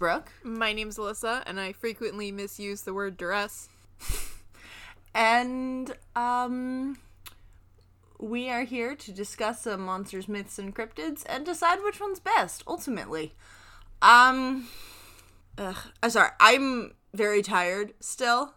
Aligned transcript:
My 0.00 0.06
name 0.06 0.12
is 0.12 0.24
Brooke, 0.24 0.32
My 0.42 0.72
name's 0.72 0.96
Alyssa, 0.96 1.42
and 1.44 1.60
I 1.60 1.72
frequently 1.72 2.32
misuse 2.32 2.82
the 2.82 2.94
word 2.94 3.18
duress. 3.18 3.68
and 5.14 5.94
um, 6.16 6.96
we 8.18 8.48
are 8.48 8.62
here 8.62 8.94
to 8.94 9.12
discuss 9.12 9.62
some 9.62 9.82
monsters, 9.82 10.26
myths, 10.26 10.58
and 10.58 10.74
cryptids, 10.74 11.24
and 11.26 11.44
decide 11.44 11.82
which 11.82 12.00
one's 12.00 12.18
best. 12.18 12.64
Ultimately, 12.66 13.34
um, 14.00 14.68
ugh, 15.58 15.76
I'm 16.02 16.10
sorry. 16.10 16.30
I'm 16.40 16.94
very 17.12 17.42
tired 17.42 17.92
still. 18.00 18.54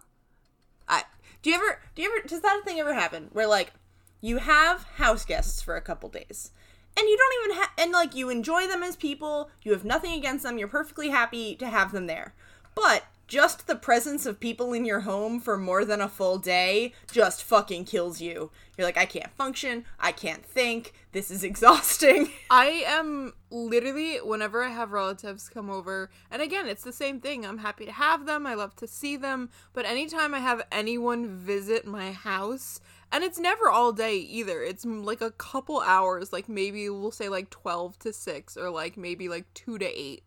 I 0.88 1.04
do 1.42 1.50
you 1.50 1.58
ever 1.58 1.82
do 1.94 2.04
you 2.04 2.16
ever 2.16 2.26
does 2.26 2.42
that 2.42 2.62
thing 2.64 2.80
ever 2.80 2.94
happen 2.94 3.30
where 3.34 3.48
like 3.48 3.74
you 4.22 4.38
have 4.38 4.84
house 4.96 5.26
guests 5.26 5.62
for 5.62 5.76
a 5.76 5.82
couple 5.82 6.08
days 6.08 6.52
and 6.98 7.08
you 7.08 7.18
don't 7.18 7.44
even 7.46 7.58
have 7.62 7.70
and 7.78 7.92
like 7.92 8.16
you 8.16 8.30
enjoy 8.30 8.68
them 8.68 8.84
as 8.84 8.96
people. 8.96 9.50
You 9.62 9.72
have 9.72 9.86
nothing 9.86 10.14
against 10.14 10.44
them. 10.44 10.58
You're 10.58 10.68
perfectly 10.68 11.10
happy 11.10 11.56
to 11.56 11.68
have 11.68 11.92
them 11.92 12.08
there. 12.08 12.34
But 12.76 13.04
just 13.28 13.68
the 13.68 13.76
presence 13.76 14.26
of 14.26 14.40
people 14.40 14.74
in 14.74 14.86
your 14.86 15.02
home 15.02 15.40
for 15.40 15.58
more 15.58 15.86
than 15.86 16.02
a 16.02 16.10
full 16.10 16.38
day 16.38 16.94
just 17.12 17.44
fucking 17.44 17.86
kills 17.86 18.22
you. 18.22 18.52
You're 18.78 18.86
like 18.86 18.98
i 18.98 19.06
can't 19.06 19.32
function. 19.34 19.86
I 20.00 20.12
can't 20.12 20.46
think. 20.46 20.94
This 21.14 21.32
is 21.32 21.44
exhausting. 21.44 22.30
I 22.50 22.84
am 22.86 23.34
literally, 23.50 24.18
whenever 24.18 24.64
I 24.64 24.70
have 24.70 24.92
relatives 24.92 25.50
come 25.50 25.70
over, 25.70 26.10
and 26.30 26.42
again, 26.42 26.68
it's 26.68 26.84
the 26.84 26.94
same 26.94 27.20
thing. 27.20 27.46
I'm 27.46 27.60
happy 27.60 27.86
to 27.86 27.92
have 27.92 28.26
them, 28.26 28.48
I 28.48 28.56
love 28.56 28.76
to 28.78 28.88
see 28.88 29.16
them, 29.16 29.50
but 29.74 29.86
anytime 29.86 30.34
I 30.34 30.40
have 30.40 30.64
anyone 30.72 31.38
visit 31.38 31.86
my 31.86 32.12
house, 32.12 32.82
and 33.14 33.24
it's 33.24 33.40
never 33.40 33.70
all 33.70 33.94
day 33.94 34.18
either, 34.18 34.62
it's 34.62 34.84
like 34.84 35.22
a 35.22 35.32
couple 35.32 35.80
hours, 35.80 36.34
like 36.34 36.50
maybe 36.50 36.90
we'll 36.90 37.12
say 37.12 37.30
like 37.30 37.50
12 37.50 37.98
to 38.00 38.12
6, 38.12 38.58
or 38.58 38.70
like 38.70 38.98
maybe 38.98 39.30
like 39.30 39.46
2 39.54 39.78
to 39.78 39.86
8. 39.86 40.24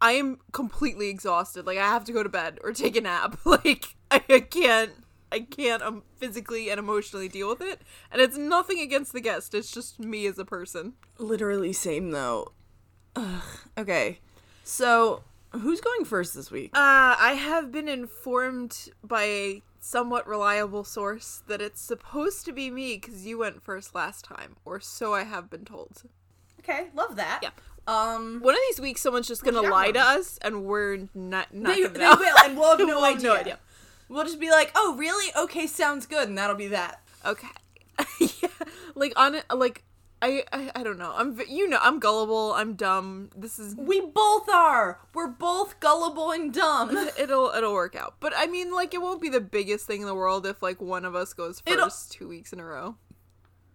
I 0.00 0.12
am 0.12 0.38
completely 0.52 1.08
exhausted. 1.10 1.66
Like 1.66 1.78
I 1.78 1.86
have 1.86 2.04
to 2.04 2.12
go 2.12 2.22
to 2.22 2.28
bed 2.28 2.58
or 2.64 2.72
take 2.72 2.96
a 2.96 3.00
nap. 3.02 3.36
Like 3.44 3.94
I 4.10 4.18
can't 4.40 4.92
I 5.30 5.40
can't 5.40 5.82
um, 5.82 6.02
physically 6.16 6.70
and 6.70 6.78
emotionally 6.78 7.28
deal 7.28 7.48
with 7.48 7.60
it. 7.62 7.80
And 8.10 8.20
it's 8.20 8.36
nothing 8.36 8.80
against 8.80 9.12
the 9.12 9.20
guest. 9.20 9.54
It's 9.54 9.70
just 9.70 9.98
me 10.00 10.26
as 10.26 10.38
a 10.38 10.44
person. 10.44 10.94
literally 11.18 11.72
same 11.72 12.10
though 12.10 12.52
Ugh. 13.16 13.42
okay 13.78 14.18
so 14.64 15.22
who's 15.50 15.80
going 15.80 16.04
first 16.04 16.34
this 16.34 16.50
week 16.50 16.70
Uh, 16.74 17.14
I 17.18 17.34
have 17.38 17.70
been 17.70 17.88
informed 17.88 18.88
by 19.04 19.22
a 19.24 19.62
somewhat 19.84 20.28
reliable 20.28 20.84
source 20.84 21.42
that 21.48 21.60
it's 21.60 21.80
supposed 21.80 22.44
to 22.44 22.52
be 22.52 22.70
me 22.70 22.94
because 22.98 23.26
you 23.26 23.36
went 23.36 23.60
first 23.62 23.94
last 23.96 24.24
time, 24.24 24.54
or 24.64 24.78
so 24.78 25.12
I 25.12 25.24
have 25.24 25.50
been 25.50 25.64
told. 25.64 26.04
okay 26.60 26.86
love 26.94 27.16
that 27.16 27.40
Yeah. 27.42 27.50
um 27.88 28.38
One 28.40 28.54
of 28.54 28.60
these 28.68 28.80
weeks, 28.80 29.00
someone's 29.02 29.26
just 29.26 29.42
gonna 29.44 29.60
lie 29.60 29.90
to 29.90 29.98
us, 29.98 30.38
and 30.40 30.64
we're 30.64 31.08
not 31.14 31.52
not 31.52 31.74
they, 31.74 31.82
gonna 31.82 31.98
they 31.98 32.06
will 32.06 32.36
and 32.44 32.56
we'll 32.56 32.70
have 32.78 32.78
no, 32.78 32.86
We'll 32.86 33.04
have 33.04 33.16
idea. 33.16 33.28
no 33.28 33.36
idea. 33.36 33.58
we'll 34.08 34.24
just 34.24 34.38
be 34.38 34.50
like 34.50 34.70
oh 34.76 34.94
really 34.96 35.32
okay 35.36 35.66
sounds 35.66 36.06
good 36.06 36.28
and 36.28 36.38
that'll 36.38 36.54
be 36.56 36.68
that 36.68 37.02
Okay. 37.26 37.48
yeah, 38.20 38.48
like 38.94 39.12
on 39.16 39.34
it, 39.34 39.44
like 39.54 39.84
I, 40.22 40.44
I 40.52 40.70
I 40.76 40.82
don't 40.84 40.98
know. 40.98 41.12
I'm 41.16 41.38
you 41.48 41.68
know 41.68 41.78
I'm 41.82 41.98
gullible. 41.98 42.52
I'm 42.52 42.74
dumb. 42.74 43.30
This 43.36 43.58
is 43.58 43.74
we 43.76 44.00
both 44.00 44.48
are 44.48 45.00
we're 45.14 45.26
both 45.26 45.80
gullible 45.80 46.30
and 46.30 46.54
dumb 46.54 46.96
it'll 47.18 47.50
it'll 47.50 47.72
work 47.74 47.96
out. 47.96 48.14
But 48.20 48.32
I 48.36 48.46
mean, 48.46 48.72
like 48.72 48.94
it 48.94 49.02
won't 49.02 49.20
be 49.20 49.28
the 49.28 49.40
biggest 49.40 49.86
thing 49.86 50.00
in 50.00 50.06
the 50.06 50.14
world 50.14 50.46
if 50.46 50.62
like 50.62 50.80
one 50.80 51.04
of 51.04 51.14
us 51.16 51.32
goes 51.32 51.60
1st 51.62 51.72
It'll- 51.72 51.90
two 52.08 52.28
weeks 52.28 52.52
in 52.52 52.60
a 52.60 52.64
row. 52.64 52.94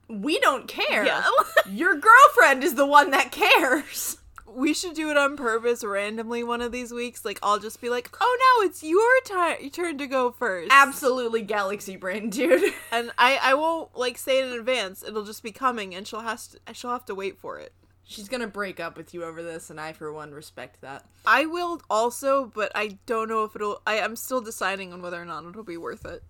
we 0.10 0.40
don't 0.40 0.68
care 0.70 1.06
Yeah. 1.06 1.24
your 1.70 1.96
girlfriend 2.00 2.64
is 2.64 2.76
the 2.76 2.86
one 2.86 3.12
that 3.12 3.32
cares 3.32 4.18
we 4.58 4.74
should 4.74 4.96
do 4.96 5.12
it 5.12 5.18
on 5.18 5.38
purpose 5.38 5.84
randomly 5.84 6.44
one 6.44 6.62
of 6.62 6.72
these 6.72 6.92
weeks. 6.92 7.24
Like 7.24 7.38
I'll 7.44 7.60
just 7.60 7.80
be 7.80 7.90
like, 7.90 8.10
"Oh 8.20 8.38
no, 8.62 8.66
it's 8.68 8.82
your 8.84 9.22
ti- 9.24 9.70
turn 9.70 10.00
to 10.00 10.08
go 10.08 10.32
first. 10.32 10.70
absolutely 10.72 11.44
galaxy 11.44 11.96
brain 11.96 12.32
dude 12.32 12.74
And 12.92 13.12
I 13.20 13.40
I 13.42 13.54
won't 13.54 13.96
like 13.96 14.18
say 14.18 14.40
it 14.40 14.48
in 14.52 14.60
advance. 14.60 15.04
It'll 15.04 15.24
just 15.26 15.44
be 15.44 15.52
coming, 15.52 15.94
and 15.94 16.08
she'll 16.08 16.22
has 16.22 16.48
to 16.48 16.60
she'll 16.74 16.92
have 16.92 17.06
to 17.06 17.14
wait 17.16 17.38
for 17.38 17.60
it. 17.60 17.72
she's 18.04 18.28
gonna 18.28 18.48
break 18.48 18.80
up 18.80 18.98
with 18.98 19.14
you 19.14 19.24
over 19.24 19.44
this 19.44 19.70
and 19.70 19.80
i 19.80 19.92
for 19.94 20.12
one 20.12 20.32
respect 20.34 20.82
that 20.82 21.04
I 21.26 21.46
will 21.46 21.82
also, 21.90 22.46
but 22.56 22.72
I 22.74 22.98
don't 23.06 23.28
know 23.30 23.44
if 23.44 23.56
it'll. 23.56 23.82
I 23.86 24.00
I 24.00 24.06
am 24.06 24.16
still 24.16 24.42
deciding 24.42 24.92
on 24.94 25.02
whether 25.04 25.22
or 25.22 25.26
not 25.26 25.46
it'll 25.46 25.64
be 25.64 25.78
worth 25.78 26.06
it. 26.06 26.24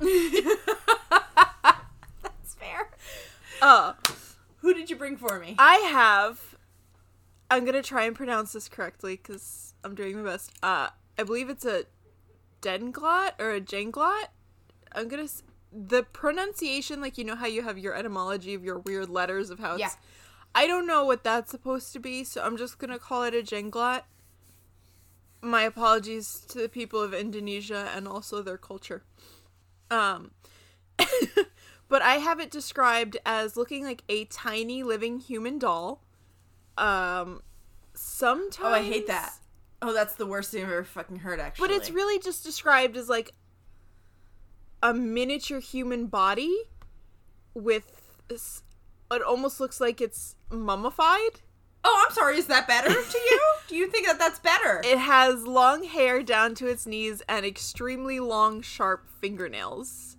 that's 2.22 2.54
fair 2.54 2.88
Uh, 3.60 3.94
who 4.58 4.72
did 4.72 4.88
you 4.88 4.96
bring 4.96 5.16
for 5.16 5.38
me 5.40 5.56
I 5.58 5.76
have. 5.92 6.56
I'm 7.50 7.64
gonna 7.64 7.82
try 7.82 8.04
and 8.04 8.14
pronounce 8.14 8.52
this 8.52 8.68
correctly 8.68 9.16
because 9.16 9.74
I'm 9.84 9.94
doing 9.94 10.16
my 10.22 10.30
best. 10.30 10.52
Uh, 10.62 10.88
I 11.18 11.22
believe 11.22 11.48
it's 11.48 11.64
a 11.64 11.84
denglot 12.60 13.34
or 13.38 13.52
a 13.52 13.60
jenglot. 13.60 14.26
I'm 14.92 15.08
gonna. 15.08 15.24
s- 15.24 15.42
The 15.72 16.02
pronunciation, 16.02 17.00
like 17.00 17.18
you 17.18 17.24
know 17.24 17.36
how 17.36 17.46
you 17.46 17.62
have 17.62 17.78
your 17.78 17.94
etymology 17.94 18.54
of 18.54 18.64
your 18.64 18.78
weird 18.78 19.08
letters 19.10 19.50
of 19.50 19.58
how 19.58 19.72
it's. 19.74 19.80
Yeah. 19.80 19.90
I 20.54 20.66
don't 20.66 20.86
know 20.86 21.04
what 21.04 21.22
that's 21.24 21.50
supposed 21.50 21.92
to 21.92 21.98
be, 21.98 22.24
so 22.24 22.42
I'm 22.42 22.56
just 22.56 22.78
gonna 22.78 22.98
call 22.98 23.22
it 23.24 23.34
a 23.34 23.42
jenglot. 23.42 24.02
My 25.40 25.62
apologies 25.62 26.40
to 26.48 26.58
the 26.58 26.68
people 26.68 27.00
of 27.00 27.14
Indonesia 27.14 27.90
and 27.94 28.08
also 28.08 28.42
their 28.42 28.58
culture. 28.58 29.04
Um, 29.90 30.32
but 31.88 32.02
I 32.02 32.14
have 32.14 32.40
it 32.40 32.50
described 32.50 33.16
as 33.24 33.56
looking 33.56 33.84
like 33.84 34.02
a 34.08 34.24
tiny 34.26 34.82
living 34.82 35.20
human 35.20 35.58
doll. 35.58 36.02
Um, 36.78 37.42
sometimes. 37.94 38.64
oh 38.64 38.72
i 38.72 38.82
hate 38.82 39.06
that 39.08 39.32
oh 39.82 39.92
that's 39.92 40.14
the 40.14 40.26
worst 40.26 40.52
thing 40.52 40.62
i've 40.62 40.70
ever 40.70 40.84
fucking 40.84 41.16
heard 41.16 41.40
actually 41.40 41.66
But 41.68 41.76
it's 41.76 41.90
really 41.90 42.20
just 42.20 42.44
described 42.44 42.96
as 42.96 43.08
like 43.08 43.32
a 44.82 44.94
miniature 44.94 45.60
human 45.60 46.06
body 46.06 46.54
with 47.54 48.20
this, 48.28 48.62
it 49.10 49.22
almost 49.22 49.58
looks 49.60 49.80
like 49.80 50.00
it's 50.00 50.36
mummified. 50.50 51.40
Oh, 51.84 52.04
I'm 52.06 52.14
sorry. 52.14 52.38
Is 52.38 52.46
that 52.46 52.68
better 52.68 52.88
to 52.90 53.18
you? 53.18 53.40
Do 53.68 53.76
you 53.76 53.88
think 53.88 54.06
that 54.06 54.18
that's 54.18 54.38
better? 54.38 54.80
It 54.84 54.98
has 54.98 55.46
long 55.46 55.84
hair 55.84 56.22
down 56.22 56.54
to 56.56 56.66
its 56.66 56.86
knees 56.86 57.22
and 57.28 57.44
extremely 57.46 58.20
long, 58.20 58.62
sharp 58.62 59.08
fingernails. 59.20 60.16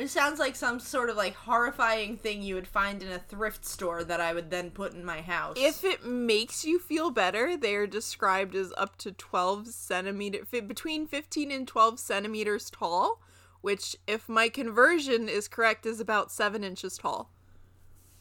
It 0.00 0.08
sounds 0.08 0.38
like 0.38 0.56
some 0.56 0.80
sort 0.80 1.10
of 1.10 1.18
like 1.18 1.34
horrifying 1.34 2.16
thing 2.16 2.42
you 2.42 2.54
would 2.54 2.66
find 2.66 3.02
in 3.02 3.12
a 3.12 3.18
thrift 3.18 3.66
store 3.66 4.02
that 4.02 4.18
I 4.18 4.32
would 4.32 4.50
then 4.50 4.70
put 4.70 4.94
in 4.94 5.04
my 5.04 5.20
house. 5.20 5.56
If 5.58 5.84
it 5.84 6.06
makes 6.06 6.64
you 6.64 6.78
feel 6.78 7.10
better, 7.10 7.54
they 7.54 7.74
are 7.74 7.86
described 7.86 8.54
as 8.54 8.72
up 8.78 8.96
to 8.98 9.12
12 9.12 9.66
centimeter, 9.66 10.38
between 10.50 11.06
15 11.06 11.52
and 11.52 11.68
12 11.68 11.98
centimeters 11.98 12.70
tall, 12.70 13.20
which, 13.60 13.94
if 14.06 14.26
my 14.26 14.48
conversion 14.48 15.28
is 15.28 15.48
correct, 15.48 15.84
is 15.84 16.00
about 16.00 16.32
7 16.32 16.64
inches 16.64 16.96
tall. 16.96 17.30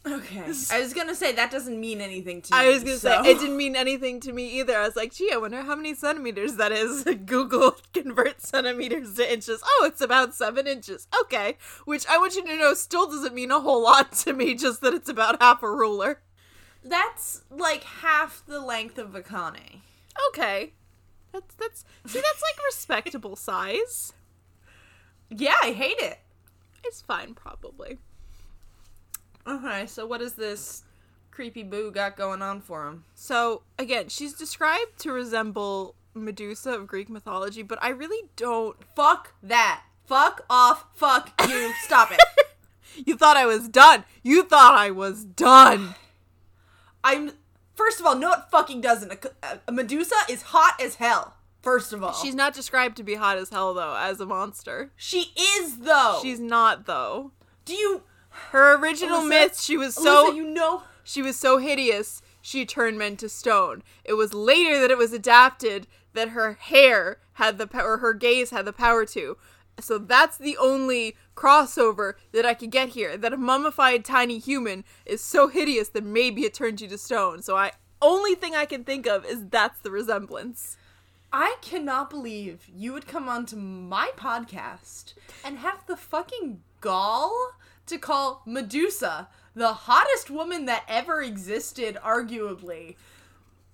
Okay, 0.05 0.41
I 0.71 0.79
was 0.79 0.93
gonna 0.93 1.15
say 1.15 1.31
that 1.33 1.51
doesn't 1.51 1.79
mean 1.79 2.01
anything 2.01 2.41
to 2.43 2.53
me. 2.53 2.57
I 2.59 2.69
was 2.69 2.83
gonna 2.83 2.97
so- 2.97 3.23
say 3.23 3.31
it 3.31 3.39
didn't 3.39 3.57
mean 3.57 3.75
anything 3.75 4.19
to 4.21 4.31
me 4.31 4.59
either. 4.59 4.77
I 4.77 4.85
was 4.85 4.95
like, 4.95 5.13
gee, 5.13 5.31
I 5.33 5.37
wonder 5.37 5.61
how 5.61 5.75
many 5.75 5.93
centimeters 5.93 6.55
that 6.55 6.71
is. 6.71 7.03
Google 7.25 7.75
convert 7.93 8.41
centimeters 8.41 9.15
to 9.15 9.31
inches. 9.31 9.61
Oh, 9.63 9.83
it's 9.85 10.01
about 10.01 10.33
seven 10.33 10.67
inches. 10.67 11.07
Okay, 11.21 11.57
which 11.85 12.05
I 12.07 12.17
want 12.17 12.35
you 12.35 12.45
to 12.45 12.55
know 12.57 12.73
still 12.73 13.07
doesn't 13.07 13.33
mean 13.33 13.51
a 13.51 13.59
whole 13.59 13.83
lot 13.83 14.11
to 14.23 14.33
me. 14.33 14.55
Just 14.55 14.81
that 14.81 14.93
it's 14.93 15.09
about 15.09 15.41
half 15.41 15.63
a 15.63 15.69
ruler. 15.71 16.21
That's 16.83 17.41
like 17.49 17.83
half 17.83 18.43
the 18.47 18.61
length 18.61 18.97
of 18.97 19.13
a 19.15 19.21
Kane. 19.21 19.81
Okay, 20.29 20.73
that's 21.33 21.55
that's 21.55 21.83
see 22.05 22.19
that's 22.21 22.41
like 22.41 22.65
respectable 22.65 23.35
size. 23.35 24.13
Yeah, 25.29 25.57
I 25.61 25.71
hate 25.71 25.99
it. 25.99 26.19
It's 26.83 27.01
fine, 27.01 27.33
probably. 27.33 27.99
Okay, 29.49 29.85
so 29.87 30.05
what 30.05 30.21
is 30.21 30.33
this 30.33 30.83
creepy 31.31 31.63
boo 31.63 31.91
got 31.91 32.15
going 32.15 32.41
on 32.41 32.61
for 32.61 32.87
him? 32.87 33.03
So 33.15 33.63
again, 33.79 34.09
she's 34.09 34.33
described 34.33 34.99
to 34.99 35.11
resemble 35.11 35.95
Medusa 36.13 36.71
of 36.71 36.87
Greek 36.87 37.09
mythology, 37.09 37.63
but 37.63 37.79
I 37.81 37.89
really 37.89 38.29
don't. 38.35 38.77
Fuck 38.95 39.33
that. 39.41 39.83
Fuck 40.05 40.45
off. 40.49 40.85
Fuck 40.93 41.31
you. 41.49 41.73
Stop 41.83 42.11
it. 42.11 42.19
You 43.05 43.15
thought 43.15 43.37
I 43.37 43.45
was 43.45 43.69
done. 43.69 44.03
You 44.23 44.43
thought 44.43 44.73
I 44.73 44.91
was 44.91 45.23
done. 45.23 45.95
I'm. 47.03 47.31
First 47.75 47.99
of 48.01 48.05
all, 48.05 48.15
no, 48.15 48.33
it 48.33 48.39
fucking 48.51 48.81
doesn't. 48.81 49.13
A, 49.41 49.59
a 49.67 49.71
Medusa 49.71 50.15
is 50.29 50.41
hot 50.41 50.73
as 50.81 50.95
hell. 50.95 51.35
First 51.61 51.93
of 51.93 52.03
all, 52.03 52.13
She's 52.13 52.35
not 52.35 52.53
described 52.53 52.97
to 52.97 53.03
be 53.03 53.15
hot 53.15 53.37
as 53.37 53.51
hell 53.51 53.73
though, 53.73 53.95
as 53.95 54.19
a 54.19 54.25
monster. 54.25 54.91
she 54.97 55.31
is 55.37 55.77
though. 55.77 56.19
She's 56.21 56.39
not 56.41 56.87
though. 56.87 57.31
Do 57.63 57.73
you, 57.73 58.03
Her 58.51 58.75
original 58.75 59.21
Alyssa- 59.21 59.29
myth, 59.29 59.61
she 59.61 59.77
was 59.77 59.95
so 59.95 60.31
Alyssa, 60.31 60.35
you 60.35 60.43
know? 60.45 60.83
she 61.03 61.21
was 61.21 61.37
so 61.37 61.57
hideous, 61.57 62.21
she 62.41 62.65
turned 62.65 62.97
men 62.97 63.17
to 63.17 63.29
stone. 63.29 63.83
It 64.03 64.13
was 64.13 64.33
later 64.33 64.79
that 64.79 64.91
it 64.91 64.97
was 64.97 65.13
adapted 65.13 65.87
that 66.13 66.29
her 66.29 66.53
hair 66.53 67.19
had 67.33 67.57
the 67.57 67.67
power, 67.67 67.97
her 67.97 68.13
gaze 68.13 68.49
had 68.49 68.65
the 68.65 68.73
power 68.73 69.05
to. 69.07 69.37
So 69.79 69.97
that's 69.97 70.37
the 70.37 70.57
only 70.57 71.15
crossover 71.35 72.15
that 72.33 72.45
I 72.45 72.53
could 72.53 72.71
get 72.71 72.89
here. 72.89 73.15
That 73.15 73.33
a 73.33 73.37
mummified 73.37 74.03
tiny 74.03 74.39
human 74.39 74.83
is 75.05 75.21
so 75.21 75.47
hideous 75.47 75.89
that 75.89 76.03
maybe 76.03 76.43
it 76.43 76.53
turned 76.53 76.81
you 76.81 76.87
to 76.89 76.97
stone. 76.97 77.41
So 77.41 77.55
I 77.55 77.71
only 78.01 78.35
thing 78.35 78.55
I 78.55 78.65
can 78.65 78.83
think 78.83 79.07
of 79.07 79.25
is 79.25 79.45
that's 79.45 79.79
the 79.79 79.91
resemblance. 79.91 80.77
I 81.31 81.57
cannot 81.61 82.09
believe 82.09 82.67
you 82.73 82.91
would 82.93 83.07
come 83.07 83.29
onto 83.29 83.55
my 83.55 84.11
podcast 84.17 85.13
and 85.45 85.59
have 85.59 85.85
the 85.85 85.95
fucking 85.97 86.61
gall 86.81 87.51
to 87.89 87.97
call 87.97 88.41
Medusa, 88.45 89.27
the 89.55 89.73
hottest 89.73 90.29
woman 90.29 90.65
that 90.65 90.83
ever 90.87 91.21
existed, 91.21 91.97
arguably, 92.03 92.95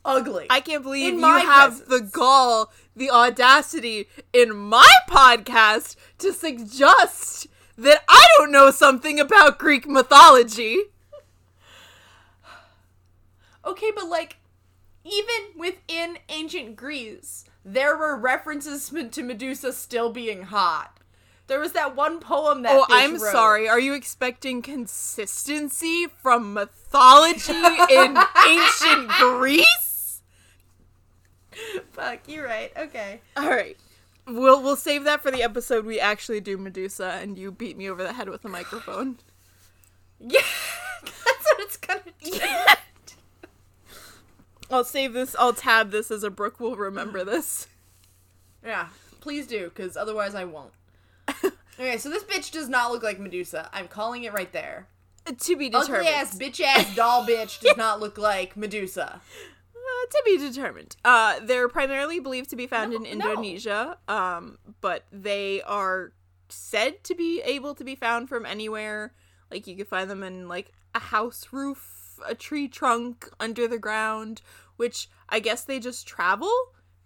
ugly. 0.04 0.48
I 0.50 0.60
can't 0.60 0.84
believe 0.84 1.14
you 1.14 1.22
have 1.22 1.88
the 1.88 2.02
gall, 2.02 2.72
the 2.96 3.12
audacity 3.12 4.08
in 4.34 4.56
my 4.56 4.92
podcast 5.10 5.96
to 6.20 6.34
suggest 6.34 7.48
that 7.78 8.04
I 8.08 8.26
don't 8.38 8.52
know 8.52 8.72
something 8.72 9.20
about 9.20 9.60
Greek 9.60 9.88
mythology. 9.88 10.78
Okay, 13.66 13.92
but 13.94 14.08
like, 14.08 14.38
even 15.04 15.60
within 15.60 16.20
ancient 16.30 16.76
Greece, 16.76 17.46
there 17.64 17.98
were 17.98 18.16
references 18.16 18.94
to 19.12 19.24
Medusa 19.24 19.74
still 19.74 20.12
being 20.12 20.44
hot. 20.44 20.94
There 21.47 21.59
was 21.59 21.74
that 21.74 21.95
one 21.95 22.19
poem 22.19 22.63
that. 22.63 22.75
Oh, 22.75 22.86
I'm 22.89 23.13
wrote. 23.13 23.31
sorry. 23.31 23.69
Are 23.69 23.80
you 23.80 23.94
expecting 23.94 24.62
consistency 24.62 26.07
from 26.21 26.53
mythology 26.53 27.53
in 27.53 28.18
ancient 28.47 29.09
Greece? 29.19 30.21
Fuck, 31.92 32.27
you're 32.27 32.45
right. 32.45 32.71
Okay. 32.75 33.21
All 33.38 33.50
right. 33.50 33.77
We'll 34.27 34.62
we'll 34.62 34.75
save 34.75 35.03
that 35.03 35.21
for 35.21 35.30
the 35.30 35.44
episode 35.44 35.86
we 35.86 36.00
actually 36.00 36.42
do 36.42 36.57
Medusa 36.57 37.19
and 37.21 37.38
you 37.38 37.51
beat 37.51 37.77
me 37.77 37.88
over 37.89 38.01
the 38.01 38.13
head 38.13 38.30
with 38.30 38.44
a 38.45 38.50
microphone. 38.50 39.18
Yeah, 40.18 40.39
that's 41.03 41.44
what 41.44 41.59
it's 41.59 41.75
gonna 41.75 42.01
do. 42.24 42.39
I'll 44.71 44.86
save 44.86 45.12
this. 45.12 45.36
I'll 45.38 45.51
tab 45.53 45.92
this 45.92 46.09
as 46.09 46.24
a 46.24 46.30
Brooke 46.30 46.57
will 46.59 46.77
remember 46.77 47.25
this. 47.25 47.68
Yeah, 48.63 48.88
please 49.19 49.45
do, 49.45 49.65
because 49.65 49.97
otherwise 49.97 50.33
I 50.33 50.45
won't. 50.45 50.71
Okay, 51.80 51.98
so 51.98 52.10
this 52.10 52.24
bitch 52.24 52.51
does 52.51 52.69
not 52.69 52.92
look 52.92 53.04
like 53.04 53.19
Medusa. 53.19 53.69
I'm 53.74 53.88
calling 53.88 54.24
it 54.24 54.33
right 54.33 54.51
there. 54.51 54.88
to 55.25 55.56
be 55.57 55.69
determined. 55.69 55.95
Ugly 55.98 56.07
ass 56.07 56.38
bitch 56.38 56.62
ass 56.62 56.95
doll 56.95 57.25
bitch 57.27 57.60
does 57.62 57.77
not 57.77 58.00
look 58.00 58.18
like 58.18 58.56
Medusa. 58.56 59.22
Uh, 59.75 60.06
to 60.10 60.22
be 60.25 60.38
determined. 60.38 60.95
Uh, 61.06 61.39
they're 61.44 61.68
primarily 61.69 62.19
believed 62.19 62.50
to 62.50 62.56
be 62.56 62.68
found 62.68 62.92
No, 62.92 62.98
in 62.98 63.04
no. 63.18 63.30
Indonesia, 63.30 63.98
um, 64.07 64.57
but 64.81 65.06
they 65.12 65.62
are 65.63 66.13
said 66.50 67.04
to 67.04 67.16
be 67.16 67.42
able 67.42 67.75
to 67.75 67.83
be 67.83 67.95
found 67.95 68.30
from 68.30 68.45
anywhere. 68.45 69.13
Like 69.51 69.68
you 69.68 69.75
could 69.75 69.88
find 69.88 70.10
them 70.10 70.24
in 70.24 70.48
like 70.48 70.71
a 70.94 71.00
house 71.00 71.48
roof, 71.51 72.19
a 72.25 72.33
tree 72.36 72.68
trunk, 72.68 73.30
under 73.39 73.68
the 73.68 73.78
ground. 73.80 74.42
Which 74.78 75.07
I 75.30 75.39
guess 75.39 75.63
they 75.63 75.80
just 75.80 76.06
travel, 76.07 76.51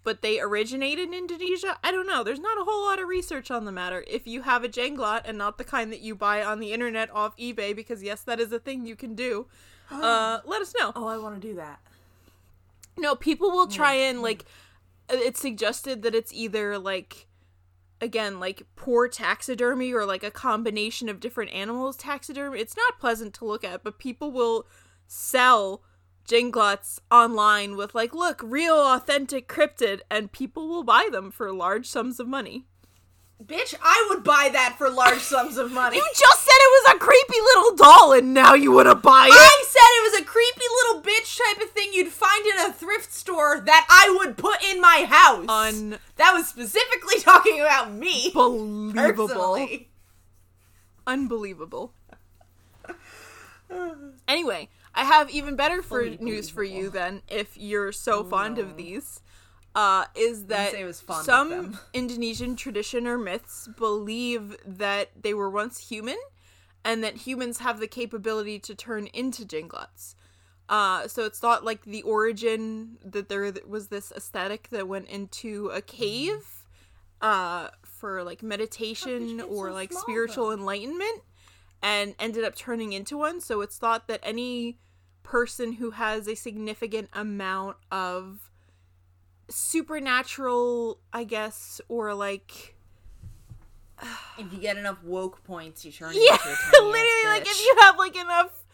but 0.02 0.22
they 0.22 0.40
originate 0.40 0.98
in 0.98 1.12
Indonesia. 1.12 1.78
I 1.84 1.90
don't 1.90 2.06
know. 2.06 2.24
There's 2.24 2.40
not 2.40 2.58
a 2.58 2.64
whole 2.64 2.84
lot 2.84 3.00
of 3.00 3.08
research 3.08 3.50
on 3.50 3.64
the 3.64 3.72
matter. 3.72 4.04
If 4.06 4.26
you 4.26 4.42
have 4.42 4.64
a 4.64 4.68
janglot 4.68 5.22
and 5.24 5.36
not 5.36 5.58
the 5.58 5.64
kind 5.64 5.92
that 5.92 6.00
you 6.00 6.14
buy 6.14 6.42
on 6.42 6.60
the 6.60 6.72
internet 6.72 7.10
off 7.10 7.36
eBay, 7.36 7.76
because 7.76 8.02
yes, 8.02 8.22
that 8.22 8.40
is 8.40 8.52
a 8.52 8.58
thing 8.58 8.86
you 8.86 8.96
can 8.96 9.14
do. 9.14 9.46
Uh, 9.90 10.38
let 10.44 10.62
us 10.62 10.72
know. 10.78 10.92
Oh, 10.94 11.08
I 11.08 11.18
want 11.18 11.42
to 11.42 11.48
do 11.48 11.56
that. 11.56 11.80
No, 12.96 13.16
people 13.16 13.50
will 13.50 13.66
try 13.66 13.94
and 13.94 14.22
like 14.22 14.44
it's 15.08 15.40
suggested 15.40 16.02
that 16.02 16.14
it's 16.14 16.32
either 16.32 16.78
like 16.78 17.26
again 18.00 18.38
like 18.38 18.62
poor 18.76 19.08
taxidermy 19.08 19.92
or 19.92 20.04
like 20.06 20.22
a 20.22 20.30
combination 20.30 21.08
of 21.08 21.18
different 21.18 21.52
animals 21.52 21.96
taxidermy. 21.96 22.60
It's 22.60 22.76
not 22.76 23.00
pleasant 23.00 23.34
to 23.34 23.44
look 23.44 23.64
at, 23.64 23.82
but 23.82 23.98
people 23.98 24.30
will 24.30 24.66
sell 25.08 25.82
jinglots 26.30 27.00
online 27.10 27.76
with 27.76 27.94
like 27.94 28.14
look, 28.14 28.40
real 28.44 28.76
authentic 28.76 29.48
cryptid 29.48 30.00
and 30.08 30.30
people 30.30 30.68
will 30.68 30.84
buy 30.84 31.08
them 31.10 31.30
for 31.30 31.52
large 31.52 31.86
sums 31.86 32.20
of 32.20 32.28
money. 32.28 32.66
Bitch, 33.44 33.74
I 33.82 34.06
would 34.10 34.22
buy 34.22 34.50
that 34.52 34.76
for 34.76 34.90
large 34.90 35.20
sums 35.20 35.56
of 35.56 35.72
money. 35.72 35.96
You 35.96 36.06
just 36.14 36.40
said 36.44 36.52
it 36.52 36.84
was 36.84 36.94
a 36.94 36.98
creepy 36.98 37.40
little 37.40 37.76
doll 37.76 38.12
and 38.12 38.34
now 38.34 38.54
you 38.54 38.70
want 38.70 38.88
to 38.88 38.94
buy 38.94 39.26
it? 39.26 39.32
I 39.32 39.64
said 39.66 39.80
it 39.80 40.12
was 40.12 40.20
a 40.20 40.24
creepy 40.24 40.66
little 40.84 41.02
bitch 41.02 41.38
type 41.38 41.62
of 41.62 41.70
thing 41.70 41.90
you'd 41.92 42.12
find 42.12 42.46
in 42.46 42.66
a 42.66 42.72
thrift 42.72 43.12
store 43.12 43.60
that 43.60 43.86
I 43.88 44.14
would 44.18 44.36
put 44.36 44.62
in 44.62 44.80
my 44.80 45.06
house. 45.08 45.46
Un- 45.48 45.98
that 46.16 46.32
was 46.32 46.48
specifically 46.48 47.18
talking 47.20 47.60
about 47.60 47.92
me. 47.92 48.30
Unbelievable. 48.36 49.26
Personally. 49.26 49.88
Unbelievable. 51.06 51.92
Anyway, 54.28 54.68
I 54.94 55.04
have 55.04 55.30
even 55.30 55.56
better 55.56 55.82
for 55.82 56.04
news 56.04 56.48
for 56.48 56.64
you 56.64 56.90
then, 56.90 57.22
if 57.28 57.56
you're 57.56 57.92
so 57.92 58.24
fond 58.24 58.58
of 58.58 58.76
these. 58.76 59.22
Uh, 59.72 60.04
is 60.16 60.46
that 60.46 60.74
some. 61.22 61.78
Indonesian 61.92 62.56
tradition 62.56 63.06
or 63.06 63.16
myths 63.16 63.68
believe 63.78 64.56
that 64.66 65.10
they 65.22 65.32
were 65.32 65.48
once 65.48 65.88
human, 65.88 66.16
and 66.84 67.04
that 67.04 67.18
humans 67.18 67.58
have 67.58 67.78
the 67.78 67.86
capability 67.86 68.58
to 68.58 68.74
turn 68.74 69.06
into 69.08 69.44
jinglots. 69.44 70.16
Uh, 70.68 71.06
so 71.06 71.24
it's 71.24 71.38
thought 71.38 71.64
like 71.64 71.84
the 71.84 72.02
origin 72.02 72.98
that 73.04 73.28
there 73.28 73.52
was 73.66 73.88
this 73.88 74.12
aesthetic 74.16 74.68
that 74.70 74.88
went 74.88 75.08
into 75.08 75.68
a 75.68 75.80
cave, 75.80 76.66
uh, 77.20 77.68
for 77.84 78.24
like 78.24 78.42
meditation 78.42 79.36
gets 79.36 79.48
or 79.48 79.72
like 79.72 79.92
small, 79.92 80.02
spiritual 80.02 80.46
though? 80.48 80.54
enlightenment 80.54 81.22
and 81.82 82.14
ended 82.18 82.44
up 82.44 82.54
turning 82.54 82.92
into 82.92 83.18
one. 83.18 83.40
So 83.40 83.60
it's 83.60 83.78
thought 83.78 84.08
that 84.08 84.20
any 84.22 84.78
person 85.22 85.74
who 85.74 85.92
has 85.92 86.26
a 86.26 86.34
significant 86.34 87.08
amount 87.12 87.76
of 87.90 88.50
supernatural, 89.48 90.98
I 91.12 91.24
guess, 91.24 91.80
or 91.88 92.14
like 92.14 92.74
If 94.38 94.52
you 94.52 94.58
get 94.58 94.76
enough 94.76 95.02
woke 95.02 95.44
points, 95.44 95.84
you 95.84 95.92
turn 95.92 96.12
yeah, 96.14 96.32
into 96.34 96.48
a 96.48 96.54
tiny 96.72 96.86
literally 96.86 97.24
like 97.26 97.42
if 97.42 97.64
you 97.64 97.76
have 97.80 97.98
like 97.98 98.16
enough 98.16 98.64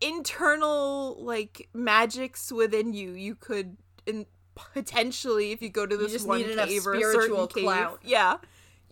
internal 0.00 1.16
like 1.22 1.68
magics 1.72 2.50
within 2.50 2.92
you, 2.92 3.12
you 3.12 3.34
could 3.34 3.76
in 4.06 4.26
potentially 4.54 5.52
if 5.52 5.62
you 5.62 5.68
go 5.68 5.86
to 5.86 5.96
this 5.96 6.24
one 6.24 6.42
cave 6.42 6.86
or 6.86 6.94
a 6.94 6.98
spiritual 6.98 7.20
certain 7.20 7.46
cave, 7.48 7.64
clout. 7.64 8.00
yeah, 8.04 8.36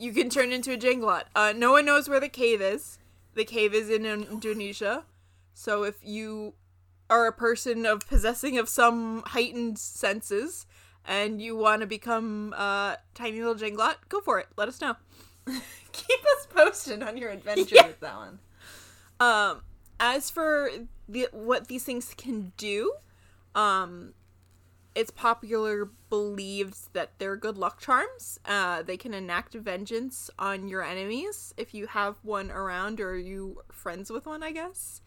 you 0.00 0.12
can 0.12 0.30
turn 0.30 0.50
into 0.52 0.72
a 0.72 0.76
jinglot. 0.76 1.24
Uh, 1.36 1.52
no 1.56 1.72
one 1.72 1.84
knows 1.84 2.08
where 2.08 2.20
the 2.20 2.28
cave 2.28 2.60
is. 2.60 2.98
The 3.34 3.44
cave 3.44 3.74
is 3.74 3.88
in 3.90 4.04
Indonesia, 4.04 5.04
so 5.54 5.84
if 5.84 5.96
you 6.02 6.54
are 7.08 7.26
a 7.26 7.32
person 7.32 7.86
of 7.86 8.06
possessing 8.08 8.58
of 8.58 8.68
some 8.68 9.22
heightened 9.26 9.78
senses 9.78 10.66
and 11.04 11.40
you 11.40 11.56
want 11.56 11.80
to 11.80 11.86
become 11.86 12.52
a 12.56 12.98
tiny 13.14 13.38
little 13.40 13.54
jinglot, 13.54 13.96
go 14.08 14.20
for 14.20 14.38
it. 14.40 14.46
Let 14.56 14.68
us 14.68 14.80
know. 14.80 14.96
Keep 15.46 16.20
us 16.38 16.46
posted 16.48 17.02
on 17.02 17.16
your 17.16 17.30
adventure 17.30 17.76
Yeah. 17.76 17.86
with 17.88 18.00
that 18.00 18.16
one. 18.16 18.38
Um, 19.20 19.62
as 19.98 20.30
for 20.30 20.70
the 21.08 21.28
what 21.32 21.68
these 21.68 21.84
things 21.84 22.14
can 22.16 22.52
do, 22.56 22.92
um, 23.54 24.14
it's 24.94 25.10
popular 25.10 25.90
believed 26.08 26.92
that 26.94 27.12
they're 27.18 27.36
good 27.36 27.56
luck 27.56 27.80
charms. 27.80 28.40
Uh, 28.44 28.82
they 28.82 28.96
can 28.96 29.14
enact 29.14 29.54
vengeance 29.54 30.30
on 30.38 30.68
your 30.68 30.82
enemies 30.82 31.54
if 31.56 31.74
you 31.74 31.86
have 31.86 32.18
one 32.22 32.50
around 32.50 33.00
or 33.00 33.16
you 33.16 33.60
friends 33.70 34.10
with 34.10 34.26
one, 34.26 34.42
I 34.42 34.50
guess. 34.52 35.00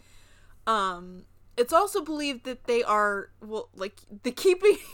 Um, 0.65 1.25
it's 1.57 1.73
also 1.73 2.01
believed 2.01 2.45
that 2.45 2.65
they 2.65 2.83
are 2.83 3.29
well, 3.41 3.69
like 3.75 3.99
the 4.23 4.31
keeping. 4.31 4.77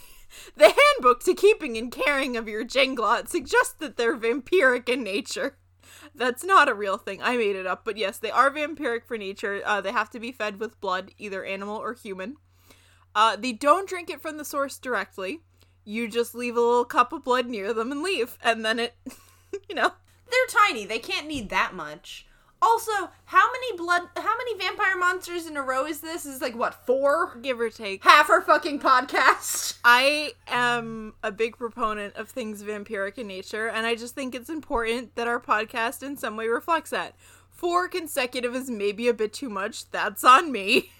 The 0.55 0.65
handbook 0.65 1.23
to 1.23 1.33
keeping 1.33 1.75
and 1.75 1.91
caring 1.91 2.37
of 2.37 2.47
your 2.47 2.63
jinglot 2.63 3.29
suggests 3.29 3.73
that 3.79 3.97
they're 3.97 4.15
vampiric 4.15 4.87
in 4.87 5.01
nature. 5.01 5.57
That's 6.15 6.43
not 6.43 6.69
a 6.69 6.75
real 6.75 6.97
thing. 6.97 7.19
I 7.23 7.35
made 7.35 7.55
it 7.55 7.65
up, 7.65 7.83
but 7.83 7.97
yes, 7.97 8.19
they 8.19 8.29
are 8.29 8.51
vampiric 8.51 9.05
for 9.05 9.17
nature. 9.17 9.63
Uh, 9.65 9.81
they 9.81 9.91
have 9.91 10.11
to 10.11 10.19
be 10.19 10.31
fed 10.31 10.59
with 10.59 10.79
blood, 10.81 11.13
either 11.17 11.43
animal 11.43 11.77
or 11.77 11.93
human. 11.93 12.35
Uh, 13.19 13.35
they 13.35 13.51
don't 13.51 13.89
drink 13.89 14.09
it 14.09 14.21
from 14.21 14.37
the 14.37 14.45
source 14.45 14.77
directly. 14.77 15.41
You 15.83 16.07
just 16.07 16.33
leave 16.33 16.55
a 16.55 16.61
little 16.61 16.85
cup 16.85 17.11
of 17.11 17.25
blood 17.25 17.47
near 17.47 17.73
them 17.73 17.91
and 17.91 18.01
leave, 18.01 18.37
and 18.41 18.63
then 18.63 18.79
it, 18.79 18.95
you 19.67 19.75
know, 19.75 19.91
They're 20.31 20.67
tiny. 20.67 20.85
They 20.85 20.99
can't 20.99 21.27
need 21.27 21.49
that 21.49 21.73
much. 21.73 22.25
Also, 22.61 23.09
how 23.25 23.51
many 23.51 23.75
blood? 23.75 24.03
How 24.15 24.37
many 24.37 24.57
vampire 24.57 24.95
monsters 24.95 25.47
in 25.47 25.57
a 25.57 25.61
row 25.61 25.85
is 25.85 25.99
this? 25.99 26.25
Is 26.25 26.41
like 26.41 26.55
what 26.55 26.85
four? 26.85 27.37
give 27.41 27.59
or 27.59 27.69
take. 27.69 28.05
Half 28.05 28.29
our 28.29 28.41
fucking 28.41 28.79
podcast. 28.79 29.79
I 29.83 30.31
am 30.47 31.13
a 31.21 31.29
big 31.29 31.57
proponent 31.57 32.15
of 32.15 32.29
things 32.29 32.63
vampiric 32.63 33.17
in 33.17 33.27
nature, 33.27 33.67
and 33.67 33.85
I 33.85 33.95
just 33.95 34.15
think 34.15 34.33
it's 34.33 34.49
important 34.49 35.15
that 35.15 35.27
our 35.27 35.41
podcast 35.41 36.03
in 36.03 36.15
some 36.15 36.37
way 36.37 36.47
reflects 36.47 36.91
that. 36.91 37.15
Four 37.49 37.89
consecutive 37.89 38.55
is 38.55 38.69
maybe 38.69 39.09
a 39.09 39.13
bit 39.13 39.33
too 39.33 39.49
much. 39.49 39.91
That's 39.91 40.23
on 40.23 40.53
me. 40.53 40.91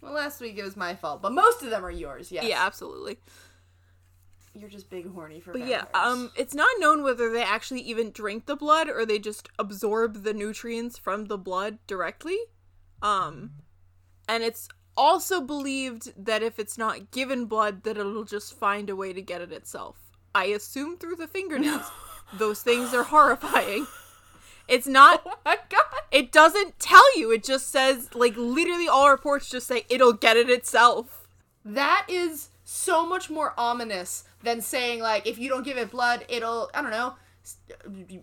Well, 0.00 0.12
last 0.12 0.40
week 0.40 0.56
it 0.56 0.62
was 0.62 0.76
my 0.76 0.94
fault, 0.94 1.22
but 1.22 1.32
most 1.32 1.62
of 1.62 1.70
them 1.70 1.84
are 1.84 1.90
yours. 1.90 2.32
Yes. 2.32 2.44
Yeah, 2.44 2.64
absolutely. 2.64 3.18
You're 4.54 4.68
just 4.68 4.90
big 4.90 5.12
horny 5.12 5.40
for. 5.40 5.52
But 5.52 5.66
yeah, 5.66 5.84
um, 5.94 6.32
it's 6.36 6.54
not 6.54 6.68
known 6.78 7.02
whether 7.02 7.30
they 7.30 7.42
actually 7.42 7.82
even 7.82 8.10
drink 8.10 8.46
the 8.46 8.56
blood 8.56 8.88
or 8.88 9.06
they 9.06 9.18
just 9.18 9.48
absorb 9.58 10.24
the 10.24 10.34
nutrients 10.34 10.98
from 10.98 11.26
the 11.26 11.38
blood 11.38 11.78
directly. 11.86 12.38
Um, 13.00 13.52
and 14.28 14.42
it's 14.42 14.68
also 14.96 15.40
believed 15.40 16.12
that 16.24 16.42
if 16.42 16.58
it's 16.58 16.76
not 16.76 17.10
given 17.12 17.46
blood, 17.46 17.84
that 17.84 17.96
it'll 17.96 18.24
just 18.24 18.58
find 18.58 18.90
a 18.90 18.96
way 18.96 19.12
to 19.12 19.22
get 19.22 19.40
it 19.40 19.52
itself. 19.52 19.96
I 20.34 20.46
assume 20.46 20.96
through 20.96 21.16
the 21.16 21.28
fingernails. 21.28 21.88
Those 22.32 22.62
things 22.62 22.92
are 22.94 23.04
horrifying. 23.04 23.86
It's 24.70 24.86
not. 24.86 25.22
Oh 25.26 25.34
my 25.44 25.58
god. 25.68 26.02
It 26.10 26.32
doesn't 26.32 26.78
tell 26.78 27.18
you. 27.18 27.30
It 27.32 27.42
just 27.44 27.68
says, 27.70 28.08
like, 28.14 28.34
literally 28.36 28.88
all 28.88 29.10
reports 29.10 29.50
just 29.50 29.66
say 29.66 29.84
it'll 29.88 30.12
get 30.12 30.36
it 30.36 30.48
itself. 30.50 31.26
That 31.64 32.06
is 32.08 32.48
so 32.64 33.04
much 33.06 33.28
more 33.30 33.52
ominous 33.58 34.24
than 34.42 34.60
saying 34.60 35.00
like 35.00 35.26
if 35.26 35.38
you 35.38 35.48
don't 35.48 35.64
give 35.64 35.76
it 35.76 35.90
blood, 35.90 36.24
it'll 36.28 36.70
I 36.72 36.80
don't 36.82 36.90
know 36.92 37.14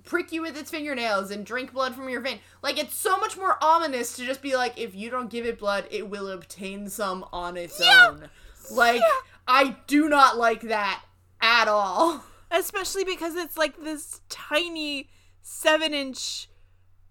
prick 0.03 0.31
you 0.31 0.41
with 0.41 0.55
its 0.55 0.69
fingernails 0.71 1.31
and 1.31 1.45
drink 1.45 1.73
blood 1.73 1.95
from 1.95 2.07
your 2.09 2.21
vein. 2.21 2.39
Like 2.61 2.77
it's 2.79 2.95
so 2.95 3.17
much 3.17 3.35
more 3.37 3.57
ominous 3.63 4.15
to 4.15 4.25
just 4.25 4.41
be 4.41 4.55
like 4.55 4.79
if 4.79 4.95
you 4.95 5.09
don't 5.09 5.29
give 5.29 5.45
it 5.45 5.59
blood, 5.59 5.85
it 5.91 6.09
will 6.09 6.29
obtain 6.29 6.87
some 6.89 7.25
on 7.33 7.57
its 7.57 7.79
Yeah. 7.79 8.07
own. 8.09 8.29
Like 8.71 9.01
Yeah. 9.01 9.19
I 9.47 9.77
do 9.87 10.07
not 10.09 10.37
like 10.37 10.61
that 10.61 11.03
at 11.41 11.67
all. 11.67 12.23
Especially 12.51 13.03
because 13.03 13.35
it's 13.35 13.57
like 13.57 13.81
this 13.83 14.21
tiny 14.29 15.09
seven 15.49 15.93
inch 15.93 16.49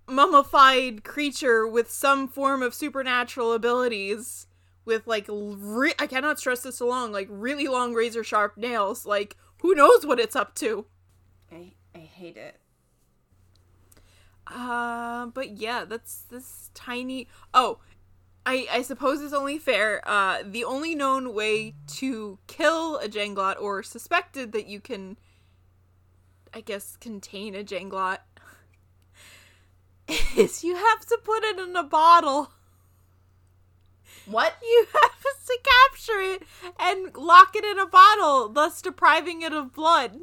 mummified 0.07 1.03
creature 1.03 1.67
with 1.67 1.91
some 1.91 2.29
form 2.29 2.63
of 2.63 2.75
supernatural 2.75 3.55
abilities 3.55 4.47
with 4.85 5.07
like 5.07 5.25
re- 5.29 5.95
I 5.99 6.07
cannot 6.07 6.39
stress 6.39 6.61
this 6.61 6.79
along 6.79 7.13
like 7.13 7.29
really 7.31 7.67
long 7.67 7.95
razor 7.95 8.23
sharp 8.23 8.59
nails 8.59 9.07
like 9.07 9.39
who 9.63 9.75
knows 9.75 10.05
what 10.05 10.21
it's 10.21 10.37
up 10.37 10.55
to 10.57 10.85
I 11.51 11.73
I 11.95 12.01
hate 12.01 12.37
it. 12.37 12.61
uh 14.47 15.27
but 15.27 15.57
yeah 15.57 15.87
that's 15.87 16.21
this 16.31 16.71
tiny 16.75 17.29
oh 17.55 17.79
I, 18.45 18.69
I 18.71 18.83
suppose 18.83 19.21
it's 19.23 19.33
only 19.33 19.59
fair. 19.59 20.09
Uh, 20.09 20.45
the 20.45 20.63
only 20.63 20.95
known 20.95 21.35
way 21.35 21.75
to 21.97 22.39
kill 22.47 22.97
a 22.99 23.09
janglot, 23.09 23.61
or 23.61 23.83
suspected 23.83 24.53
that 24.53 24.69
you 24.69 24.79
can, 24.79 25.17
I 26.57 26.63
guess, 26.63 26.97
contain 26.97 27.55
a 27.55 27.63
janglot, 27.63 28.21
is 30.39 30.65
you 30.65 30.75
have 30.75 31.05
to 31.05 31.19
put 31.23 31.45
it 31.45 31.59
in 31.59 31.77
a 31.77 31.83
bottle. 31.83 32.51
What? 34.25 34.55
You 34.63 34.87
have 35.03 35.21
to 35.21 35.59
capture 35.63 36.19
it 36.19 36.43
and 36.81 37.15
lock 37.15 37.55
it 37.57 37.65
in 37.67 37.79
a 37.79 37.85
bottle, 37.85 38.49
thus 38.49 38.81
depriving 38.81 39.43
it 39.43 39.53
of 39.53 39.75
blood. 39.75 40.19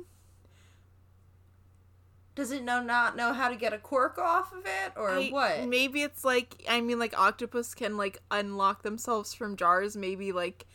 Does 2.34 2.50
it 2.50 2.64
know 2.64 2.82
not 2.82 3.16
know 3.16 3.32
how 3.34 3.48
to 3.50 3.56
get 3.56 3.72
a 3.74 3.78
cork 3.78 4.18
off 4.18 4.52
of 4.54 4.66
it 4.66 4.94
or 4.96 5.12
I- 5.12 5.30
what? 5.30 5.68
Maybe 5.68 6.02
it's 6.02 6.26
like 6.26 6.64
I 6.68 6.82
mean 6.82 6.98
like 6.98 7.16
octopus 7.16 7.76
can 7.76 7.96
like 7.96 8.18
unlock 8.32 8.82
themselves 8.82 9.36
from 9.36 9.56
jars. 9.56 9.96
Maybe 9.96 10.32
like 10.32 10.66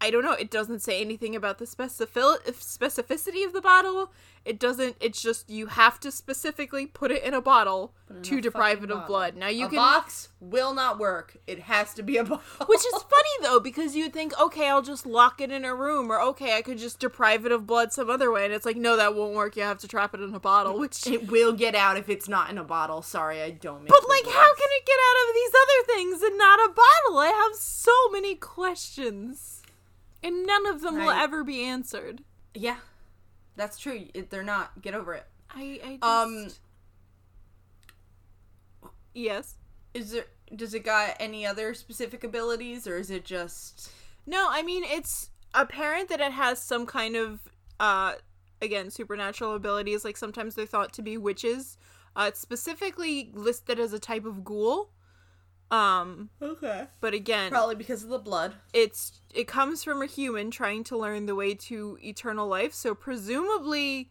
I 0.00 0.10
don't 0.10 0.24
know. 0.24 0.32
It 0.32 0.50
doesn't 0.50 0.80
say 0.80 1.00
anything 1.00 1.36
about 1.36 1.58
the 1.58 1.66
specific 1.66 2.14
specificity 2.54 3.44
of 3.44 3.52
the 3.52 3.60
bottle. 3.60 4.12
It 4.46 4.58
doesn't. 4.58 4.96
It's 5.00 5.20
just 5.20 5.50
you 5.50 5.66
have 5.66 6.00
to 6.00 6.10
specifically 6.10 6.86
put 6.86 7.10
it 7.10 7.22
in 7.22 7.34
a 7.34 7.42
bottle 7.42 7.92
in 8.08 8.22
to 8.22 8.38
a 8.38 8.40
deprive 8.40 8.78
it 8.82 8.84
of 8.84 9.00
bottle. 9.00 9.06
blood. 9.06 9.36
Now 9.36 9.48
you 9.48 9.66
a 9.66 9.68
can. 9.68 9.76
box 9.76 10.30
will 10.40 10.72
not 10.72 10.98
work. 10.98 11.36
It 11.46 11.58
has 11.60 11.92
to 11.94 12.02
be 12.02 12.16
a 12.16 12.24
bottle. 12.24 12.40
Which 12.66 12.80
is 12.80 12.92
funny 13.02 13.28
though, 13.42 13.60
because 13.60 13.94
you'd 13.94 14.14
think, 14.14 14.32
okay, 14.40 14.70
I'll 14.70 14.80
just 14.80 15.04
lock 15.04 15.42
it 15.42 15.50
in 15.50 15.66
a 15.66 15.74
room, 15.74 16.10
or 16.10 16.18
okay, 16.22 16.56
I 16.56 16.62
could 16.62 16.78
just 16.78 16.98
deprive 16.98 17.44
it 17.44 17.52
of 17.52 17.66
blood 17.66 17.92
some 17.92 18.08
other 18.08 18.30
way, 18.32 18.46
and 18.46 18.54
it's 18.54 18.64
like, 18.64 18.78
no, 18.78 18.96
that 18.96 19.14
won't 19.14 19.34
work. 19.34 19.56
You 19.58 19.64
have 19.64 19.78
to 19.80 19.88
trap 19.88 20.14
it 20.14 20.22
in 20.22 20.34
a 20.34 20.40
bottle, 20.40 20.78
which 20.78 21.06
It 21.06 21.30
will 21.30 21.52
get 21.52 21.74
out 21.74 21.98
if 21.98 22.08
it's 22.08 22.26
not 22.28 22.48
in 22.48 22.56
a 22.56 22.64
bottle. 22.64 23.02
Sorry, 23.02 23.42
I 23.42 23.50
don't. 23.50 23.82
Make 23.82 23.88
But 23.90 24.08
like, 24.08 24.24
rules. 24.24 24.34
how 24.36 24.54
can 24.54 24.68
it 24.70 24.86
get 24.86 24.96
out 25.06 25.28
of 25.28 25.34
these 25.34 25.52
other 25.62 25.94
things 25.94 26.22
and 26.22 26.38
not 26.38 26.58
a 26.60 26.68
bottle? 26.72 27.18
I 27.18 27.26
have 27.50 27.56
so 27.56 27.92
many 28.10 28.36
questions, 28.36 29.59
and 30.22 30.46
none 30.46 30.66
of 30.66 30.82
them 30.82 30.96
will 30.96 31.10
ever 31.10 31.44
be 31.44 31.64
answered. 31.64 32.22
Yeah, 32.54 32.76
that's 33.56 33.78
true. 33.78 34.06
It, 34.14 34.30
they're 34.30 34.42
not. 34.42 34.82
Get 34.82 34.94
over 34.94 35.14
it. 35.14 35.26
I, 35.50 35.80
I 35.84 35.98
just... 36.00 36.04
Um, 36.04 36.48
yes. 39.14 39.56
Is 39.94 40.12
there? 40.12 40.26
Does 40.54 40.74
it 40.74 40.84
got 40.84 41.16
any 41.20 41.46
other 41.46 41.74
specific 41.74 42.24
abilities, 42.24 42.86
or 42.86 42.96
is 42.98 43.10
it 43.10 43.24
just? 43.24 43.90
No, 44.26 44.48
I 44.50 44.62
mean 44.62 44.84
it's 44.84 45.30
apparent 45.54 46.08
that 46.08 46.20
it 46.20 46.32
has 46.32 46.62
some 46.62 46.86
kind 46.86 47.16
of 47.16 47.40
uh 47.80 48.14
again 48.62 48.90
supernatural 48.90 49.54
abilities. 49.54 50.04
Like 50.04 50.16
sometimes 50.16 50.54
they're 50.54 50.66
thought 50.66 50.92
to 50.94 51.02
be 51.02 51.16
witches. 51.16 51.76
Uh, 52.16 52.26
it's 52.28 52.40
specifically 52.40 53.30
listed 53.34 53.78
as 53.78 53.92
a 53.92 53.98
type 53.98 54.24
of 54.24 54.44
ghoul. 54.44 54.90
Um, 55.70 56.30
Okay. 56.42 56.86
but 57.00 57.14
again, 57.14 57.50
Probably 57.50 57.76
because 57.76 58.02
of 58.02 58.10
the 58.10 58.18
blood. 58.18 58.54
it's 58.72 59.20
it 59.32 59.46
comes 59.46 59.84
from 59.84 60.02
a 60.02 60.06
human 60.06 60.50
trying 60.50 60.82
to 60.84 60.96
learn 60.98 61.26
the 61.26 61.34
way 61.36 61.54
to 61.54 61.96
eternal 62.02 62.48
life 62.48 62.74
so 62.74 62.92
presumably 62.94 64.10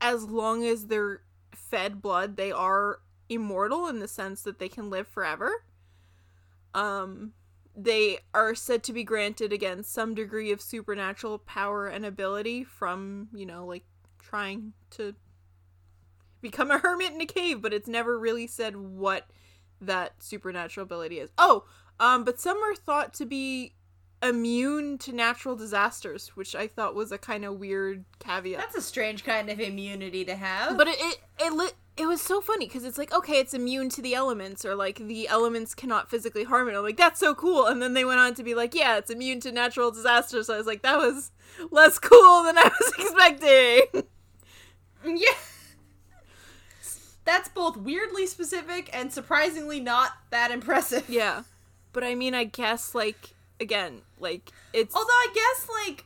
as 0.00 0.24
long 0.24 0.64
as 0.64 0.86
they're 0.86 1.20
fed 1.54 2.00
blood 2.00 2.36
they 2.36 2.50
are 2.50 3.00
immortal 3.28 3.86
in 3.88 3.98
the 3.98 4.08
sense 4.08 4.40
that 4.42 4.58
they 4.58 4.68
can 4.68 4.88
live 4.88 5.06
forever 5.06 5.64
um 6.74 7.32
they 7.76 8.18
are 8.32 8.54
said 8.54 8.82
to 8.82 8.92
be 8.92 9.04
granted 9.04 9.52
again 9.52 9.82
some 9.82 10.14
degree 10.14 10.50
of 10.50 10.60
supernatural 10.60 11.38
power 11.38 11.86
and 11.86 12.06
ability 12.06 12.64
from 12.64 13.28
you 13.34 13.44
know 13.44 13.66
like 13.66 13.84
trying 14.18 14.72
to 14.90 15.14
become 16.40 16.70
a 16.70 16.78
hermit 16.78 17.12
in 17.12 17.20
a 17.20 17.26
cave 17.26 17.60
but 17.60 17.72
it's 17.74 17.88
never 17.88 18.18
really 18.18 18.46
said 18.46 18.76
what 18.76 19.26
that 19.86 20.22
supernatural 20.22 20.84
ability 20.84 21.18
is 21.18 21.30
oh 21.38 21.64
um, 22.00 22.24
but 22.24 22.40
some 22.40 22.58
are 22.58 22.74
thought 22.74 23.14
to 23.14 23.26
be 23.26 23.74
immune 24.22 24.98
to 24.98 25.12
natural 25.12 25.54
disasters, 25.54 26.28
which 26.28 26.54
I 26.54 26.66
thought 26.66 26.94
was 26.94 27.12
a 27.12 27.18
kind 27.18 27.44
of 27.44 27.58
weird 27.58 28.04
caveat. 28.18 28.58
That's 28.58 28.76
a 28.76 28.82
strange 28.82 29.24
kind 29.24 29.50
of 29.50 29.60
immunity 29.60 30.24
to 30.24 30.34
have. 30.34 30.76
but 30.76 30.88
it 30.88 30.96
it 30.98 31.18
it, 31.38 31.52
li- 31.52 31.72
it 31.96 32.06
was 32.06 32.20
so 32.20 32.40
funny 32.40 32.66
because 32.66 32.84
it's 32.84 32.98
like 32.98 33.12
okay, 33.12 33.38
it's 33.38 33.54
immune 33.54 33.88
to 33.90 34.02
the 34.02 34.14
elements, 34.14 34.64
or 34.64 34.74
like 34.74 34.96
the 34.98 35.28
elements 35.28 35.74
cannot 35.74 36.10
physically 36.10 36.44
harm 36.44 36.68
it. 36.68 36.74
I'm 36.74 36.82
like 36.82 36.96
that's 36.96 37.20
so 37.20 37.34
cool, 37.34 37.66
and 37.66 37.80
then 37.80 37.94
they 37.94 38.04
went 38.04 38.20
on 38.20 38.34
to 38.34 38.42
be 38.42 38.54
like, 38.54 38.74
yeah, 38.74 38.96
it's 38.96 39.10
immune 39.10 39.40
to 39.40 39.52
natural 39.52 39.90
disasters. 39.90 40.46
So 40.46 40.54
I 40.54 40.58
was 40.58 40.66
like, 40.66 40.82
that 40.82 40.98
was 40.98 41.30
less 41.70 41.98
cool 41.98 42.42
than 42.44 42.58
I 42.58 42.70
was 42.80 42.92
expecting. 42.98 44.04
yeah. 45.20 45.38
That's 47.24 47.48
both 47.48 47.76
weirdly 47.76 48.26
specific 48.26 48.90
and 48.92 49.12
surprisingly 49.12 49.80
not 49.80 50.12
that 50.30 50.50
impressive. 50.50 51.08
yeah, 51.08 51.42
but 51.92 52.04
I 52.04 52.14
mean, 52.14 52.34
I 52.34 52.44
guess 52.44 52.94
like 52.94 53.30
again, 53.60 54.02
like 54.18 54.50
it's 54.72 54.94
Although 54.94 55.08
I 55.08 55.28
guess 55.34 55.68
like 55.86 56.04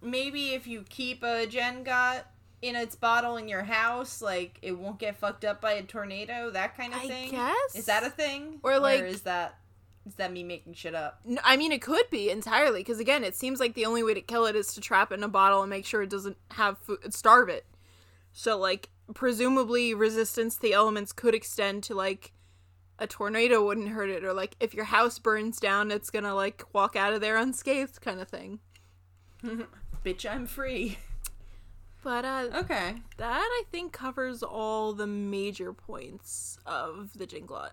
maybe 0.00 0.50
if 0.50 0.66
you 0.66 0.84
keep 0.88 1.22
a 1.22 1.46
Jenga 1.46 2.22
in 2.60 2.76
its 2.76 2.94
bottle 2.96 3.36
in 3.36 3.48
your 3.48 3.62
house, 3.64 4.20
like 4.22 4.58
it 4.62 4.72
won't 4.72 4.98
get 4.98 5.16
fucked 5.16 5.44
up 5.44 5.60
by 5.60 5.72
a 5.72 5.82
tornado, 5.82 6.50
that 6.50 6.76
kind 6.76 6.92
of 6.92 7.00
I 7.00 7.08
thing. 7.08 7.30
guess 7.30 7.74
Is 7.74 7.86
that 7.86 8.02
a 8.04 8.10
thing? 8.10 8.60
Or, 8.62 8.78
like- 8.78 9.02
is 9.02 9.22
that 9.22 9.58
is 10.04 10.16
that 10.16 10.32
me 10.32 10.42
making 10.42 10.74
shit 10.74 10.96
up? 10.96 11.20
No, 11.24 11.40
I 11.44 11.56
mean, 11.56 11.70
it 11.70 11.80
could 11.80 12.10
be 12.10 12.28
entirely 12.30 12.80
because 12.80 12.98
again, 12.98 13.22
it 13.22 13.36
seems 13.36 13.60
like 13.60 13.74
the 13.74 13.84
only 13.84 14.02
way 14.02 14.14
to 14.14 14.20
kill 14.20 14.46
it 14.46 14.56
is 14.56 14.74
to 14.74 14.80
trap 14.80 15.12
it 15.12 15.14
in 15.14 15.22
a 15.22 15.28
bottle 15.28 15.62
and 15.62 15.70
make 15.70 15.86
sure 15.86 16.02
it 16.02 16.10
doesn't 16.10 16.36
have 16.52 16.78
food, 16.78 17.14
starve 17.14 17.48
it. 17.48 17.64
So, 18.32 18.58
like, 18.58 18.88
presumably, 19.14 19.94
resistance 19.94 20.56
to 20.56 20.62
the 20.62 20.72
elements 20.72 21.12
could 21.12 21.34
extend 21.34 21.82
to 21.84 21.94
like 21.94 22.32
a 22.98 23.06
tornado 23.06 23.64
wouldn't 23.64 23.88
hurt 23.88 24.10
it, 24.10 24.24
or 24.24 24.32
like 24.32 24.54
if 24.60 24.74
your 24.74 24.84
house 24.84 25.18
burns 25.18 25.58
down, 25.58 25.90
it's 25.90 26.10
gonna 26.10 26.34
like 26.34 26.64
walk 26.72 26.94
out 26.96 27.12
of 27.12 27.20
there 27.20 27.36
unscathed, 27.36 28.00
kind 28.00 28.20
of 28.20 28.28
thing. 28.28 28.60
Bitch, 30.04 30.30
I'm 30.30 30.46
free. 30.46 30.98
But 32.04 32.24
uh, 32.24 32.48
Okay. 32.54 32.94
that 33.18 33.40
I 33.40 33.62
think 33.70 33.92
covers 33.92 34.42
all 34.42 34.92
the 34.92 35.06
major 35.06 35.72
points 35.72 36.58
of 36.66 37.16
the 37.16 37.26
Jinglot. 37.26 37.70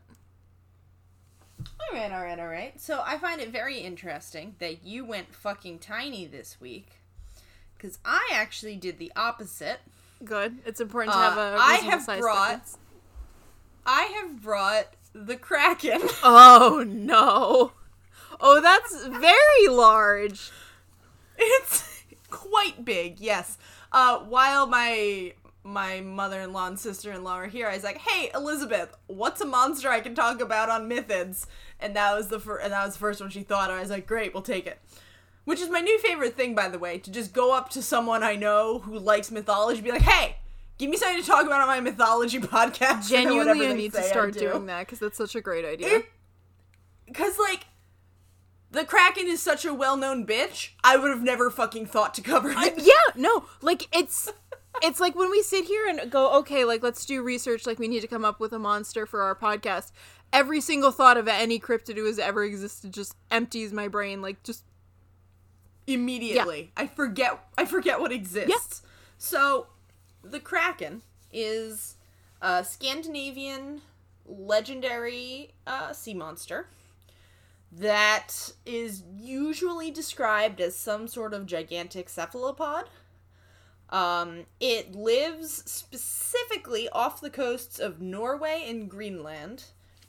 All 1.59 1.97
right, 1.97 2.11
all 2.11 2.21
right, 2.21 2.39
all 2.39 2.47
right. 2.47 2.79
So 2.79 3.01
I 3.05 3.17
find 3.17 3.41
it 3.41 3.49
very 3.49 3.79
interesting 3.79 4.55
that 4.59 4.85
you 4.85 5.03
went 5.03 5.33
fucking 5.33 5.79
tiny 5.79 6.25
this 6.25 6.61
week, 6.61 7.01
because 7.75 7.97
I 8.05 8.29
actually 8.31 8.75
did 8.77 8.97
the 8.99 9.11
opposite. 9.15 9.79
Good. 10.23 10.57
It's 10.65 10.81
important 10.81 11.13
to 11.13 11.19
Uh, 11.19 11.29
have 11.29 11.37
a. 11.37 11.57
I 11.59 11.75
have 11.75 12.05
brought- 12.19 12.47
difference. 12.49 12.77
I 13.85 14.03
have 14.21 14.41
brought 14.41 14.87
the 15.13 15.35
Kraken. 15.37 16.01
Oh 16.23 16.83
no! 16.87 17.71
Oh, 18.41 18.61
that's 18.61 19.05
very 19.05 19.67
large. 19.67 20.51
it's 21.37 22.03
quite 22.29 22.83
big, 22.85 23.19
yes. 23.19 23.57
Uh, 23.91 24.19
while 24.19 24.67
my 24.67 25.33
my 25.63 25.99
mother-in-law 26.01 26.67
and 26.67 26.79
sister-in-law 26.79 27.33
are 27.35 27.47
here, 27.47 27.67
I 27.67 27.75
was 27.75 27.83
like, 27.83 27.97
"Hey, 27.99 28.29
Elizabeth, 28.33 28.95
what's 29.07 29.41
a 29.41 29.45
monster 29.45 29.89
I 29.89 29.99
can 30.01 30.15
talk 30.15 30.41
about 30.41 30.69
on 30.69 30.89
Mythids?" 30.89 31.45
And 31.79 31.95
that 31.95 32.13
was 32.15 32.27
the 32.27 32.39
first, 32.39 32.63
and 32.63 32.73
that 32.73 32.85
was 32.85 32.93
the 32.95 32.99
first 32.99 33.21
one 33.21 33.29
she 33.29 33.43
thought. 33.43 33.69
of. 33.69 33.77
I 33.77 33.81
was 33.81 33.89
like, 33.89 34.05
"Great, 34.05 34.33
we'll 34.33 34.43
take 34.43 34.67
it." 34.67 34.79
Which 35.49 35.61
is 35.61 35.69
my 35.71 35.79
new 35.79 35.97
favorite 35.97 36.37
thing, 36.37 36.53
by 36.53 36.69
the 36.69 36.77
way, 36.77 36.99
to 36.99 37.09
just 37.09 37.33
go 37.33 37.51
up 37.55 37.71
to 37.71 37.81
someone 37.81 38.21
I 38.21 38.35
know 38.35 38.77
who 38.77 38.99
likes 38.99 39.31
mythology, 39.31 39.79
and 39.79 39.83
be 39.83 39.91
like, 39.91 40.03
"Hey, 40.03 40.35
give 40.77 40.91
me 40.91 40.95
something 40.95 41.19
to 41.19 41.27
talk 41.27 41.43
about 41.43 41.61
on 41.61 41.67
my 41.67 41.79
mythology 41.79 42.37
podcast." 42.39 43.09
Genuinely, 43.09 43.65
I 43.65 43.73
need 43.73 43.91
to 43.93 44.03
start 44.03 44.35
do. 44.35 44.41
doing 44.41 44.67
that 44.67 44.81
because 44.81 44.99
that's 44.99 45.17
such 45.17 45.33
a 45.33 45.41
great 45.41 45.65
idea. 45.65 46.03
Because 47.07 47.39
like 47.39 47.65
the 48.69 48.85
Kraken 48.85 49.25
is 49.25 49.41
such 49.41 49.65
a 49.65 49.73
well-known 49.73 50.27
bitch. 50.27 50.73
I 50.83 50.97
would 50.97 51.09
have 51.09 51.23
never 51.23 51.49
fucking 51.49 51.87
thought 51.87 52.13
to 52.13 52.21
cover 52.21 52.53
it. 52.55 52.73
yeah, 52.77 53.13
no, 53.15 53.45
like 53.63 53.87
it's 53.91 54.31
it's 54.83 54.99
like 54.99 55.15
when 55.15 55.31
we 55.31 55.41
sit 55.41 55.65
here 55.65 55.87
and 55.87 56.11
go, 56.11 56.31
okay, 56.41 56.63
like 56.63 56.83
let's 56.83 57.03
do 57.07 57.23
research, 57.23 57.65
like 57.65 57.79
we 57.79 57.87
need 57.87 58.01
to 58.01 58.07
come 58.07 58.23
up 58.23 58.39
with 58.39 58.53
a 58.53 58.59
monster 58.59 59.07
for 59.07 59.23
our 59.23 59.33
podcast. 59.33 59.93
Every 60.31 60.61
single 60.61 60.91
thought 60.91 61.17
of 61.17 61.27
any 61.27 61.59
cryptid 61.59 61.95
who 61.95 62.05
has 62.05 62.19
ever 62.19 62.43
existed 62.43 62.93
just 62.93 63.15
empties 63.31 63.73
my 63.73 63.87
brain, 63.87 64.21
like 64.21 64.43
just 64.43 64.63
immediately. 65.89 66.71
I 66.77 66.87
forget 66.87 67.39
I 67.57 67.65
forget 67.65 67.99
what 67.99 68.11
exists. 68.11 68.81
So 69.17 69.67
the 70.23 70.39
Kraken 70.39 71.01
is 71.31 71.95
a 72.41 72.63
Scandinavian 72.63 73.81
legendary 74.25 75.51
uh, 75.67 75.91
sea 75.93 76.13
monster 76.13 76.67
that 77.71 78.51
is 78.65 79.03
usually 79.17 79.91
described 79.91 80.59
as 80.61 80.75
some 80.75 81.07
sort 81.07 81.33
of 81.33 81.45
gigantic 81.45 82.09
cephalopod. 82.09 82.85
Um, 83.89 84.45
it 84.59 84.93
lives 84.93 85.63
specifically 85.69 86.89
off 86.89 87.21
the 87.21 87.29
coasts 87.29 87.79
of 87.79 88.01
Norway 88.01 88.65
and 88.67 88.89
Greenland, 88.89 89.65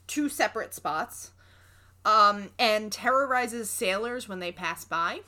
two 0.07 0.29
separate 0.29 0.73
spots, 0.73 1.31
um, 2.05 2.49
and 2.57 2.91
terrorizes 2.91 3.69
sailors 3.69 4.27
when 4.27 4.39
they 4.39 4.51
pass 4.51 4.85
by. 4.85 5.21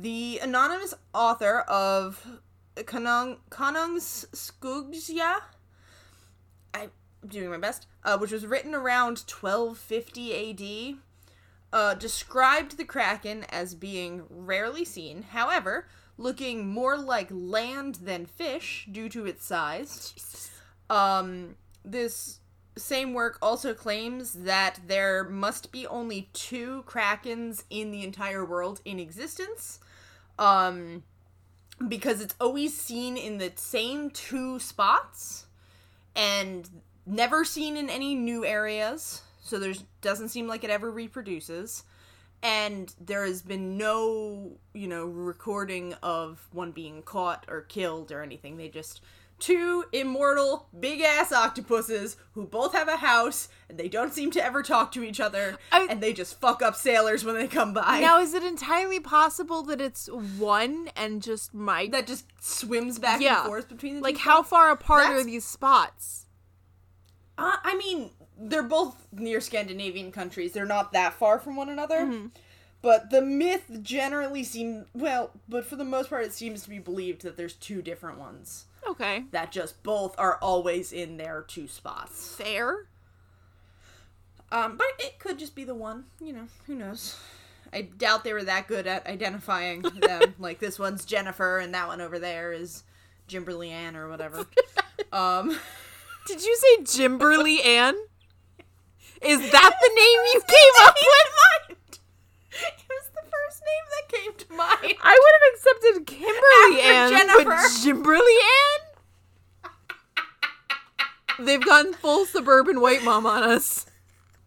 The 0.00 0.40
anonymous 0.42 0.92
author 1.14 1.60
of 1.60 2.40
Konung, 2.74 3.38
Konungs 3.48 4.26
Skuggsjá, 4.34 5.36
I'm 6.74 6.90
doing 7.24 7.50
my 7.50 7.58
best, 7.58 7.86
uh, 8.02 8.18
which 8.18 8.32
was 8.32 8.44
written 8.44 8.74
around 8.74 9.18
1250 9.18 10.90
AD, 10.92 10.98
uh, 11.72 11.94
described 11.94 12.76
the 12.76 12.84
Kraken 12.84 13.44
as 13.50 13.76
being 13.76 14.24
rarely 14.28 14.84
seen. 14.84 15.22
However, 15.22 15.86
looking 16.18 16.66
more 16.66 16.96
like 16.96 17.28
land 17.30 17.96
than 18.02 18.26
fish 18.26 18.88
due 18.90 19.08
to 19.10 19.26
its 19.26 19.46
size. 19.46 20.50
Um, 20.90 21.54
this 21.84 22.40
same 22.76 23.14
work 23.14 23.38
also 23.40 23.74
claims 23.74 24.32
that 24.32 24.80
there 24.88 25.22
must 25.22 25.70
be 25.70 25.86
only 25.86 26.30
two 26.32 26.82
krakens 26.88 27.62
in 27.70 27.92
the 27.92 28.02
entire 28.02 28.44
world 28.44 28.80
in 28.84 28.98
existence. 28.98 29.78
Um, 30.38 31.02
because 31.88 32.20
it's 32.20 32.34
always 32.40 32.76
seen 32.76 33.16
in 33.16 33.38
the 33.38 33.52
same 33.56 34.10
two 34.10 34.58
spots 34.58 35.46
and 36.14 36.68
never 37.06 37.44
seen 37.44 37.76
in 37.76 37.90
any 37.90 38.14
new 38.14 38.44
areas. 38.44 39.22
So 39.40 39.58
there's 39.58 39.84
doesn't 40.00 40.28
seem 40.30 40.46
like 40.46 40.64
it 40.64 40.70
ever 40.70 40.90
reproduces 40.90 41.84
and 42.44 42.94
there 43.00 43.24
has 43.24 43.40
been 43.42 43.76
no 43.76 44.52
you 44.74 44.86
know 44.86 45.06
recording 45.06 45.94
of 46.02 46.46
one 46.52 46.70
being 46.70 47.02
caught 47.02 47.46
or 47.48 47.62
killed 47.62 48.12
or 48.12 48.22
anything 48.22 48.56
they 48.56 48.68
just 48.68 49.00
two 49.40 49.84
immortal 49.92 50.68
big 50.78 51.00
ass 51.00 51.32
octopuses 51.32 52.16
who 52.32 52.46
both 52.46 52.72
have 52.72 52.88
a 52.88 52.96
house 52.98 53.48
and 53.68 53.78
they 53.78 53.88
don't 53.88 54.12
seem 54.14 54.30
to 54.30 54.42
ever 54.44 54.62
talk 54.62 54.92
to 54.92 55.02
each 55.02 55.20
other 55.20 55.56
I- 55.72 55.86
and 55.90 56.00
they 56.02 56.12
just 56.12 56.40
fuck 56.40 56.62
up 56.62 56.76
sailors 56.76 57.24
when 57.24 57.34
they 57.34 57.48
come 57.48 57.72
by 57.74 58.00
Now, 58.00 58.20
is 58.20 58.32
it 58.32 58.42
entirely 58.44 59.00
possible 59.00 59.62
that 59.64 59.80
it's 59.80 60.06
one 60.08 60.88
and 60.96 61.22
just 61.22 61.52
might 61.52 61.90
that 61.92 62.06
just 62.06 62.26
swims 62.40 62.98
back 62.98 63.20
Yeah. 63.20 63.40
and 63.40 63.46
forth 63.46 63.68
between 63.68 63.96
the 63.96 64.00
like 64.02 64.14
two 64.16 64.20
how 64.22 64.36
spots. 64.38 64.50
far 64.50 64.70
apart 64.70 65.06
are 65.10 65.24
these 65.24 65.44
spots? 65.44 66.26
uh, 67.36 67.56
i 67.64 67.76
mean 67.76 68.10
they're 68.38 68.62
both 68.62 68.96
near 69.12 69.40
scandinavian 69.40 70.12
countries 70.12 70.52
they're 70.52 70.64
not 70.66 70.92
that 70.92 71.14
far 71.14 71.38
from 71.38 71.56
one 71.56 71.68
another 71.68 72.00
Mm-hmm. 72.00 72.26
But 72.82 73.08
the 73.08 73.22
myth 73.22 73.78
generally 73.80 74.44
seems 74.44 74.84
well, 74.92 75.30
but 75.48 75.64
for 75.64 75.74
the 75.74 75.86
most 75.86 76.10
part, 76.10 76.24
it 76.26 76.34
seems 76.34 76.64
to 76.64 76.68
be 76.68 76.78
believed 76.78 77.22
that 77.22 77.34
there's 77.34 77.54
two 77.54 77.80
different 77.80 78.18
ones. 78.18 78.66
Okay, 78.88 79.24
that 79.30 79.52
just 79.52 79.82
both 79.82 80.14
are 80.18 80.36
always 80.40 80.92
in 80.92 81.16
their 81.16 81.42
two 81.42 81.66
spots. 81.68 82.34
fair. 82.34 82.86
Um, 84.52 84.76
but 84.76 84.86
it 84.98 85.18
could 85.18 85.38
just 85.38 85.54
be 85.56 85.64
the 85.64 85.74
one. 85.74 86.04
You 86.20 86.32
know, 86.32 86.46
who 86.66 86.74
knows? 86.76 87.18
I 87.72 87.82
doubt 87.82 88.22
they 88.22 88.32
were 88.32 88.44
that 88.44 88.68
good 88.68 88.86
at 88.86 89.06
identifying 89.08 89.82
them. 89.82 90.34
like 90.38 90.60
this 90.60 90.78
one's 90.78 91.04
Jennifer, 91.04 91.58
and 91.58 91.74
that 91.74 91.88
one 91.88 92.00
over 92.00 92.20
there 92.20 92.52
is 92.52 92.84
Jimberly 93.28 93.70
Ann 93.70 93.96
or 93.96 94.08
whatever. 94.08 94.46
um, 95.12 95.58
Did 96.28 96.44
you 96.44 96.56
say 96.56 96.82
Jimberly 96.82 97.64
Ann? 97.64 97.96
Is 99.22 99.40
that 99.50 99.74
the 99.80 99.90
name 99.94 100.20
you 100.34 100.40
came 100.46 100.86
up 100.86 100.94
with? 100.96 101.98
It 103.44 103.48
was 103.48 103.60
the 103.60 103.62
first 103.62 103.62
name 103.64 103.84
that 103.90 104.08
came 104.08 104.32
to 104.38 104.52
mind. 104.54 104.96
I 105.02 105.14
would 105.20 105.34
have 105.36 105.46
accepted 105.54 106.06
Kimberly 106.06 106.80
After 106.80 106.92
Ann, 106.92 107.10
Jennifer. 107.10 107.44
but 107.44 107.70
Jimberly 107.82 108.38
Ann? 111.38 111.46
They've 111.46 111.64
gone 111.64 111.92
full 111.94 112.26
suburban 112.26 112.80
white 112.80 113.02
mom 113.02 113.26
on 113.26 113.42
us. 113.42 113.86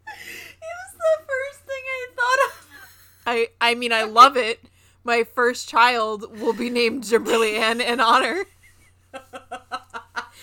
It 0.08 0.62
was 0.62 0.94
the 0.94 1.24
first 1.28 1.60
thing 1.66 1.84
I 1.86 2.08
thought 2.16 2.40
of. 2.48 2.70
I 3.26 3.48
I 3.60 3.76
mean 3.76 3.92
I 3.92 4.04
love 4.04 4.38
it. 4.38 4.62
My 5.04 5.24
first 5.24 5.68
child 5.70 6.40
will 6.40 6.54
be 6.54 6.70
named 6.70 7.04
Jimberly 7.04 7.58
Ann 7.58 7.82
in 7.82 8.00
honor. 8.00 8.46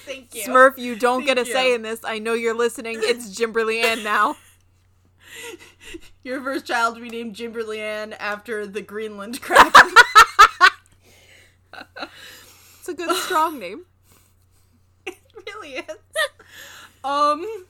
Thank 0.07 0.35
you. 0.35 0.43
Smurf, 0.45 0.77
you 0.77 0.97
don't 0.97 1.25
get 1.25 1.39
a 1.39 1.45
Thank 1.45 1.53
say 1.55 1.75
in 1.75 1.83
this. 1.83 2.01
I 2.05 2.19
know 2.19 2.35
you're 2.35 2.55
listening. 2.57 2.99
It's 3.01 3.39
Jimberly 3.39 3.83
Ann 3.83 4.03
now. 4.03 4.37
Your 6.25 6.43
first 6.43 6.65
child 6.67 6.99
be 6.99 7.11
named 7.11 7.37
Jimberly 7.37 7.79
Ann 7.79 8.15
after 8.15 8.67
the 8.67 8.81
Greenland 8.83 9.41
Kraken. 9.41 9.93
It's 12.79 12.89
a 12.89 12.95
good 12.95 13.17
strong 13.23 13.59
name. 13.59 13.87
it 15.07 15.17
really 15.47 15.77
is. 15.77 15.97
um, 17.03 17.65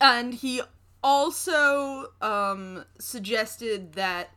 and 0.00 0.34
he 0.34 0.62
also 1.02 2.12
um 2.20 2.84
suggested 2.98 3.94
that 3.94 4.30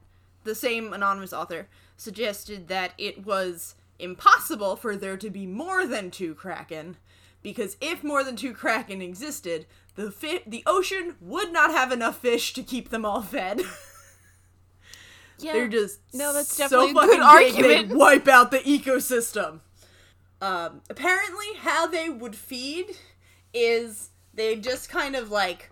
the 0.45 0.55
same 0.55 0.93
anonymous 0.93 1.31
author 1.33 1.67
suggested 1.95 2.69
that 2.69 2.93
it 2.97 3.23
was 3.25 3.75
impossible 3.99 4.75
for 4.75 4.95
there 4.95 5.17
to 5.17 5.29
be 5.29 5.45
more 5.45 5.85
than 5.85 6.09
two 6.09 6.33
kraken 6.33 6.97
because 7.43 7.77
if 7.81 8.03
more 8.03 8.23
than 8.23 8.35
two 8.35 8.53
kraken 8.53 9.01
existed 9.01 9.65
the 9.95 10.12
fi- 10.12 10.43
the 10.47 10.63
ocean 10.65 11.15
would 11.21 11.51
not 11.53 11.71
have 11.71 11.91
enough 11.91 12.17
fish 12.19 12.53
to 12.53 12.63
keep 12.63 12.89
them 12.89 13.06
all 13.06 13.21
fed 13.21 13.62
Yeah. 15.39 15.53
they're 15.53 15.67
just 15.67 15.99
No, 16.13 16.32
that's 16.34 16.56
so 16.56 16.63
definitely 16.63 16.91
a 16.91 16.93
fucking 16.93 17.10
good 17.10 17.19
argument. 17.21 17.89
They 17.89 17.95
wipe 17.95 18.27
out 18.27 18.51
the 18.51 18.60
ecosystem. 18.60 19.60
Um, 20.41 20.82
apparently, 20.89 21.45
how 21.60 21.88
they 21.88 22.10
would 22.10 22.36
feed 22.36 22.97
is 23.53 24.10
they 24.34 24.56
just 24.56 24.89
kind 24.89 25.15
of 25.15 25.32
like 25.32 25.71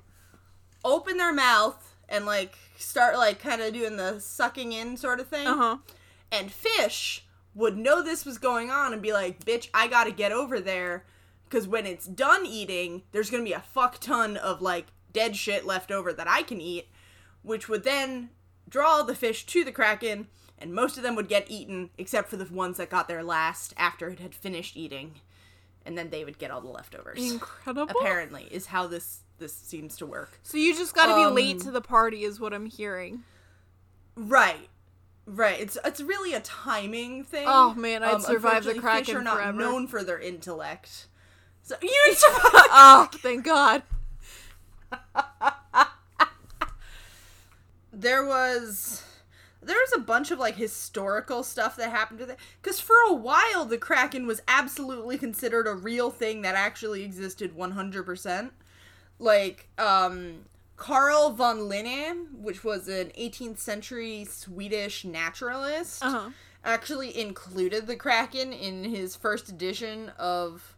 open 0.83 1.17
their 1.17 1.33
mouth 1.33 1.95
and 2.09 2.25
like 2.25 2.55
start 2.77 3.15
like 3.17 3.39
kind 3.39 3.61
of 3.61 3.73
doing 3.73 3.97
the 3.97 4.19
sucking 4.19 4.73
in 4.73 4.97
sort 4.97 5.19
of 5.19 5.27
thing. 5.27 5.47
Uh-huh. 5.47 5.77
And 6.31 6.51
fish 6.51 7.25
would 7.53 7.77
know 7.77 8.01
this 8.01 8.25
was 8.25 8.37
going 8.37 8.71
on 8.71 8.93
and 8.93 9.01
be 9.01 9.13
like, 9.13 9.45
"Bitch, 9.45 9.69
I 9.73 9.87
gotta 9.87 10.11
get 10.11 10.31
over 10.31 10.59
there." 10.59 11.05
Because 11.51 11.67
when 11.67 11.85
it's 11.85 12.05
done 12.07 12.45
eating, 12.45 13.03
there's 13.11 13.29
gonna 13.29 13.43
be 13.43 13.51
a 13.51 13.59
fuck 13.59 13.99
ton 13.99 14.37
of 14.37 14.61
like 14.61 14.87
dead 15.11 15.35
shit 15.35 15.65
left 15.65 15.91
over 15.91 16.13
that 16.13 16.27
I 16.29 16.43
can 16.43 16.61
eat, 16.61 16.87
which 17.41 17.67
would 17.67 17.83
then 17.83 18.29
draw 18.69 19.03
the 19.03 19.13
fish 19.13 19.45
to 19.47 19.65
the 19.65 19.71
kraken, 19.73 20.27
and 20.57 20.73
most 20.73 20.95
of 20.95 21.03
them 21.03 21.13
would 21.15 21.27
get 21.27 21.51
eaten, 21.51 21.89
except 21.97 22.29
for 22.29 22.37
the 22.37 22.45
ones 22.45 22.77
that 22.77 22.89
got 22.89 23.09
there 23.09 23.21
last 23.21 23.73
after 23.75 24.07
it 24.09 24.19
had 24.19 24.33
finished 24.33 24.77
eating, 24.77 25.15
and 25.85 25.97
then 25.97 26.09
they 26.09 26.23
would 26.23 26.37
get 26.39 26.51
all 26.51 26.61
the 26.61 26.69
leftovers. 26.69 27.19
Incredible. 27.21 27.93
Apparently, 27.99 28.47
is 28.49 28.67
how 28.67 28.87
this 28.87 29.19
this 29.37 29.53
seems 29.53 29.97
to 29.97 30.05
work. 30.05 30.39
So 30.43 30.57
you 30.57 30.73
just 30.73 30.95
got 30.95 31.07
to 31.07 31.15
be 31.15 31.23
Um, 31.23 31.35
late 31.35 31.59
to 31.61 31.71
the 31.71 31.81
party, 31.81 32.23
is 32.23 32.39
what 32.39 32.53
I'm 32.53 32.67
hearing. 32.67 33.23
Right. 34.15 34.69
Right. 35.25 35.59
It's 35.59 35.77
it's 35.83 35.99
really 35.99 36.33
a 36.33 36.39
timing 36.41 37.25
thing. 37.25 37.45
Um, 37.47 37.53
Oh, 37.53 37.73
man, 37.73 38.03
I'd 38.03 38.21
survive 38.21 38.63
the 38.63 38.75
Kraken 38.75 39.05
fish 39.05 39.15
are 39.15 39.21
not 39.21 39.35
forever. 39.35 39.57
known 39.57 39.87
for 39.87 40.01
their 40.03 40.19
intellect. 40.19 41.07
So 41.71 41.77
you 41.81 42.15
oh, 42.23 43.07
thank 43.13 43.45
God. 43.45 43.83
there 47.93 48.25
was 48.25 49.03
there 49.63 49.77
was 49.77 49.93
a 49.95 49.99
bunch 49.99 50.31
of 50.31 50.39
like 50.39 50.55
historical 50.55 51.43
stuff 51.43 51.77
that 51.77 51.89
happened 51.91 52.19
to 52.19 52.29
it 52.29 52.37
because 52.61 52.81
for 52.81 52.95
a 53.07 53.13
while 53.13 53.63
the 53.63 53.77
kraken 53.77 54.27
was 54.27 54.41
absolutely 54.49 55.17
considered 55.17 55.65
a 55.65 55.73
real 55.73 56.09
thing 56.11 56.41
that 56.41 56.55
actually 56.55 57.03
existed 57.03 57.55
100% 57.55 58.51
like 59.19 59.69
um 59.77 60.39
Carl 60.75 61.29
von 61.29 61.59
Linné, 61.59 62.25
which 62.33 62.65
was 62.65 62.89
an 62.89 63.11
18th 63.17 63.59
century 63.59 64.25
Swedish 64.25 65.05
naturalist, 65.05 66.03
Uh-huh. 66.03 66.31
actually 66.65 67.17
included 67.17 67.87
the 67.87 67.95
kraken 67.95 68.51
in 68.51 68.83
his 68.83 69.15
first 69.15 69.47
edition 69.47 70.09
of 70.19 70.75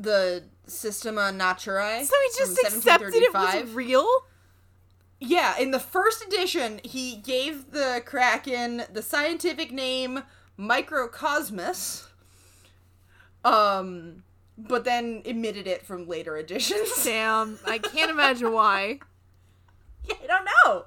the 0.00 0.44
Systema 0.66 1.32
Naturae. 1.32 2.04
So 2.04 2.14
he 2.22 2.38
just 2.38 2.58
accepted 2.64 3.14
it 3.14 3.32
was 3.32 3.70
real? 3.72 4.08
Yeah, 5.20 5.58
in 5.58 5.70
the 5.70 5.78
first 5.78 6.24
edition, 6.24 6.80
he 6.82 7.16
gave 7.16 7.72
the 7.72 8.02
Kraken 8.04 8.84
the 8.90 9.02
scientific 9.02 9.70
name 9.70 10.22
Microcosmus. 10.58 12.06
Um, 13.44 14.22
but 14.56 14.84
then 14.84 15.22
omitted 15.26 15.66
it 15.66 15.84
from 15.84 16.06
later 16.06 16.36
editions. 16.36 16.88
Damn, 17.04 17.58
I 17.66 17.78
can't 17.78 18.10
imagine 18.10 18.52
why. 18.52 19.00
Yeah, 20.04 20.14
I 20.22 20.26
don't 20.26 20.48
know. 20.64 20.84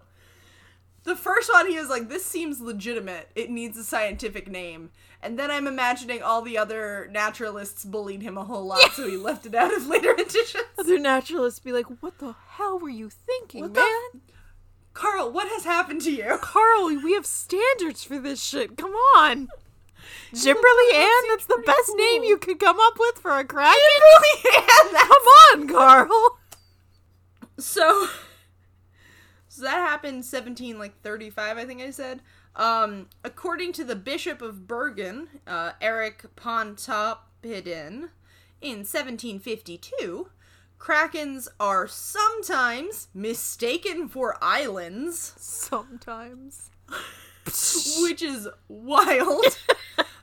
The 1.03 1.15
first 1.15 1.51
one, 1.51 1.69
he 1.69 1.77
was 1.77 1.89
like, 1.89 2.09
"This 2.09 2.25
seems 2.25 2.61
legitimate. 2.61 3.29
It 3.35 3.49
needs 3.49 3.77
a 3.77 3.83
scientific 3.83 4.47
name." 4.47 4.91
And 5.23 5.39
then 5.39 5.49
I'm 5.49 5.67
imagining 5.67 6.21
all 6.21 6.41
the 6.41 6.57
other 6.57 7.07
naturalists 7.11 7.85
bullied 7.85 8.21
him 8.21 8.37
a 8.37 8.43
whole 8.43 8.65
lot, 8.65 8.91
so 8.91 9.09
he 9.09 9.15
left 9.15 9.45
it 9.45 9.55
out 9.55 9.73
of 9.73 9.87
later 9.87 10.11
editions. 10.19 10.65
Other 10.77 10.99
naturalists 10.99 11.59
be 11.59 11.71
like, 11.71 11.85
"What 12.01 12.19
the 12.19 12.35
hell 12.57 12.77
were 12.77 12.89
you 12.89 13.09
thinking, 13.09 13.61
What 13.61 13.73
man?" 13.73 13.85
f- 14.13 14.21
Carl, 14.93 15.31
what 15.31 15.47
has 15.47 15.63
happened 15.63 16.01
to 16.01 16.11
you? 16.11 16.37
Carl, 16.41 16.87
we 16.87 17.13
have 17.13 17.25
standards 17.25 18.03
for 18.03 18.19
this 18.19 18.43
shit. 18.43 18.77
Come 18.77 18.91
on. 19.17 19.47
Jimberly 20.33 20.93
Ann, 20.93 21.23
that's 21.29 21.45
the 21.45 21.61
best 21.65 21.91
name 21.95 22.23
you 22.23 22.37
could 22.37 22.59
come 22.59 22.77
up 22.79 22.93
with 22.99 23.19
for 23.19 23.37
a 23.37 23.45
kraken. 23.45 23.73
Come 24.43 24.95
Come 24.95 25.61
on, 25.61 25.67
Carl. 25.67 26.37
So, 27.57 28.07
so 29.47 29.61
that 29.61 29.75
happened 29.75 30.25
17 30.25 30.79
like 30.79 30.99
35 31.01 31.57
I 31.57 31.65
think 31.65 31.81
I 31.81 31.91
said. 31.91 32.21
Um 32.55 33.07
according 33.23 33.73
to 33.73 33.83
the 33.83 33.95
Bishop 33.95 34.41
of 34.41 34.67
Bergen, 34.67 35.27
uh 35.47 35.71
Eric 35.81 36.25
Pontoppidan 36.35 38.09
in 38.61 38.79
1752, 38.85 40.29
krakens 40.79 41.47
are 41.59 41.87
sometimes 41.87 43.07
mistaken 43.13 44.07
for 44.07 44.37
islands, 44.41 45.33
Sometimes. 45.37 46.69
which 48.01 48.21
is 48.21 48.47
wild. 48.67 49.45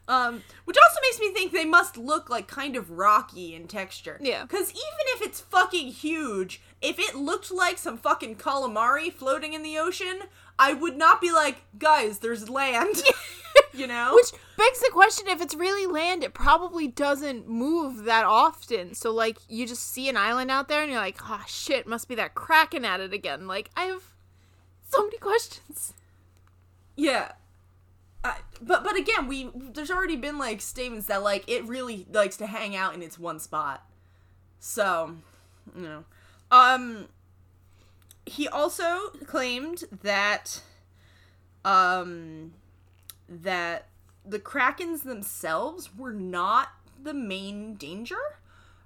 Um, 0.09 0.43
which 0.64 0.77
also 0.77 1.01
makes 1.03 1.21
me 1.21 1.31
think 1.33 1.53
they 1.53 1.64
must 1.64 1.97
look 1.97 2.29
like 2.29 2.49
kind 2.49 2.75
of 2.75 2.90
rocky 2.90 3.55
in 3.55 3.69
texture. 3.69 4.19
Yeah. 4.21 4.43
Because 4.43 4.71
even 4.71 5.05
if 5.14 5.23
it's 5.23 5.38
fucking 5.40 5.93
huge, 5.93 6.61
if 6.83 6.99
it 6.99 7.14
looked 7.14 7.53
like 7.53 7.79
some 7.79 7.97
fucking 7.97 8.35
calamari 8.35 9.12
floating 9.12 9.53
in 9.53 9.62
the 9.62 9.79
ocean, 9.79 10.23
I 10.61 10.75
would 10.75 10.96
not 10.96 11.23
be 11.23 11.33
like, 11.33 11.62
guys, 11.79 12.18
there's 12.18 12.51
land. 12.51 13.03
you 13.73 13.87
know? 13.87 14.12
Which 14.14 14.31
begs 14.59 14.81
the 14.81 14.90
question 14.92 15.27
if 15.27 15.40
it's 15.40 15.55
really 15.55 15.87
land, 15.87 16.23
it 16.23 16.35
probably 16.35 16.87
doesn't 16.87 17.49
move 17.49 18.05
that 18.05 18.27
often. 18.27 18.94
So, 18.94 19.11
like, 19.11 19.38
you 19.49 19.66
just 19.66 19.90
see 19.90 20.11
an 20.11 20.18
island 20.18 20.51
out 20.51 20.68
there 20.68 20.83
and 20.83 20.92
you're 20.92 21.01
like, 21.01 21.16
oh 21.23 21.42
shit, 21.49 21.87
must 21.87 22.09
be 22.09 22.14
that 22.16 22.35
kraken 22.35 22.85
at 22.85 23.01
it 23.01 23.14
again. 23.14 23.46
Like, 23.46 23.70
I 23.75 23.85
have 23.85 24.03
so 24.87 25.05
many 25.05 25.16
questions. 25.16 25.94
Yeah. 26.94 27.33
I, 28.23 28.37
but 28.61 28.85
but 28.85 28.99
again, 28.99 29.29
we 29.29 29.51
there's 29.55 29.90
already 29.90 30.16
been 30.16 30.37
like 30.37 30.61
statements 30.61 31.07
that 31.07 31.23
like 31.23 31.49
it 31.49 31.64
really 31.64 32.07
likes 32.12 32.37
to 32.37 32.46
hang 32.46 32.77
out 32.77 32.92
in 32.92 33.01
its 33.01 33.18
one 33.18 33.38
spot. 33.38 33.83
So, 34.59 35.16
you 35.75 35.83
know. 35.83 36.05
Um 36.51 37.09
he 38.31 38.47
also 38.47 39.09
claimed 39.27 39.83
that 40.03 40.62
um 41.64 42.53
that 43.29 43.88
the 44.25 44.38
krakens 44.38 45.03
themselves 45.03 45.97
were 45.97 46.12
not 46.12 46.69
the 47.03 47.12
main 47.12 47.75
danger, 47.75 48.38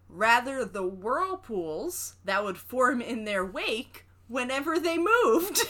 rather 0.08 0.64
the 0.64 0.86
whirlpools 0.86 2.14
that 2.24 2.42
would 2.42 2.56
form 2.56 3.02
in 3.02 3.24
their 3.24 3.44
wake 3.44 4.06
whenever 4.28 4.78
they 4.78 4.96
moved. 4.96 5.60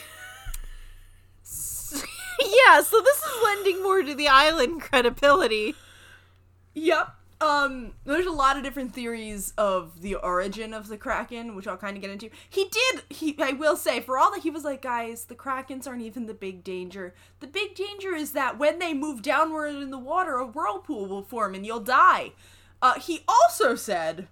yeah, 2.41 2.81
so 2.81 3.01
this 3.01 3.19
is 3.19 3.43
lending 3.43 3.83
more 3.83 4.03
to 4.03 4.15
the 4.15 4.29
island 4.29 4.83
credibility. 4.83 5.75
Yep. 6.75 7.15
Um, 7.41 7.93
there's 8.05 8.27
a 8.27 8.33
lot 8.33 8.57
of 8.57 8.63
different 8.63 8.95
theories 8.95 9.53
of 9.59 10.01
the 10.01 10.15
origin 10.15 10.73
of 10.73 10.89
the 10.89 10.97
Kraken, 10.97 11.55
which 11.55 11.67
I'll 11.67 11.77
kind 11.77 11.97
of 11.97 12.03
get 12.03 12.11
into. 12.11 12.31
He 12.49 12.69
did, 12.69 13.03
he, 13.11 13.37
I 13.39 13.53
will 13.53 13.77
say, 13.77 14.01
for 14.01 14.19
all 14.19 14.33
that 14.33 14.43
he 14.43 14.51
was 14.51 14.65
like, 14.65 14.83
guys, 14.83 15.25
the 15.25 15.35
Krakens 15.35 15.87
aren't 15.87 16.03
even 16.03 16.27
the 16.27 16.35
big 16.35 16.65
danger. 16.65 17.15
The 17.41 17.47
big 17.47 17.75
danger 17.75 18.15
is 18.15 18.33
that 18.33 18.59
when 18.59 18.79
they 18.79 18.95
move 18.95 19.21
downward 19.21 19.75
in 19.75 19.91
the 19.91 19.99
water, 19.99 20.37
a 20.37 20.47
whirlpool 20.47 21.07
will 21.07 21.23
form 21.23 21.55
and 21.55 21.67
you'll 21.67 21.81
die. 21.81 22.33
Uh, 22.81 22.99
he 23.01 23.25
also 23.27 23.75
said 23.75 24.29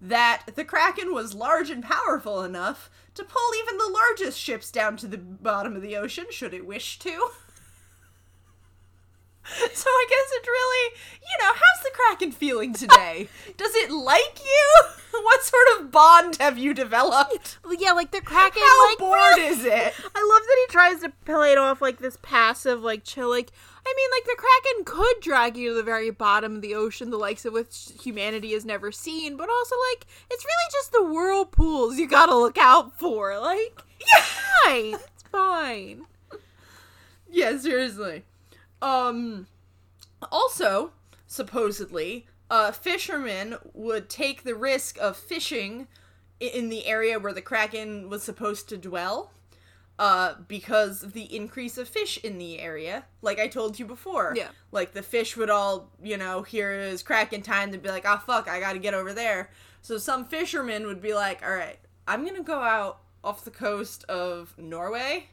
that 0.00 0.44
the 0.54 0.64
Kraken 0.64 1.12
was 1.12 1.34
large 1.34 1.70
and 1.70 1.82
powerful 1.84 2.42
enough 2.42 2.90
to 3.14 3.24
pull 3.24 3.54
even 3.58 3.76
the 3.76 3.92
largest 3.92 4.38
ships 4.38 4.70
down 4.70 4.96
to 4.98 5.06
the 5.06 5.18
bottom 5.18 5.76
of 5.76 5.82
the 5.82 5.96
ocean, 5.96 6.26
should 6.30 6.54
it 6.54 6.66
wish 6.66 6.98
to. 7.00 7.30
So 9.74 9.88
I 9.88 10.06
guess 10.08 10.30
it's 10.36 10.48
really, 10.48 11.00
you 11.22 11.38
know, 11.40 11.52
how's 11.54 11.82
the 11.84 11.90
Kraken 11.94 12.32
feeling 12.32 12.72
today? 12.74 13.28
Does 13.56 13.74
it 13.74 13.90
like 13.90 14.40
you? 14.40 14.84
What 15.12 15.42
sort 15.42 15.66
of 15.80 15.90
bond 15.90 16.36
have 16.36 16.56
you 16.56 16.72
developed? 16.72 17.58
Yeah, 17.78 17.92
like 17.92 18.12
the 18.12 18.20
kraken. 18.20 18.62
How 18.64 18.88
like, 18.88 18.98
bored 18.98 19.18
really- 19.36 19.46
is 19.48 19.64
it? 19.64 19.72
I 19.72 20.32
love 20.32 20.42
that 20.46 20.56
he 20.66 20.72
tries 20.72 21.00
to 21.00 21.12
play 21.24 21.50
it 21.52 21.58
off 21.58 21.82
like 21.82 21.98
this 21.98 22.16
passive, 22.22 22.80
like 22.82 23.02
chill. 23.02 23.28
Like, 23.28 23.50
I 23.84 23.92
mean, 23.96 24.08
like 24.16 24.24
the 24.24 24.36
kraken 24.40 24.84
could 24.84 25.20
drag 25.20 25.56
you 25.56 25.70
to 25.70 25.74
the 25.74 25.82
very 25.82 26.10
bottom 26.10 26.54
of 26.56 26.62
the 26.62 26.76
ocean, 26.76 27.10
the 27.10 27.16
likes 27.18 27.44
of 27.44 27.52
which 27.52 27.90
humanity 28.00 28.52
has 28.52 28.64
never 28.64 28.92
seen. 28.92 29.36
But 29.36 29.50
also, 29.50 29.74
like, 29.90 30.06
it's 30.30 30.44
really 30.44 30.70
just 30.72 30.92
the 30.92 31.02
whirlpools 31.04 31.98
you 31.98 32.06
gotta 32.08 32.36
look 32.36 32.56
out 32.56 32.96
for. 32.98 33.36
Like, 33.40 33.82
Yeah. 34.00 34.24
fine, 34.64 34.94
it's 34.94 35.22
fine. 35.32 36.06
Yeah, 37.28 37.58
seriously. 37.58 38.24
Um 38.82 39.46
also, 40.30 40.92
supposedly, 41.26 42.26
uh 42.50 42.72
fishermen 42.72 43.56
would 43.74 44.08
take 44.08 44.44
the 44.44 44.54
risk 44.54 44.98
of 44.98 45.16
fishing 45.16 45.88
in 46.40 46.70
the 46.70 46.86
area 46.86 47.18
where 47.18 47.32
the 47.32 47.42
kraken 47.42 48.08
was 48.08 48.22
supposed 48.22 48.68
to 48.70 48.76
dwell. 48.76 49.32
Uh, 49.98 50.34
because 50.48 51.02
of 51.02 51.12
the 51.12 51.36
increase 51.36 51.76
of 51.76 51.86
fish 51.86 52.16
in 52.24 52.38
the 52.38 52.58
area, 52.58 53.04
like 53.20 53.38
I 53.38 53.48
told 53.48 53.78
you 53.78 53.84
before. 53.84 54.32
Yeah. 54.34 54.48
Like 54.72 54.94
the 54.94 55.02
fish 55.02 55.36
would 55.36 55.50
all, 55.50 55.90
you 56.02 56.16
know, 56.16 56.40
here 56.40 56.72
is 56.72 57.02
kraken 57.02 57.42
time 57.42 57.70
to 57.72 57.76
be 57.76 57.90
like, 57.90 58.06
oh 58.06 58.16
fuck, 58.16 58.48
I 58.48 58.60
gotta 58.60 58.78
get 58.78 58.94
over 58.94 59.12
there. 59.12 59.50
So 59.82 59.98
some 59.98 60.24
fishermen 60.24 60.86
would 60.86 61.02
be 61.02 61.12
like, 61.12 61.42
all 61.44 61.54
right, 61.54 61.78
I'm 62.08 62.24
gonna 62.24 62.42
go 62.42 62.62
out 62.62 63.00
off 63.22 63.44
the 63.44 63.50
coast 63.50 64.04
of 64.04 64.54
Norway 64.56 65.28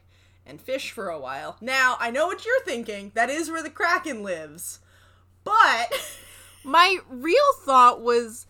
and 0.48 0.60
fish 0.60 0.90
for 0.90 1.08
a 1.10 1.18
while. 1.20 1.56
Now, 1.60 1.96
I 2.00 2.10
know 2.10 2.26
what 2.26 2.44
you're 2.44 2.64
thinking. 2.64 3.12
That 3.14 3.30
is 3.30 3.50
where 3.50 3.62
the 3.62 3.70
kraken 3.70 4.22
lives. 4.22 4.80
But 5.44 5.92
My 6.64 6.98
real 7.08 7.52
thought 7.64 8.00
was 8.02 8.46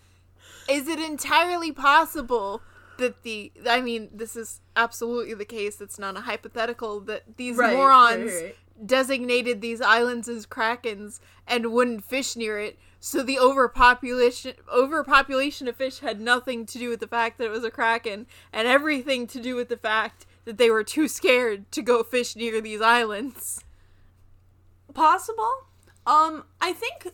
is 0.69 0.89
it 0.89 0.99
entirely 0.99 1.73
possible 1.73 2.63
that 2.99 3.23
the 3.23 3.53
I 3.69 3.81
mean, 3.81 4.09
this 4.13 4.35
is 4.37 4.61
absolutely 4.77 5.35
the 5.35 5.45
case, 5.45 5.81
it's 5.81 5.99
not 5.99 6.17
a 6.17 6.21
hypothetical 6.23 7.01
that 7.03 7.37
these 7.37 7.57
Right, 7.57 7.77
morons 7.77 8.33
right, 8.33 8.43
right. 8.45 8.87
designated 8.87 9.61
these 9.61 9.81
islands 9.81 10.29
as 10.29 10.47
krakens 10.47 11.21
and 11.47 11.73
wouldn't 11.73 12.05
fish 12.05 12.35
near 12.37 12.59
it. 12.59 12.79
So 13.01 13.23
the 13.23 13.39
overpopulation 13.39 14.55
overpopulation 14.73 15.69
of 15.69 15.77
fish 15.77 16.01
had 16.01 16.21
nothing 16.21 16.67
to 16.67 16.79
do 16.79 16.89
with 16.89 16.99
the 17.01 17.07
fact 17.07 17.39
that 17.39 17.45
it 17.45 17.51
was 17.51 17.63
a 17.65 17.71
kraken 17.71 18.27
and 18.53 18.67
everything 18.67 19.27
to 19.29 19.41
do 19.41 19.55
with 19.55 19.69
the 19.69 19.77
fact 19.77 20.27
that 20.49 20.57
they 20.57 20.71
were 20.71 20.83
too 20.83 21.09
scared 21.09 21.71
to 21.73 21.83
go 21.83 22.03
fish 22.03 22.35
near 22.35 22.61
these 22.63 22.81
islands. 22.81 23.63
possible. 24.95 25.53
Um, 26.07 26.45
I 26.61 26.73
think 26.73 27.09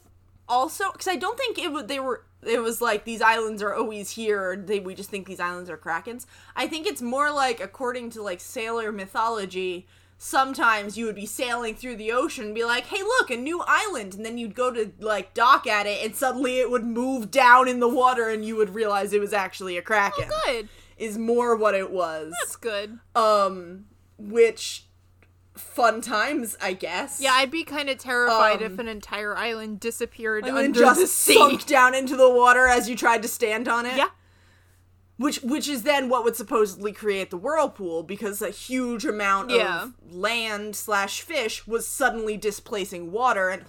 also 0.49 0.93
because 0.93 1.09
I 1.09 1.17
don't 1.17 1.37
think 1.37 1.59
it 1.59 1.73
would. 1.73 1.89
They 1.89 1.99
were. 2.01 2.25
It 2.47 2.61
was 2.63 2.81
like 2.81 3.05
these 3.05 3.21
islands 3.21 3.61
are 3.61 3.75
always 3.75 4.11
here. 4.11 4.51
Or 4.51 4.57
they 4.57 4.79
we 4.79 4.95
just 4.95 5.11
think 5.11 5.27
these 5.27 5.41
islands 5.41 5.69
are 5.69 5.77
krakens. 5.77 6.27
I 6.55 6.69
think 6.69 6.87
it's 6.87 7.03
more 7.03 7.33
like 7.33 7.61
according 7.61 8.11
to 8.11 8.23
like 8.23 8.41
sailor 8.41 8.93
mythology. 8.93 9.87
Sometimes 10.17 10.97
you 10.97 11.07
would 11.07 11.17
be 11.17 11.27
sailing 11.27 11.75
through 11.75 11.97
the 11.97 12.13
ocean 12.13 12.45
and 12.47 12.55
be 12.55 12.65
like, 12.65 12.87
"Hey, 12.87 13.03
look, 13.03 13.31
a 13.31 13.37
new 13.37 13.63
island," 13.67 14.15
and 14.15 14.25
then 14.25 14.39
you'd 14.39 14.55
go 14.55 14.71
to 14.71 14.93
like 15.01 15.35
dock 15.35 15.67
at 15.67 15.87
it, 15.87 16.05
and 16.05 16.15
suddenly 16.15 16.61
it 16.61 16.71
would 16.71 16.85
move 16.85 17.33
down 17.33 17.67
in 17.67 17.81
the 17.81 17.89
water, 17.89 18.29
and 18.29 18.45
you 18.45 18.55
would 18.55 18.75
realize 18.77 19.13
it 19.13 19.21
was 19.21 19.33
actually 19.33 19.77
a 19.77 19.83
kraken. 19.83 20.31
oh, 20.33 20.41
Good. 20.47 20.69
Is 20.97 21.19
more 21.19 21.57
what 21.57 21.75
it 21.75 21.91
was. 21.91 22.33
That's 22.43 22.57
good. 22.57 22.99
Um, 23.17 23.87
which 24.19 24.87
fun 25.55 26.01
times, 26.01 26.57
I 26.61 26.73
guess. 26.73 27.21
Yeah, 27.21 27.33
I'd 27.35 27.51
be 27.51 27.65
kind 27.65 27.89
of 27.91 27.99
terrified 27.99 28.63
Um, 28.63 28.73
if 28.73 28.79
an 28.79 28.89
entire 28.89 29.37
island 29.37 29.81
disappeared 29.81 30.45
and 30.47 30.57
under 30.57 30.81
just 30.81 31.01
the 31.01 31.07
sea. 31.07 31.35
sunk 31.35 31.67
down 31.67 31.95
into 31.95 32.17
the 32.17 32.29
water 32.31 32.67
as 32.69 32.89
you 32.89 32.97
tried 32.97 33.23
to 33.23 33.29
stand 33.29 33.69
on 33.69 33.87
it. 33.87 33.97
Yeah. 33.97 34.09
Which 35.17 35.43
which 35.43 35.69
is 35.69 35.83
then 35.85 36.09
what 36.09 36.25
would 36.25 36.35
supposedly 36.35 36.91
create 36.93 37.31
the 37.31 37.37
whirlpool 37.37 38.03
because 38.03 38.43
a 38.43 38.51
huge 38.51 39.05
amount 39.05 39.51
Yeah. 39.51 39.85
of 39.85 39.93
land 40.13 40.75
slash 40.75 41.21
fish 41.21 41.67
was 41.69 41.87
suddenly 41.87 42.37
displacing 42.37 43.13
water 43.13 43.49
and 43.49 43.65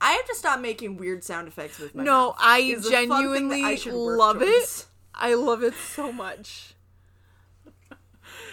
I 0.00 0.12
have 0.12 0.26
to 0.28 0.34
stop 0.34 0.60
making 0.60 0.96
weird 0.96 1.22
sound 1.24 1.46
effects 1.46 1.78
with 1.78 1.94
my 1.94 2.02
No, 2.04 2.28
mouth. 2.28 2.36
I 2.38 2.60
It's 2.60 2.86
a 2.86 2.90
fun 2.90 3.08
thing 3.34 3.48
that 3.50 3.56
genuinely 3.56 3.64
I 3.64 3.78
love 3.92 4.40
it. 4.40 4.86
I 5.20 5.34
love 5.34 5.62
it 5.62 5.74
so 5.74 6.10
much. 6.12 6.74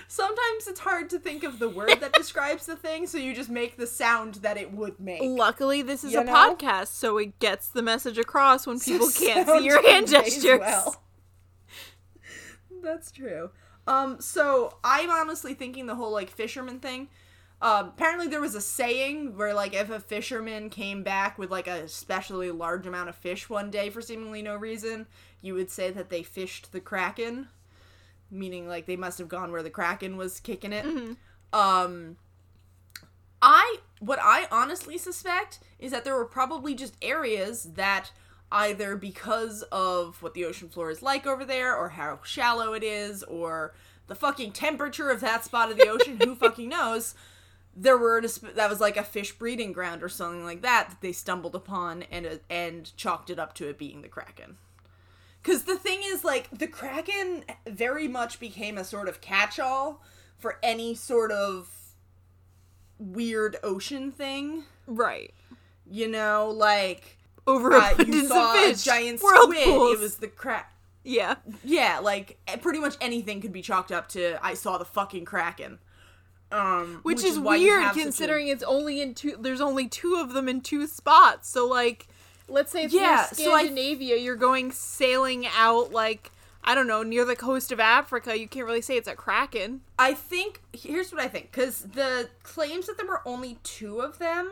sometimes 0.08 0.68
it's 0.68 0.80
hard 0.82 1.10
to 1.12 1.20
think 1.20 1.44
of 1.44 1.60
the 1.60 1.70
word 1.70 2.00
that 2.02 2.14
describes 2.14 2.66
the 2.66 2.76
thing, 2.76 3.08
so 3.08 3.18
you 3.18 3.34
just 3.34 3.50
make 3.50 3.78
the 3.78 3.88
sound 3.88 4.36
that 4.36 4.58
it 4.58 4.72
would 4.74 5.00
make. 5.00 5.22
Luckily, 5.24 5.82
this 5.82 6.04
is 6.04 6.14
You 6.14 6.22
a 6.22 6.24
know? 6.24 6.34
podcast, 6.34 6.88
so 6.88 7.18
it 7.18 7.40
gets 7.40 7.68
the 7.70 7.82
message 7.82 8.18
across 8.18 8.68
when 8.68 8.80
people 8.80 9.10
can't 9.18 9.48
see 9.48 9.66
your 9.66 9.82
hand 9.88 10.08
gestures. 10.08 10.60
well. 10.60 11.02
That's 12.84 13.12
true. 13.12 13.52
Um, 13.88 14.20
so 14.20 14.78
I'm 14.84 15.10
honestly 15.10 15.54
thinking 15.54 15.86
the 15.88 15.96
whole 15.96 16.12
like 16.12 16.30
fisherman 16.30 16.80
thing. 16.80 17.08
Um, 17.60 17.88
apparently 17.88 18.28
there 18.28 18.42
was 18.42 18.54
a 18.54 18.62
saying 18.62 19.36
where 19.36 19.54
like 19.54 19.74
if 19.74 19.90
a 19.90 20.00
fisherman 20.00 20.70
came 20.70 21.02
back 21.02 21.40
with 21.40 21.50
like 21.50 21.68
a 21.68 21.84
especially 21.84 22.52
large 22.52 22.86
amount 22.86 23.10
of 23.10 23.16
fish 23.16 23.50
one 23.50 23.72
day 23.72 23.90
for 23.90 24.02
seemingly 24.02 24.42
no 24.44 24.56
reason, 24.56 25.08
you 25.42 25.56
would 25.56 25.72
say 25.72 25.90
that 25.90 26.10
they 26.10 26.22
fished 26.22 26.72
the 26.72 26.80
kraken, 26.80 27.48
meaning 28.30 28.68
like 28.68 28.86
they 28.86 28.96
must 28.96 29.18
have 29.18 29.28
gone 29.28 29.52
where 29.52 29.64
the 29.64 29.72
kraken 29.72 30.18
was 30.18 30.40
kicking 30.40 30.72
it. 30.74 30.86
Um, 31.52 32.18
I 33.42 33.78
what 34.00 34.20
I 34.22 34.48
honestly 34.52 34.98
suspect 34.98 35.60
is 35.80 35.92
that 35.92 36.04
there 36.04 36.16
were 36.16 36.26
probably 36.26 36.76
just 36.76 36.96
areas 37.02 37.64
that 37.74 38.12
either 38.52 38.96
because 38.96 39.64
of 39.72 40.22
what 40.22 40.34
the 40.34 40.46
ocean 40.46 40.70
floor 40.70 40.92
is 40.92 41.02
like 41.02 41.26
over 41.26 41.44
there 41.44 41.76
or 41.76 41.90
how 41.90 42.20
shallow 42.24 42.74
it 42.74 42.84
is 42.84 43.24
or 43.24 43.74
the 44.08 44.16
fucking 44.16 44.52
temperature 44.52 45.10
of 45.10 45.20
that 45.22 45.44
spot 45.44 45.72
of 45.72 45.78
the 45.78 45.90
ocean 45.90 46.18
who 46.24 46.36
fucking 46.40 46.70
knows 46.70 47.16
there 47.80 47.98
were 47.98 48.20
that 48.56 48.70
was 48.70 48.82
like 48.82 48.98
a 48.98 49.04
fish 49.04 49.32
breeding 49.34 49.72
ground 49.72 50.02
or 50.02 50.10
something 50.10 50.44
like 50.44 50.64
that 50.64 50.90
that 50.90 51.02
they 51.02 51.12
stumbled 51.12 51.54
upon 51.56 52.04
and 52.12 52.40
and 52.50 52.96
chalked 52.98 53.30
it 53.30 53.38
up 53.38 53.54
to 53.54 53.70
it 53.70 53.78
being 53.78 54.02
the 54.02 54.08
kraken 54.08 54.58
because 55.44 55.64
the 55.64 55.76
thing 55.78 56.00
is 56.04 56.24
like 56.24 56.50
the 56.52 56.68
kraken 56.68 57.46
very 57.68 58.08
much 58.08 58.40
became 58.40 58.78
a 58.80 58.84
sort 58.84 59.08
of 59.08 59.22
catch-all 59.22 60.02
for 60.40 60.58
any 60.64 60.96
sort 60.96 61.32
of 61.32 61.70
weird 62.98 63.58
ocean 63.64 64.12
thing 64.12 64.64
Right. 64.88 65.34
you 65.90 66.08
know 66.08 66.50
like 66.50 67.18
uh, 67.46 67.94
you 68.06 68.26
saw 68.28 68.56
of 68.56 68.60
a 68.60 68.68
fish. 68.74 68.84
giant 68.84 69.22
whirlpools. 69.22 69.54
squid 69.64 69.94
it 69.94 70.00
was 70.00 70.16
the 70.18 70.28
crack 70.28 70.74
yeah. 71.04 71.36
yeah 71.64 72.00
like 72.02 72.38
pretty 72.62 72.80
much 72.80 72.96
anything 73.00 73.40
could 73.40 73.54
be 73.54 73.62
chalked 73.62 73.92
up 73.92 74.10
to 74.10 74.38
i 74.44 74.54
saw 74.56 74.78
the 74.80 74.84
fucking 74.86 75.26
kraken 75.26 75.78
um 76.52 77.00
Which, 77.04 77.24
is, 77.24 77.38
why 77.38 77.58
weird 77.58 77.94
considering 77.94 78.48
it's 78.48 78.64
only 78.64 79.02
in 79.02 79.14
two. 79.14 79.36
There's 79.40 79.62
only 79.62 79.88
two 79.88 80.16
of 80.16 80.34
them 80.34 80.48
in 80.48 80.62
two 80.62 80.88
spots. 80.88 81.50
So 81.50 81.68
like, 81.68 82.08
let's 82.48 82.72
say 82.72 82.84
it's 82.86 82.94
Yeah, 82.94 83.28
near 83.38 83.46
so 83.46 83.54
I- 83.54 83.64
Scandinavia, 83.66 84.18
you're 84.18 84.36
going 84.36 84.72
sailing 84.72 85.46
out 85.48 85.92
like 85.92 86.32
I 86.64 86.76
don't 86.76 86.88
know 86.88 87.04
near 87.04 87.24
the 87.26 87.36
coast 87.36 87.72
of 87.72 87.80
Africa. 87.80 88.38
You 88.38 88.48
can't 88.48 88.66
really 88.66 88.82
say 88.82 88.96
it's 88.98 89.08
a 89.08 89.16
kraken. 89.16 89.82
I 89.98 90.14
think 90.14 90.62
here's 90.74 91.12
what 91.14 91.22
I 91.22 91.28
think 91.28 91.52
because 91.52 91.80
the 91.80 92.30
claims 92.44 92.88
that 92.88 92.98
there 92.98 93.08
were 93.08 93.22
only 93.26 93.60
two 93.64 94.00
of 94.02 94.20
them 94.20 94.52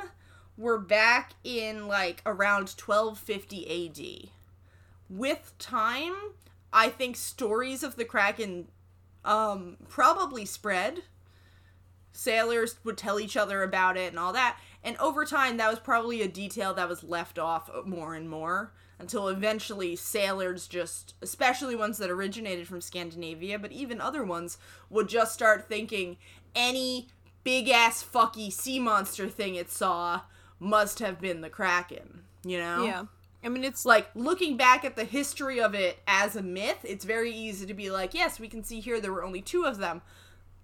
were 0.58 0.77
back 0.77 1.34
in 1.43 1.88
like 1.88 2.21
around 2.25 2.69
1250 2.69 3.67
AD. 3.89 4.29
With 5.10 5.53
time, 5.60 6.15
I 6.71 6.89
think 6.89 7.15
stories 7.15 7.84
of 7.84 7.95
the 7.95 8.05
kraken 8.05 8.67
um 9.23 9.77
probably 9.89 10.45
spread. 10.45 11.03
Sailors 12.15 12.78
would 12.84 12.97
tell 12.97 13.19
each 13.19 13.36
other 13.36 13.62
about 13.63 13.97
it 13.97 14.10
and 14.10 14.19
all 14.19 14.34
that, 14.34 14.58
and 14.84 14.97
over 14.97 15.25
time 15.25 15.58
that 15.58 15.69
was 15.69 15.80
probably 15.80 16.21
a 16.21 16.28
detail 16.28 16.73
that 16.73 16.89
was 16.89 17.04
left 17.04 17.38
off 17.38 17.69
more 17.86 18.15
and 18.15 18.30
more 18.30 18.71
until 18.97 19.28
eventually 19.28 19.95
sailors 19.95 20.67
just 20.67 21.15
especially 21.21 21.75
ones 21.75 21.97
that 21.97 22.10
originated 22.10 22.67
from 22.67 22.80
Scandinavia, 22.80 23.60
but 23.60 23.71
even 23.71 23.99
other 23.99 24.23
ones 24.23 24.58
would 24.89 25.10
just 25.10 25.34
start 25.34 25.67
thinking 25.67 26.17
any 26.56 27.08
big 27.43 27.69
ass 27.69 28.04
fucky 28.04 28.51
sea 28.51 28.80
monster 28.80 29.28
thing 29.28 29.56
it 29.56 29.69
saw 29.69 30.21
must 30.60 30.99
have 30.99 31.19
been 31.19 31.41
the 31.41 31.49
kraken, 31.49 32.21
you 32.45 32.58
know? 32.58 32.86
Yeah. 32.86 33.06
I 33.43 33.49
mean, 33.49 33.63
it's 33.63 33.86
like 33.86 34.10
looking 34.15 34.58
back 34.58 34.84
at 34.84 34.95
the 34.95 35.04
history 35.04 35.60
of 35.60 35.75
it 35.75 35.99
as 36.08 36.36
a 36.36 36.41
myth, 36.41 36.80
it's 36.84 37.06
very 37.06 37.32
easy 37.32 37.65
to 37.67 37.73
be 37.73 37.91
like, 37.91 38.13
yes, 38.13 38.39
we 38.39 38.47
can 38.47 38.63
see 38.63 38.80
here 38.80 38.99
there 38.99 39.13
were 39.13 39.23
only 39.23 39.41
two 39.41 39.65
of 39.65 39.78
them, 39.78 40.01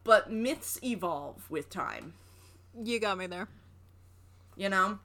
but 0.04 0.32
myths 0.32 0.80
evolve 0.84 1.50
with 1.50 1.70
time, 1.70 2.14
you 2.84 3.00
got 3.00 3.18
me 3.18 3.28
there. 3.28 3.48
you 4.58 4.70
know? 4.70 5.00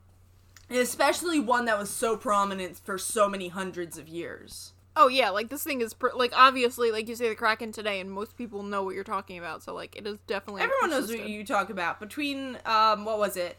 And 0.69 0.79
especially 0.79 1.39
one 1.39 1.65
that 1.65 1.79
was 1.79 1.89
so 1.89 2.17
prominent 2.17 2.77
for 2.83 2.97
so 2.97 3.29
many 3.29 3.47
hundreds 3.47 3.97
of 3.97 4.07
years. 4.09 4.73
Oh 4.97 5.07
yeah, 5.07 5.29
like 5.29 5.49
this 5.49 5.63
thing 5.63 5.79
is 5.81 5.93
pr- 5.93 6.07
like 6.15 6.33
obviously 6.35 6.91
like 6.91 7.07
you 7.07 7.15
say 7.15 7.29
the 7.29 7.35
kraken 7.35 7.71
today, 7.71 7.99
and 8.01 8.11
most 8.11 8.35
people 8.35 8.63
know 8.63 8.83
what 8.83 8.95
you're 8.95 9.03
talking 9.05 9.37
about. 9.37 9.63
So 9.63 9.73
like 9.73 9.95
it 9.95 10.05
is 10.07 10.17
definitely 10.27 10.63
Everyone 10.63 10.89
knows 10.89 11.07
what 11.07 11.29
you 11.29 11.45
talk 11.45 11.69
about. 11.69 11.99
Between 11.99 12.57
um 12.65 13.05
what 13.05 13.17
was 13.19 13.37
it? 13.37 13.57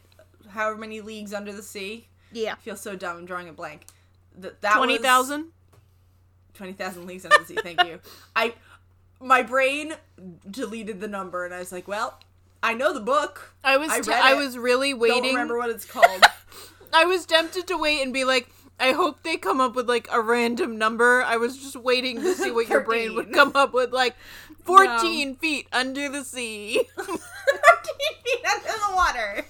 However 0.49 0.77
many 0.77 1.01
leagues 1.01 1.33
under 1.33 1.51
the 1.53 1.63
sea? 1.63 2.09
Yeah, 2.31 2.53
I 2.53 2.55
feel 2.57 2.75
so 2.75 2.95
dumb 2.95 3.17
I'm 3.17 3.25
drawing 3.25 3.47
a 3.49 3.53
blank. 3.53 3.85
Th- 4.39 4.53
that 4.61 4.75
twenty 4.75 4.93
was- 4.93 5.01
thousand. 5.01 5.45
20,000 6.55 7.05
leagues 7.05 7.23
under 7.25 7.37
the 7.37 7.45
sea. 7.45 7.57
Thank 7.63 7.81
you. 7.85 8.01
I 8.35 8.53
my 9.21 9.41
brain 9.43 9.93
deleted 10.49 10.99
the 11.01 11.07
number 11.07 11.45
and 11.45 11.53
I 11.53 11.59
was 11.59 11.71
like, 11.71 11.87
well, 11.87 12.19
I 12.61 12.73
know 12.73 12.93
the 12.93 12.99
book. 12.99 13.53
I 13.63 13.77
was 13.77 13.89
I 13.89 14.01
t- 14.01 14.09
read 14.11 14.21
I 14.21 14.33
it. 14.33 14.37
was 14.37 14.57
really 14.57 14.91
Don't 14.91 14.99
waiting. 14.99 15.23
remember 15.33 15.57
what 15.57 15.69
it's 15.69 15.85
called. 15.91 16.23
I 16.93 17.05
was 17.05 17.25
tempted 17.25 17.67
to 17.67 17.77
wait 17.77 18.01
and 18.01 18.13
be 18.13 18.23
like, 18.23 18.49
I 18.79 18.93
hope 18.93 19.23
they 19.23 19.35
come 19.37 19.59
up 19.59 19.75
with 19.75 19.89
like 19.89 20.07
a 20.11 20.21
random 20.21 20.77
number. 20.77 21.21
I 21.23 21.35
was 21.37 21.57
just 21.57 21.75
waiting 21.75 22.21
to 22.21 22.33
see 22.33 22.49
what 22.51 22.69
your 22.69 22.81
brain 22.81 23.13
would 23.15 23.33
come 23.33 23.51
up 23.53 23.73
with, 23.73 23.91
like 23.91 24.15
fourteen 24.63 25.35
feet 25.35 25.67
under 25.73 26.07
the 26.07 26.23
sea. 26.23 26.83
fourteen 26.95 27.17
feet 28.23 28.45
under 28.49 28.67
the 28.71 28.95
water. 28.95 29.45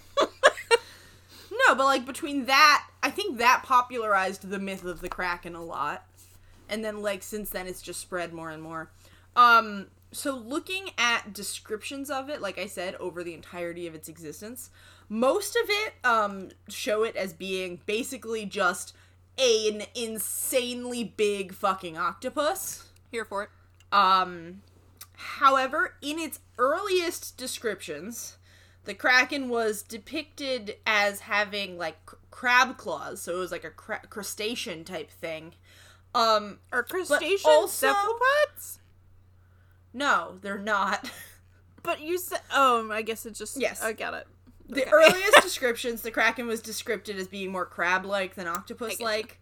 no, 1.52 1.76
but 1.76 1.86
like 1.86 2.06
between 2.08 2.46
that, 2.46 2.88
I 3.04 3.12
think 3.12 3.38
that 3.38 3.62
popularized 3.64 4.50
the 4.50 4.60
myth 4.60 4.84
of 4.84 5.02
the 5.02 5.10
Kraken 5.10 5.54
a 5.56 5.64
lot. 5.64 6.06
And 6.68 6.84
then 6.84 7.02
like 7.04 7.22
since 7.24 7.52
then 7.52 7.68
it's 7.68 7.82
just 7.84 8.00
spread 8.00 8.34
more 8.34 8.50
and 8.50 8.62
more. 8.64 8.90
Um 9.40 9.88
so 10.12 10.36
looking 10.36 10.90
at 10.98 11.34
descriptions 11.34 12.10
of 12.10 12.30
it, 12.30 12.42
like 12.42 12.58
I 12.58 12.66
said, 12.66 12.96
over 12.96 13.24
the 13.24 13.34
entirety 13.36 13.86
of 13.88 13.94
its 13.96 14.10
existence, 14.10 14.70
most 15.08 15.56
of 15.56 15.70
it 15.70 15.94
um 16.04 16.50
show 16.68 17.04
it 17.04 17.16
as 17.16 17.32
being 17.34 17.80
basically 17.86 18.46
just 18.46 18.96
an 19.38 19.84
insanely 19.96 21.04
big 21.04 21.54
fucking 21.54 21.98
octopus. 21.98 22.90
Here 23.12 23.24
for 23.24 23.44
it. 23.44 23.50
Um, 23.92 24.62
however, 25.16 25.96
in 26.02 26.20
its 26.20 26.40
earliest 26.58 27.38
descriptions, 27.38 28.38
the 28.84 28.94
kraken 28.94 29.48
was 29.50 29.82
depicted 29.82 30.76
as 30.86 31.22
having 31.22 31.78
like 31.78 31.98
c- 32.10 32.18
crab 32.32 32.78
claws, 32.78 33.22
so 33.22 33.36
it 33.36 33.40
was 33.40 33.52
like 33.52 33.64
a 33.64 33.70
cra- 33.72 34.06
crustacean 34.10 34.84
type 34.84 35.10
thing. 35.10 35.54
Um, 36.14 36.60
Are 36.74 36.84
crustaceans 36.84 37.46
also- 37.46 37.88
cephalopods? 37.88 38.79
No, 39.94 40.38
they're 40.42 40.58
not. 40.58 41.10
But 41.82 42.02
you 42.02 42.18
said, 42.18 42.42
oh, 42.54 42.92
I 42.92 43.02
guess 43.02 43.26
it's 43.26 43.40
just 43.40 43.56
Yes. 43.58 43.82
I 43.82 43.94
got 43.94 44.14
it. 44.14 44.28
The 44.68 44.82
Okay. 44.82 44.92
earliest 44.92 45.38
descriptions, 45.42 46.02
the 46.02 46.12
kraken 46.12 46.46
was 46.46 46.62
described 46.62 47.10
as 47.10 47.30
being 47.30 47.54
more 47.54 47.66
crab-like 47.66 48.36
than 48.36 48.48
octopus-like. 48.48 49.40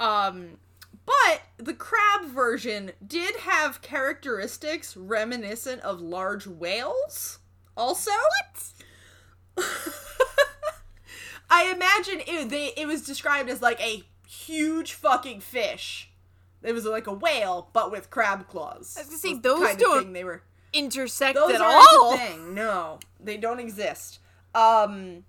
Um, 0.00 0.56
but 1.04 1.42
the 1.58 1.74
crab 1.74 2.24
version 2.24 2.92
did 3.06 3.36
have 3.36 3.82
characteristics 3.82 4.96
reminiscent 4.96 5.82
of 5.82 6.00
large 6.00 6.46
whales. 6.46 7.38
Also, 7.76 8.10
what? 9.56 9.64
I 11.50 11.70
imagine 11.70 12.22
it. 12.26 12.48
They 12.48 12.68
it 12.76 12.86
was 12.86 13.02
described 13.04 13.50
as 13.50 13.60
like 13.62 13.80
a 13.80 14.04
huge 14.26 14.94
fucking 14.94 15.40
fish. 15.40 16.10
It 16.64 16.72
was 16.72 16.84
like 16.86 17.06
a 17.06 17.12
whale, 17.12 17.68
but 17.72 17.92
with 17.92 18.10
crab 18.10 18.48
claws. 18.48 18.96
I 18.96 19.02
was 19.02 19.08
gonna 19.08 19.18
say, 19.18 19.34
those 19.34 19.60
kind 19.60 19.72
of 19.74 19.78
don't 19.78 20.02
thing 20.04 20.12
they 20.14 20.24
were 20.24 20.42
Intersect 20.72 21.36
those 21.36 21.52
at 21.54 21.60
all. 21.60 22.16
thing. 22.16 22.54
No, 22.54 22.98
they 23.20 23.36
don't 23.36 23.60
exist. 23.60 24.18
Um, 24.54 25.24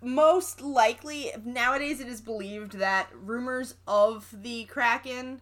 most 0.00 0.60
likely 0.60 1.32
nowadays 1.44 1.98
it 2.00 2.06
is 2.06 2.20
believed 2.20 2.72
that 2.74 3.08
rumors 3.12 3.74
of 3.88 4.28
the 4.32 4.64
kraken, 4.66 5.40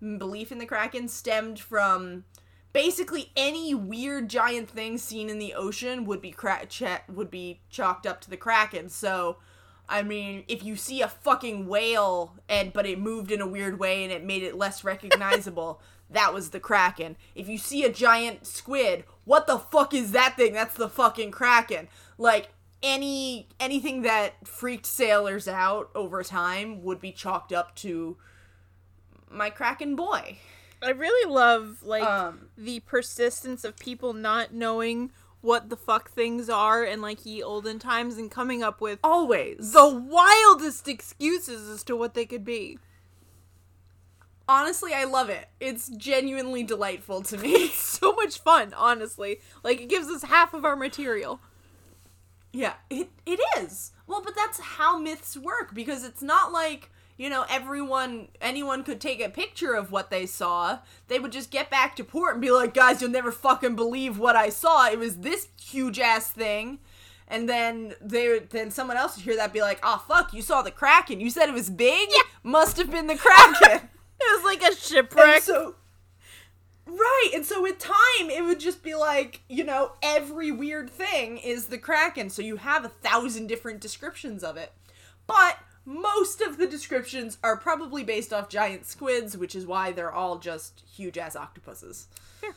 belief 0.00 0.50
in 0.50 0.58
the 0.58 0.66
kraken, 0.66 1.08
stemmed 1.08 1.58
from 1.60 2.24
basically 2.72 3.32
any 3.36 3.74
weird 3.74 4.30
giant 4.30 4.70
thing 4.70 4.96
seen 4.96 5.28
in 5.28 5.38
the 5.38 5.52
ocean 5.52 6.04
would 6.06 6.22
be 6.22 6.30
cra- 6.30 6.66
ch- 6.66 6.84
would 7.08 7.30
be 7.30 7.60
chalked 7.68 8.06
up 8.06 8.20
to 8.22 8.30
the 8.30 8.36
kraken. 8.36 8.88
So. 8.88 9.38
I 9.88 10.02
mean, 10.02 10.44
if 10.48 10.64
you 10.64 10.76
see 10.76 11.00
a 11.02 11.08
fucking 11.08 11.66
whale 11.68 12.34
and 12.48 12.72
but 12.72 12.86
it 12.86 12.98
moved 12.98 13.30
in 13.30 13.40
a 13.40 13.46
weird 13.46 13.78
way 13.78 14.02
and 14.02 14.12
it 14.12 14.24
made 14.24 14.42
it 14.42 14.56
less 14.56 14.82
recognizable, 14.84 15.80
that 16.10 16.32
was 16.34 16.50
the 16.50 16.60
kraken. 16.60 17.16
If 17.34 17.48
you 17.48 17.58
see 17.58 17.84
a 17.84 17.92
giant 17.92 18.46
squid, 18.46 19.04
what 19.24 19.46
the 19.46 19.58
fuck 19.58 19.94
is 19.94 20.12
that 20.12 20.36
thing? 20.36 20.52
That's 20.52 20.74
the 20.74 20.88
fucking 20.88 21.30
kraken. 21.30 21.88
Like 22.18 22.50
any 22.82 23.48
anything 23.58 24.02
that 24.02 24.46
freaked 24.46 24.86
sailors 24.86 25.48
out 25.48 25.90
over 25.94 26.22
time 26.22 26.82
would 26.82 27.00
be 27.00 27.12
chalked 27.12 27.52
up 27.52 27.74
to 27.76 28.16
my 29.30 29.50
kraken 29.50 29.96
boy. 29.96 30.38
I 30.82 30.90
really 30.90 31.32
love 31.32 31.82
like 31.82 32.04
Um, 32.04 32.48
the 32.56 32.80
persistence 32.80 33.64
of 33.64 33.76
people 33.78 34.12
not 34.12 34.52
knowing 34.52 35.10
what 35.40 35.68
the 35.68 35.76
fuck 35.76 36.10
things 36.10 36.48
are 36.48 36.84
in 36.84 37.00
like 37.00 37.24
ye 37.24 37.42
olden 37.42 37.78
times 37.78 38.16
and 38.18 38.30
coming 38.30 38.62
up 38.62 38.80
with 38.80 38.98
always. 39.04 39.72
the 39.72 39.88
wildest 39.88 40.88
excuses 40.88 41.68
as 41.68 41.82
to 41.84 41.96
what 41.96 42.14
they 42.14 42.26
could 42.26 42.44
be. 42.44 42.78
Honestly, 44.48 44.92
I 44.94 45.04
love 45.04 45.28
it. 45.28 45.48
It's 45.58 45.88
genuinely 45.88 46.62
delightful 46.62 47.22
to 47.22 47.36
me. 47.38 47.68
So 47.96 48.12
much 48.12 48.38
fun, 48.38 48.74
honestly. 48.76 49.40
Like 49.64 49.80
it 49.80 49.88
gives 49.88 50.08
us 50.08 50.22
half 50.24 50.52
of 50.52 50.64
our 50.66 50.76
material. 50.76 51.40
Yeah, 52.52 52.74
it 52.90 53.08
it 53.24 53.40
is. 53.58 53.92
Well, 54.06 54.22
but 54.22 54.34
that's 54.36 54.60
how 54.60 54.98
myths 54.98 55.36
work 55.36 55.74
because 55.74 56.04
it's 56.04 56.22
not 56.22 56.52
like, 56.52 56.90
you 57.16 57.30
know, 57.30 57.44
everyone 57.48 58.28
anyone 58.40 58.82
could 58.84 59.00
take 59.00 59.20
a 59.20 59.28
picture 59.28 59.74
of 59.74 59.90
what 59.90 60.10
they 60.10 60.26
saw. 60.26 60.78
They 61.08 61.18
would 61.18 61.32
just 61.32 61.50
get 61.50 61.70
back 61.70 61.96
to 61.96 62.04
port 62.04 62.34
and 62.34 62.42
be 62.42 62.50
like, 62.50 62.74
"Guys, 62.74 63.00
you'll 63.00 63.10
never 63.10 63.32
fucking 63.32 63.76
believe 63.76 64.18
what 64.18 64.36
I 64.36 64.48
saw. 64.50 64.88
It 64.88 64.98
was 64.98 65.18
this 65.18 65.48
huge 65.60 65.98
ass 65.98 66.30
thing." 66.30 66.78
And 67.28 67.48
then 67.48 67.94
they 68.00 68.38
then 68.38 68.70
someone 68.70 68.96
else 68.96 69.16
would 69.16 69.24
hear 69.24 69.36
that 69.36 69.44
and 69.44 69.52
be 69.52 69.62
like, 69.62 69.80
"Oh 69.82 70.04
fuck, 70.06 70.32
you 70.32 70.42
saw 70.42 70.62
the 70.62 70.70
Kraken. 70.70 71.20
You 71.20 71.30
said 71.30 71.48
it 71.48 71.54
was 71.54 71.70
big? 71.70 72.08
Yeah. 72.10 72.22
Must 72.42 72.76
have 72.76 72.90
been 72.90 73.06
the 73.06 73.16
Kraken." 73.16 73.88
It 74.18 74.42
was 74.42 74.44
like 74.44 74.62
a 74.62 74.66
And 74.68 74.76
shipwreck. 74.78 75.42
so 75.42 75.74
Right, 76.86 77.30
and 77.34 77.44
so 77.44 77.60
with 77.60 77.78
time 77.78 78.30
it 78.30 78.44
would 78.44 78.60
just 78.60 78.82
be 78.82 78.94
like, 78.94 79.40
you 79.48 79.64
know, 79.64 79.92
every 80.02 80.52
weird 80.52 80.88
thing 80.88 81.36
is 81.36 81.66
the 81.66 81.78
Kraken, 81.78 82.30
so 82.30 82.42
you 82.42 82.56
have 82.56 82.84
a 82.84 82.88
thousand 82.88 83.48
different 83.48 83.80
descriptions 83.80 84.44
of 84.44 84.56
it. 84.56 84.72
But 85.26 85.58
most 85.86 86.40
of 86.42 86.58
the 86.58 86.66
descriptions 86.66 87.38
are 87.42 87.56
probably 87.56 88.02
based 88.02 88.32
off 88.32 88.48
giant 88.48 88.84
squids, 88.84 89.36
which 89.36 89.54
is 89.54 89.64
why 89.66 89.92
they're 89.92 90.12
all 90.12 90.36
just 90.38 90.82
huge 90.94 91.16
ass 91.16 91.36
octopuses. 91.36 92.08
Fair. 92.40 92.54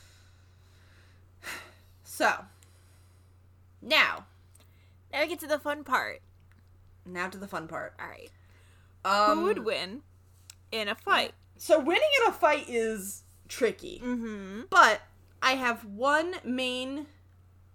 So, 2.03 2.45
now, 3.81 4.25
now 5.13 5.21
we 5.21 5.27
get 5.27 5.39
to 5.39 5.47
the 5.47 5.59
fun 5.59 5.83
part. 5.85 6.21
now 7.05 7.29
to 7.29 7.37
the 7.37 7.47
fun 7.47 7.67
part. 7.67 7.93
All 7.99 8.07
right. 8.07 8.29
Um, 9.05 9.37
Who 9.39 9.43
would 9.45 9.59
win 9.63 10.01
in 10.71 10.89
a 10.89 10.95
fight? 10.95 11.33
So 11.57 11.79
winning 11.79 12.09
in 12.21 12.29
a 12.29 12.33
fight 12.33 12.65
is 12.67 13.23
tricky. 13.47 14.01
Mm-hmm. 14.03 14.61
But 14.69 15.01
I 15.41 15.53
have 15.53 15.85
one 15.85 16.35
main. 16.43 17.05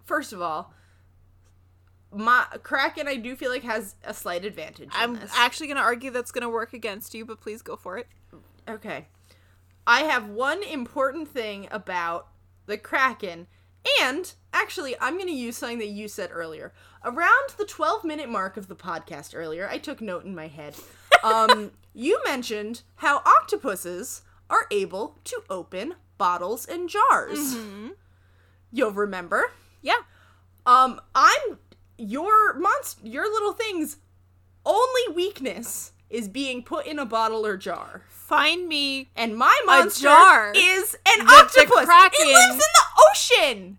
First 0.03 0.31
of 0.33 0.41
all, 0.41 0.73
my 2.15 2.45
Kraken 2.63 3.07
I 3.07 3.15
do 3.15 3.35
feel 3.35 3.49
like 3.51 3.63
has 3.63 3.95
a 4.03 4.13
slight 4.13 4.45
advantage. 4.45 4.89
I'm 4.93 5.15
this. 5.15 5.31
actually 5.35 5.67
going 5.67 5.77
to 5.77 5.83
argue 5.83 6.11
that's 6.11 6.31
going 6.31 6.43
to 6.43 6.49
work 6.49 6.73
against 6.73 7.13
you, 7.13 7.25
but 7.25 7.41
please 7.41 7.61
go 7.61 7.75
for 7.75 7.97
it. 7.97 8.07
okay. 8.67 9.07
I 9.87 10.01
have 10.01 10.29
one 10.29 10.63
important 10.63 11.27
thing 11.27 11.67
about 11.69 12.27
the 12.65 12.77
Kraken, 12.77 13.45
and 14.01 14.33
actually, 14.51 14.95
I'm 14.99 15.13
going 15.15 15.27
to 15.27 15.33
use 15.33 15.57
something 15.57 15.77
that 15.77 15.87
you 15.89 16.07
said 16.07 16.29
earlier. 16.33 16.73
Around 17.03 17.49
the 17.57 17.65
12 17.65 18.03
minute 18.03 18.29
mark 18.29 18.57
of 18.57 18.67
the 18.67 18.75
podcast 18.75 19.33
earlier, 19.35 19.67
I 19.69 19.77
took 19.77 20.01
note 20.01 20.25
in 20.25 20.33
my 20.35 20.47
head. 20.47 20.75
Um, 21.23 21.71
you 21.95 22.21
mentioned 22.23 22.83
how 22.97 23.23
octopuses 23.25 24.21
are 24.47 24.67
able 24.69 25.17
to 25.23 25.41
open 25.49 25.95
bottles 26.19 26.67
and 26.67 26.87
jars. 26.87 27.57
You'll 28.71 28.91
remember. 28.91 29.51
Yeah. 29.81 30.01
Um, 30.67 30.99
I'm 31.15 31.57
your 31.97 32.53
monster, 32.53 33.07
your 33.07 33.31
little 33.31 33.53
thing's 33.53 33.97
only 34.65 35.13
weakness 35.13 35.91
is 36.09 36.27
being 36.27 36.63
put 36.63 36.85
in 36.85 36.99
a 36.99 37.05
bottle 37.05 37.45
or 37.45 37.57
jar. 37.57 38.03
Find 38.09 38.67
me. 38.67 39.09
And 39.15 39.35
my 39.37 39.59
monster 39.65 40.03
jar 40.03 40.51
is 40.55 40.95
an 41.07 41.27
octopus. 41.27 41.87
It 41.87 42.27
lives 42.27 42.53
in 42.53 42.57
the 42.57 42.85
ocean. 43.11 43.77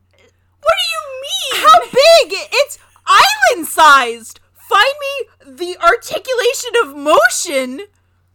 What 0.62 0.74
do 0.79 0.87
you 0.92 1.02
mean? 1.22 1.66
How 1.66 1.81
big? 1.81 2.48
It's 2.52 2.79
island 3.07 3.66
sized. 3.66 4.40
Find 4.52 4.94
me 5.00 5.55
the 5.57 5.76
articulation 5.81 6.72
of 6.85 6.96
motion 6.96 7.87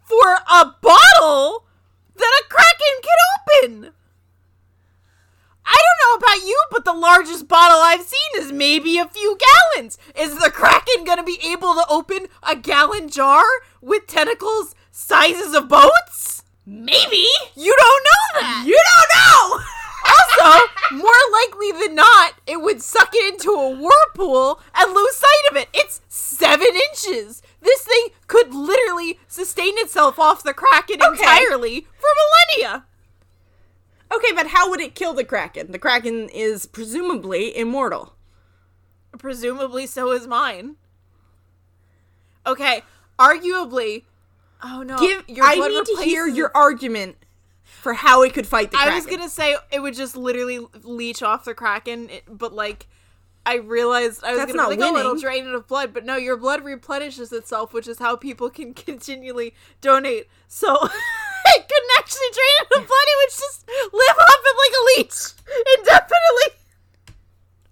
for 0.03 0.37
a 0.49 0.75
bottle 0.81 1.65
that 2.15 2.41
a 2.41 2.47
kraken 2.49 3.01
can 3.01 3.83
open. 3.83 3.93
I 5.65 5.78
don't 5.78 6.21
know 6.21 6.26
about 6.28 6.45
you, 6.47 6.62
but 6.71 6.86
the 6.86 6.93
largest 6.93 7.47
bottle 7.47 7.80
I've 7.80 8.02
seen 8.02 8.43
is 8.43 8.52
maybe 8.52 8.97
a 8.97 9.08
few 9.08 9.38
gallons. 9.76 9.97
Is 10.15 10.38
the 10.39 10.50
kraken 10.52 11.04
gonna 11.06 11.24
be 11.24 11.39
able 11.43 11.74
to 11.76 11.86
open 11.89 12.28
a 12.43 12.56
gallon 12.56 13.10
jar 13.10 13.43
with 13.82 14.08
tentacles 14.08 14.76
sizes 14.91 15.54
of 15.54 15.69
boats? 15.69 16.43
Maybe. 16.65 17.28
You 17.56 17.76
don't 17.78 18.04
know 18.04 18.41
that. 18.41 18.63
You 18.67 18.78
don't 18.78 19.58
know. 19.60 19.63
Also, 20.04 20.65
more 20.93 21.13
likely 21.32 21.71
than 21.74 21.93
not, 21.93 22.34
it 22.47 22.60
would 22.60 22.82
suck 22.82 23.12
it 23.13 23.34
into 23.34 23.52
a 23.52 23.69
whirlpool 23.69 24.60
and 24.74 24.93
lose 24.95 25.15
sight 25.15 25.52
of 25.52 25.58
it. 25.58 25.69
It's 25.74 26.02
seven 26.08 26.67
inches. 26.89 27.43
This 27.62 27.84
thing 27.84 28.08
could 28.26 28.52
literally 28.52 29.19
sustain 29.28 29.74
itself 29.78 30.17
off 30.17 30.41
the 30.41 30.56
Kraken 30.56 31.02
Okay. 31.04 31.12
entirely 31.21 31.82
for 32.00 32.10
millennia. 32.58 32.86
Okay, 34.13 34.32
but 34.34 34.47
how 34.47 34.69
would 34.69 34.82
it 34.82 34.95
kill 34.95 35.13
the 35.13 35.24
Kraken? 35.24 35.71
The 35.71 35.80
Kraken 35.80 36.30
is 36.30 36.65
presumably 36.65 37.56
immortal. 37.56 38.13
Presumably, 39.17 39.88
so 39.88 40.12
is 40.12 40.28
mine. 40.28 40.76
Okay, 42.45 42.84
arguably. 43.19 44.04
Oh 44.63 44.84
no! 44.84 44.97
Give. 44.97 45.24
your 45.28 45.45
I 45.45 45.56
need 45.56 45.86
to 45.86 46.02
hear 46.04 46.28
your 46.28 46.52
argument 46.56 47.17
for 47.63 47.93
how 47.93 48.21
it 48.21 48.34
could 48.34 48.47
fight 48.47 48.71
the 48.71 48.78
Kraken. 48.78 48.93
I 48.93 48.95
was 48.95 49.06
gonna 49.06 49.30
say 49.30 49.56
it 49.71 49.82
would 49.82 49.95
just 49.95 50.15
literally 50.15 50.65
leech 50.84 51.21
off 51.21 51.45
the 51.45 51.54
kraken, 51.54 52.10
but 52.28 52.54
like 52.54 52.88
I 53.45 53.56
realized 53.56 54.24
I 54.24 54.34
was 54.36 54.54
not 54.54 54.69
be 54.69 54.78
like, 54.78 54.93
oh, 54.93 54.97
it'll 54.97 55.15
drain 55.15 55.47
of 55.47 55.67
blood, 55.67 55.93
but 55.93 56.06
no, 56.06 56.15
your 56.15 56.38
blood 56.38 56.63
replenishes 56.63 57.32
itself, 57.32 57.74
which 57.74 57.88
is 57.88 57.97
how 57.97 58.15
people 58.15 58.50
can 58.50 58.74
continually 58.76 59.56
donate. 59.82 60.28
So 60.47 60.74
it 61.45 61.67
couldn't 61.67 61.90
actually 62.01 62.31
drain 62.33 62.57
it 62.61 62.77
of 62.81 62.87
blood; 62.87 63.07
it 63.07 63.17
would 63.21 63.29
just 63.29 63.67
live 63.93 64.17
off 64.17 64.41
of 64.49 64.55
like 64.57 64.75
a 64.75 64.83
leech 64.97 65.21
indefinitely. 65.77 66.57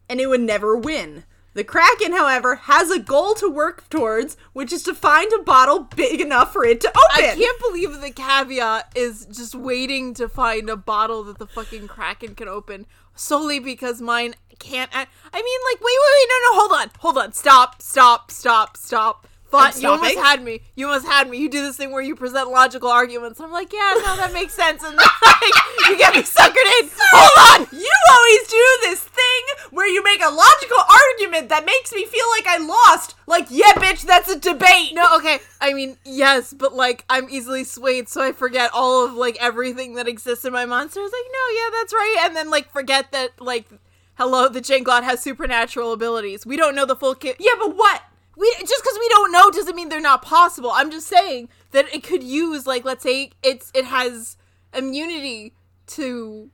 and 0.07 0.19
it 0.21 0.27
would 0.27 0.41
never 0.41 0.75
win. 0.77 1.23
The 1.55 1.63
Kraken, 1.63 2.13
however, 2.13 2.55
has 2.55 2.91
a 2.91 2.99
goal 2.99 3.33
to 3.35 3.49
work 3.49 3.89
towards, 3.89 4.37
which 4.53 4.71
is 4.71 4.83
to 4.83 4.93
find 4.93 5.31
a 5.33 5.43
bottle 5.43 5.79
big 5.95 6.21
enough 6.21 6.53
for 6.53 6.63
it 6.63 6.79
to 6.81 6.89
open. 6.89 7.25
I 7.31 7.35
can't 7.35 7.59
believe 7.59 7.99
the 7.99 8.11
caveat 8.11 8.91
is 8.95 9.25
just 9.25 9.55
waiting 9.55 10.13
to 10.13 10.29
find 10.29 10.69
a 10.69 10.77
bottle 10.77 11.23
that 11.23 11.39
the 11.39 11.47
fucking 11.47 11.87
Kraken 11.87 12.35
can 12.35 12.47
open 12.47 12.85
solely 13.15 13.59
because 13.59 13.99
mine 13.99 14.35
can't. 14.59 14.91
I, 14.93 15.07
I 15.33 15.41
mean, 15.41 15.59
like, 15.71 15.81
wait, 15.81 15.97
wait, 15.99 16.13
wait, 16.15 16.27
no, 16.29 16.35
no, 16.51 16.59
hold 16.59 16.71
on, 16.73 16.91
hold 16.99 17.17
on, 17.17 17.33
stop, 17.33 17.81
stop, 17.81 18.29
stop, 18.31 18.77
stop. 18.77 19.27
Thought 19.49 19.81
you 19.81 19.89
almost 19.89 20.15
had 20.15 20.43
me. 20.43 20.61
You 20.75 20.87
almost 20.87 21.07
had 21.07 21.27
me. 21.27 21.39
You 21.39 21.49
do 21.49 21.61
this 21.61 21.75
thing 21.75 21.91
where 21.91 22.03
you 22.03 22.15
present 22.15 22.51
logical 22.51 22.89
arguments. 22.89 23.39
I'm 23.41 23.51
like, 23.51 23.73
yeah, 23.73 23.93
no, 23.95 24.15
that 24.15 24.31
makes 24.31 24.53
sense. 24.53 24.83
And 24.83 24.97
then, 24.97 25.05
like, 25.25 25.89
you 25.89 25.97
get 25.97 26.13
me 26.13 26.21
suckered 26.21 26.81
in. 26.81 26.89
Hold 27.11 27.61
on. 27.61 27.67
You 27.71 27.91
always 28.11 28.47
do 28.47 28.77
this 28.81 29.01
thing 29.01 29.69
where 29.71 29.87
you 29.87 30.03
make 30.03 30.21
a 30.21 30.29
logical 30.29 30.77
argument 30.77 31.49
that 31.49 31.65
makes 31.65 31.91
me 31.91 32.05
feel 32.05 32.25
like 32.37 32.45
I 32.45 32.57
lost. 32.59 33.15
Like, 33.25 33.47
yeah, 33.49 33.73
bitch, 33.73 34.05
that's 34.05 34.29
a 34.29 34.39
debate. 34.39 34.93
No, 34.93 35.17
okay. 35.17 35.39
I 35.59 35.73
mean, 35.73 35.97
yes, 36.05 36.53
but 36.53 36.75
like 36.75 37.03
I'm 37.09 37.29
easily 37.29 37.63
swayed, 37.63 38.07
so 38.07 38.21
I 38.21 38.31
forget 38.33 38.69
all 38.73 39.05
of 39.05 39.13
like 39.13 39.37
everything 39.41 39.95
that 39.95 40.07
exists 40.07 40.45
in 40.45 40.53
my 40.53 40.65
monster. 40.65 40.99
It's 41.01 41.13
like, 41.13 41.31
no, 41.31 41.55
yeah, 41.55 41.79
that's 41.79 41.93
right, 41.93 42.17
and 42.25 42.35
then 42.35 42.49
like 42.49 42.71
forget 42.71 43.11
that 43.11 43.41
like, 43.41 43.67
hello, 44.15 44.47
the 44.47 44.61
Jenglot 44.61 45.03
has 45.03 45.21
supernatural 45.21 45.91
abilities. 45.91 46.45
We 46.45 46.55
don't 46.55 46.75
know 46.75 46.85
the 46.85 46.95
full 46.95 47.15
kit. 47.15 47.37
Yeah, 47.39 47.53
but 47.59 47.75
what? 47.75 48.03
We 48.39 48.49
just 48.61 48.83
because 48.83 48.97
we 48.97 49.09
don't 49.09 49.31
know 49.33 49.51
doesn't 49.51 49.75
mean 49.75 49.89
they're 49.89 49.99
not 49.99 50.21
possible. 50.21 50.71
I'm 50.73 50.89
just 50.91 51.07
saying 51.07 51.49
that 51.71 51.93
it 51.93 52.03
could 52.03 52.23
use 52.23 52.65
like, 52.65 52.85
let's 52.85 53.03
say 53.03 53.31
it's 53.43 53.69
it 53.75 53.83
has 53.85 54.37
immunity 54.73 55.53
to 55.87 56.49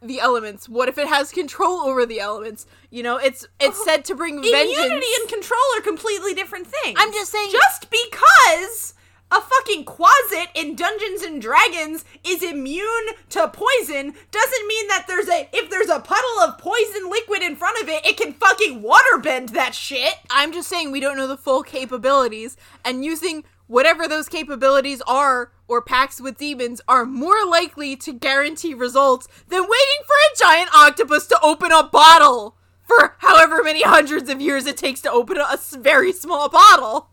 the 0.00 0.18
elements. 0.18 0.66
What 0.68 0.88
if 0.88 0.96
it 0.96 1.08
has 1.08 1.30
control 1.30 1.80
over 1.80 2.06
the 2.06 2.20
elements? 2.20 2.66
You 2.88 3.02
know, 3.02 3.18
it's 3.18 3.46
it's 3.60 3.78
oh, 3.78 3.84
said 3.84 4.04
to 4.06 4.14
bring 4.14 4.40
vengeance. 4.40 4.78
Immunity 4.78 5.06
and 5.20 5.28
control 5.28 5.60
are 5.76 5.82
completely 5.82 6.32
different 6.32 6.66
things. 6.68 6.96
I'm 6.98 7.12
just 7.12 7.30
saying- 7.30 7.50
Just 7.50 7.88
because 7.90 8.94
a 9.30 9.40
fucking 9.40 9.84
quasit 9.84 10.48
in 10.54 10.74
Dungeons 10.74 11.22
and 11.22 11.40
Dragons 11.40 12.04
is 12.24 12.42
immune 12.42 13.06
to 13.30 13.48
poison 13.48 14.14
doesn't 14.30 14.66
mean 14.66 14.88
that 14.88 15.04
there's 15.06 15.28
a 15.28 15.48
if 15.52 15.70
there's 15.70 15.88
a 15.88 16.00
puddle 16.00 16.40
of 16.42 16.58
poison 16.58 17.08
liquid 17.10 17.42
in 17.42 17.56
front 17.56 17.80
of 17.82 17.88
it, 17.88 18.04
it 18.04 18.16
can 18.16 18.32
fucking 18.32 18.82
waterbend 18.82 19.50
that 19.50 19.74
shit. 19.74 20.14
I'm 20.30 20.52
just 20.52 20.68
saying 20.68 20.90
we 20.90 21.00
don't 21.00 21.16
know 21.16 21.28
the 21.28 21.36
full 21.36 21.62
capabilities, 21.62 22.56
and 22.84 23.04
using 23.04 23.44
whatever 23.66 24.08
those 24.08 24.28
capabilities 24.28 25.00
are 25.06 25.52
or 25.68 25.80
pacts 25.80 26.20
with 26.20 26.36
demons 26.36 26.80
are 26.88 27.06
more 27.06 27.46
likely 27.46 27.94
to 27.94 28.12
guarantee 28.12 28.74
results 28.74 29.28
than 29.48 29.60
waiting 29.60 30.04
for 30.04 30.14
a 30.14 30.36
giant 30.38 30.74
octopus 30.74 31.28
to 31.28 31.38
open 31.40 31.70
a 31.70 31.84
bottle 31.84 32.56
for 32.82 33.14
however 33.18 33.62
many 33.62 33.82
hundreds 33.82 34.28
of 34.28 34.40
years 34.40 34.66
it 34.66 34.76
takes 34.76 35.00
to 35.00 35.10
open 35.10 35.36
a 35.38 35.56
very 35.78 36.12
small 36.12 36.48
bottle. 36.48 37.10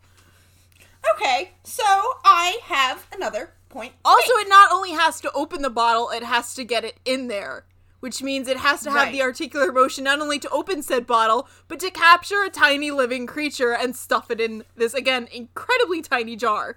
Okay, 1.14 1.52
so 1.64 1.82
I 2.24 2.58
have 2.64 3.06
another 3.12 3.52
point. 3.68 3.92
Also, 4.04 4.32
it 4.34 4.48
not 4.48 4.70
only 4.72 4.92
has 4.92 5.20
to 5.20 5.32
open 5.32 5.62
the 5.62 5.70
bottle, 5.70 6.10
it 6.10 6.22
has 6.22 6.54
to 6.54 6.64
get 6.64 6.84
it 6.84 6.98
in 7.04 7.28
there. 7.28 7.64
Which 8.00 8.22
means 8.22 8.46
it 8.46 8.58
has 8.58 8.82
to 8.84 8.90
have 8.90 9.06
Right. 9.06 9.12
the 9.12 9.22
articular 9.22 9.72
motion 9.72 10.04
not 10.04 10.20
only 10.20 10.38
to 10.38 10.48
open 10.50 10.82
said 10.84 11.04
bottle, 11.04 11.48
but 11.66 11.80
to 11.80 11.90
capture 11.90 12.44
a 12.44 12.48
tiny 12.50 12.92
living 12.92 13.26
creature 13.26 13.72
and 13.74 13.96
stuff 13.96 14.30
it 14.30 14.40
in 14.40 14.64
this, 14.76 14.94
again, 14.94 15.28
incredibly 15.32 16.00
tiny 16.00 16.36
jar. 16.36 16.76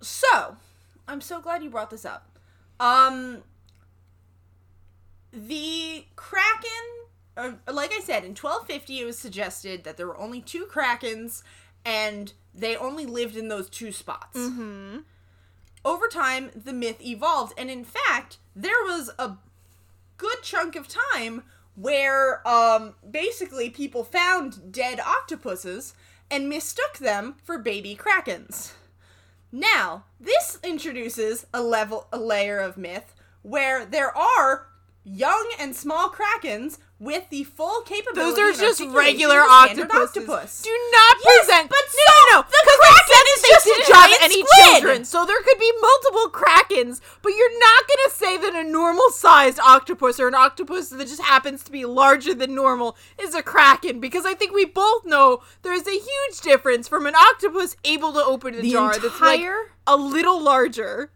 So, 0.00 0.56
I'm 1.06 1.20
so 1.20 1.40
glad 1.40 1.62
you 1.62 1.70
brought 1.70 1.90
this 1.90 2.04
up. 2.04 2.38
Um, 2.80 3.44
the 5.32 6.06
Kraken, 6.16 6.70
uh, 7.36 7.52
like 7.72 7.92
I 7.92 8.00
said, 8.00 8.24
in 8.24 8.34
1250, 8.34 9.00
it 9.00 9.04
was 9.04 9.18
suggested 9.18 9.84
that 9.84 9.96
there 9.96 10.06
were 10.08 10.18
only 10.18 10.40
two 10.40 10.66
Krakens, 10.66 11.42
and 11.86 12.32
they 12.52 12.76
only 12.76 13.06
lived 13.06 13.36
in 13.36 13.48
those 13.48 13.70
two 13.70 13.92
spots. 13.92 14.36
Mm-hmm. 14.36 14.98
Over 15.84 16.08
time, 16.08 16.50
the 16.54 16.72
myth 16.72 17.00
evolved, 17.00 17.54
and 17.56 17.70
in 17.70 17.84
fact, 17.84 18.38
there 18.56 18.82
was 18.84 19.10
a 19.18 19.36
good 20.16 20.42
chunk 20.42 20.74
of 20.74 20.88
time 20.88 21.44
where 21.76 22.46
um, 22.48 22.94
basically 23.08 23.70
people 23.70 24.02
found 24.02 24.72
dead 24.72 24.98
octopuses 24.98 25.94
and 26.28 26.48
mistook 26.48 26.98
them 26.98 27.36
for 27.44 27.56
baby 27.58 27.94
krakens. 27.94 28.72
Now, 29.52 30.04
this 30.18 30.58
introduces 30.64 31.46
a 31.54 31.62
level 31.62 32.08
a 32.12 32.18
layer 32.18 32.58
of 32.58 32.76
myth 32.76 33.14
where 33.42 33.86
there 33.86 34.16
are 34.16 34.66
young 35.04 35.52
and 35.60 35.76
small 35.76 36.10
krakens 36.10 36.78
with 36.98 37.28
the 37.28 37.44
full 37.44 37.82
capability 37.82 38.20
Those 38.36 38.38
are 38.38 38.50
of 38.52 38.56
just 38.58 38.80
regular 38.80 39.42
of 39.42 39.50
octopuses. 39.50 40.16
octopus. 40.16 40.62
Do 40.62 40.70
not 40.92 41.16
Yes, 41.22 41.46
present. 41.46 41.68
but 41.68 41.78
no, 41.94 42.14
no, 42.32 42.36
no. 42.38 42.42
the 42.48 42.62
'cause 42.64 42.78
they 42.80 42.88
kraken 42.88 43.26
is 43.34 43.42
they 43.42 43.48
just 43.50 43.64
didn't 43.66 43.94
have 43.94 44.10
any 44.22 44.34
squid. 44.46 44.70
children, 44.72 45.04
so 45.04 45.26
there 45.26 45.42
could 45.42 45.58
be 45.58 45.70
multiple 45.82 46.30
krakens. 46.30 47.00
But 47.20 47.34
you're 47.34 47.58
not 47.60 47.84
gonna 47.86 48.10
say 48.14 48.36
that 48.38 48.54
a 48.54 48.64
normal-sized 48.64 49.60
octopus 49.60 50.18
or 50.18 50.28
an 50.28 50.34
octopus 50.34 50.88
that 50.88 51.06
just 51.06 51.20
happens 51.20 51.62
to 51.64 51.70
be 51.70 51.84
larger 51.84 52.32
than 52.32 52.54
normal 52.54 52.96
is 53.18 53.34
a 53.34 53.42
kraken, 53.42 54.00
because 54.00 54.24
I 54.24 54.32
think 54.32 54.54
we 54.54 54.64
both 54.64 55.04
know 55.04 55.42
there's 55.62 55.86
a 55.86 55.90
huge 55.98 56.40
difference 56.42 56.88
from 56.88 57.06
an 57.06 57.14
octopus 57.14 57.76
able 57.84 58.14
to 58.14 58.24
open 58.24 58.54
a 58.54 58.62
The 58.62 58.72
jar 58.72 58.98
that's 58.98 59.20
like 59.20 59.44
a 59.86 59.96
little 59.96 60.40
larger. 60.40 61.10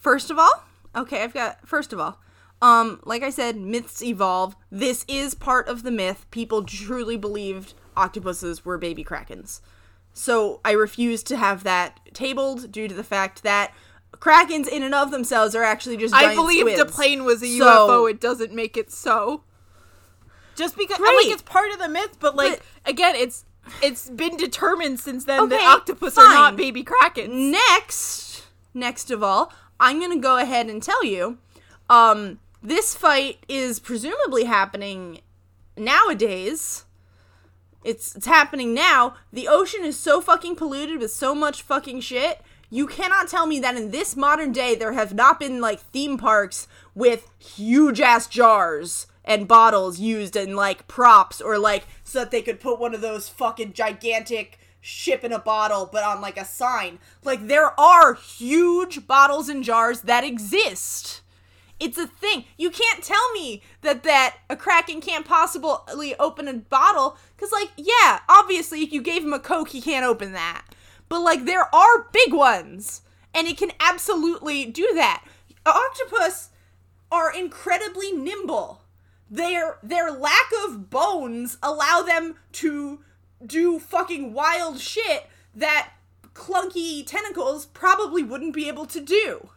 First 0.00 0.28
of 0.30 0.40
all, 0.40 0.64
okay, 0.96 1.22
I've 1.22 1.34
got 1.34 1.58
first 1.68 1.92
of 1.92 2.00
all, 2.00 2.18
um, 2.62 3.00
like 3.04 3.22
I 3.22 3.30
said, 3.30 3.56
myths 3.56 4.02
evolve. 4.02 4.54
This 4.70 5.04
is 5.08 5.34
part 5.34 5.68
of 5.68 5.82
the 5.82 5.90
myth. 5.90 6.26
People 6.30 6.62
truly 6.64 7.16
believed 7.16 7.74
octopuses 7.96 8.64
were 8.64 8.78
baby 8.78 9.04
krakens. 9.04 9.60
So 10.12 10.60
I 10.64 10.72
refuse 10.72 11.22
to 11.24 11.36
have 11.36 11.62
that 11.64 12.00
tabled 12.12 12.70
due 12.72 12.88
to 12.88 12.94
the 12.94 13.04
fact 13.04 13.42
that 13.44 13.72
krakens 14.12 14.66
in 14.68 14.82
and 14.82 14.94
of 14.94 15.10
themselves 15.10 15.54
are 15.54 15.62
actually 15.62 15.96
just 15.96 16.12
I 16.14 16.34
believe 16.34 16.66
the 16.76 16.84
plane 16.84 17.24
was 17.24 17.42
a 17.42 17.46
So- 17.58 17.64
UFO. 17.88 18.10
It 18.10 18.20
doesn't 18.20 18.52
make 18.52 18.76
it 18.76 18.90
so. 18.90 19.44
Just 20.56 20.76
because, 20.76 20.98
Right. 20.98 21.14
like, 21.24 21.32
it's 21.32 21.42
part 21.42 21.70
of 21.72 21.78
the 21.78 21.88
myth, 21.88 22.16
but 22.20 22.36
like, 22.36 22.58
But- 22.84 22.90
again, 22.90 23.14
it's 23.16 23.44
it's 23.82 24.10
been 24.10 24.36
determined 24.36 24.98
since 24.98 25.24
then 25.24 25.48
that 25.48 25.56
Okay, 25.56 25.64
octopus 25.66 26.18
are 26.18 26.24
not 26.28 26.50
fine. 26.50 26.56
baby 26.56 26.82
krakens. 26.84 27.28
Next, 27.30 28.42
next 28.74 29.10
of 29.10 29.22
all, 29.22 29.52
I'm 29.78 30.00
gonna 30.00 30.16
go 30.18 30.38
ahead 30.38 30.66
and 30.68 30.82
tell 30.82 31.04
you, 31.04 31.38
um, 31.88 32.40
this 32.62 32.94
fight 32.94 33.44
is 33.48 33.80
presumably 33.80 34.44
happening 34.44 35.20
nowadays. 35.76 36.84
It's 37.82 38.14
it's 38.14 38.26
happening 38.26 38.74
now. 38.74 39.14
The 39.32 39.48
ocean 39.48 39.84
is 39.84 39.98
so 39.98 40.20
fucking 40.20 40.56
polluted 40.56 41.00
with 41.00 41.10
so 41.10 41.34
much 41.34 41.62
fucking 41.62 42.00
shit. 42.00 42.42
You 42.68 42.86
cannot 42.86 43.28
tell 43.28 43.46
me 43.46 43.58
that 43.60 43.76
in 43.76 43.90
this 43.90 44.14
modern 44.14 44.52
day 44.52 44.74
there 44.74 44.92
have 44.92 45.14
not 45.14 45.40
been 45.40 45.60
like 45.60 45.80
theme 45.80 46.18
parks 46.18 46.68
with 46.94 47.30
huge 47.38 48.00
ass 48.00 48.28
jars 48.28 49.06
and 49.24 49.48
bottles 49.48 49.98
used 49.98 50.36
in 50.36 50.54
like 50.54 50.86
props 50.86 51.40
or 51.40 51.58
like 51.58 51.84
so 52.04 52.20
that 52.20 52.30
they 52.30 52.42
could 52.42 52.60
put 52.60 52.78
one 52.78 52.94
of 52.94 53.00
those 53.00 53.28
fucking 53.28 53.72
gigantic 53.72 54.58
ship 54.80 55.24
in 55.24 55.32
a 55.32 55.38
bottle 55.38 55.88
but 55.90 56.04
on 56.04 56.20
like 56.20 56.36
a 56.36 56.44
sign. 56.44 56.98
Like 57.24 57.48
there 57.48 57.78
are 57.80 58.14
huge 58.14 59.06
bottles 59.06 59.48
and 59.48 59.64
jars 59.64 60.02
that 60.02 60.24
exist. 60.24 61.22
It's 61.80 61.96
a 61.96 62.06
thing. 62.06 62.44
You 62.58 62.70
can't 62.70 63.02
tell 63.02 63.32
me 63.32 63.62
that 63.80 64.02
that 64.02 64.36
a 64.50 64.54
kraken 64.54 65.00
can't 65.00 65.26
possibly 65.26 66.14
open 66.18 66.46
a 66.46 66.54
bottle 66.54 67.16
cuz 67.38 67.50
like 67.50 67.70
yeah, 67.76 68.20
obviously 68.28 68.82
if 68.82 68.92
you 68.92 69.00
gave 69.00 69.24
him 69.24 69.32
a 69.32 69.40
coke 69.40 69.70
he 69.70 69.80
can't 69.80 70.04
open 70.04 70.32
that. 70.32 70.66
But 71.08 71.20
like 71.20 71.46
there 71.46 71.74
are 71.74 72.08
big 72.12 72.34
ones 72.34 73.00
and 73.34 73.48
it 73.48 73.56
can 73.56 73.72
absolutely 73.80 74.66
do 74.66 74.92
that. 74.94 75.24
Octopus 75.64 76.50
are 77.10 77.32
incredibly 77.32 78.12
nimble. 78.12 78.82
Their 79.30 79.78
their 79.82 80.10
lack 80.10 80.50
of 80.64 80.90
bones 80.90 81.56
allow 81.62 82.02
them 82.02 82.36
to 82.52 83.00
do 83.44 83.78
fucking 83.78 84.34
wild 84.34 84.80
shit 84.80 85.26
that 85.54 85.92
clunky 86.34 87.06
tentacles 87.06 87.66
probably 87.66 88.22
wouldn't 88.22 88.54
be 88.54 88.68
able 88.68 88.86
to 88.86 89.00
do. 89.00 89.50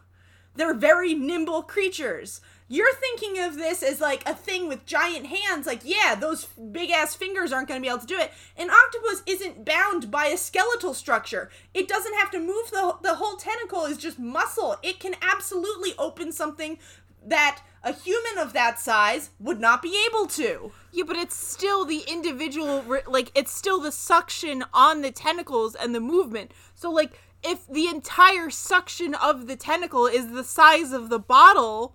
They're 0.56 0.74
very 0.74 1.14
nimble 1.14 1.62
creatures. 1.62 2.40
You're 2.66 2.94
thinking 2.94 3.38
of 3.42 3.56
this 3.56 3.82
as 3.82 4.00
like 4.00 4.26
a 4.26 4.34
thing 4.34 4.68
with 4.68 4.86
giant 4.86 5.26
hands. 5.26 5.66
Like, 5.66 5.82
yeah, 5.84 6.14
those 6.14 6.46
big 6.46 6.90
ass 6.90 7.14
fingers 7.14 7.52
aren't 7.52 7.68
going 7.68 7.80
to 7.80 7.84
be 7.84 7.90
able 7.90 8.00
to 8.00 8.06
do 8.06 8.18
it. 8.18 8.32
An 8.56 8.70
octopus 8.70 9.22
isn't 9.26 9.64
bound 9.66 10.10
by 10.10 10.26
a 10.26 10.38
skeletal 10.38 10.94
structure. 10.94 11.50
It 11.74 11.88
doesn't 11.88 12.14
have 12.14 12.30
to 12.30 12.38
move 12.38 12.70
the 12.70 12.96
the 13.02 13.16
whole 13.16 13.36
tentacle 13.36 13.84
is 13.84 13.98
just 13.98 14.18
muscle. 14.18 14.76
It 14.82 14.98
can 14.98 15.14
absolutely 15.20 15.92
open 15.98 16.32
something 16.32 16.78
that 17.26 17.62
a 17.82 17.92
human 17.92 18.38
of 18.38 18.52
that 18.54 18.78
size 18.78 19.30
would 19.38 19.60
not 19.60 19.82
be 19.82 20.06
able 20.08 20.26
to. 20.26 20.72
Yeah, 20.92 21.04
but 21.06 21.16
it's 21.16 21.36
still 21.36 21.84
the 21.84 22.02
individual, 22.08 22.84
like, 23.06 23.30
it's 23.34 23.52
still 23.52 23.80
the 23.80 23.92
suction 23.92 24.64
on 24.72 25.02
the 25.02 25.10
tentacles 25.10 25.74
and 25.74 25.94
the 25.94 26.00
movement. 26.00 26.52
So, 26.74 26.90
like, 26.90 27.18
if 27.44 27.66
the 27.66 27.88
entire 27.88 28.50
suction 28.50 29.14
of 29.14 29.46
the 29.46 29.56
tentacle 29.56 30.06
is 30.06 30.32
the 30.32 30.44
size 30.44 30.92
of 30.92 31.08
the 31.08 31.18
bottle, 31.18 31.94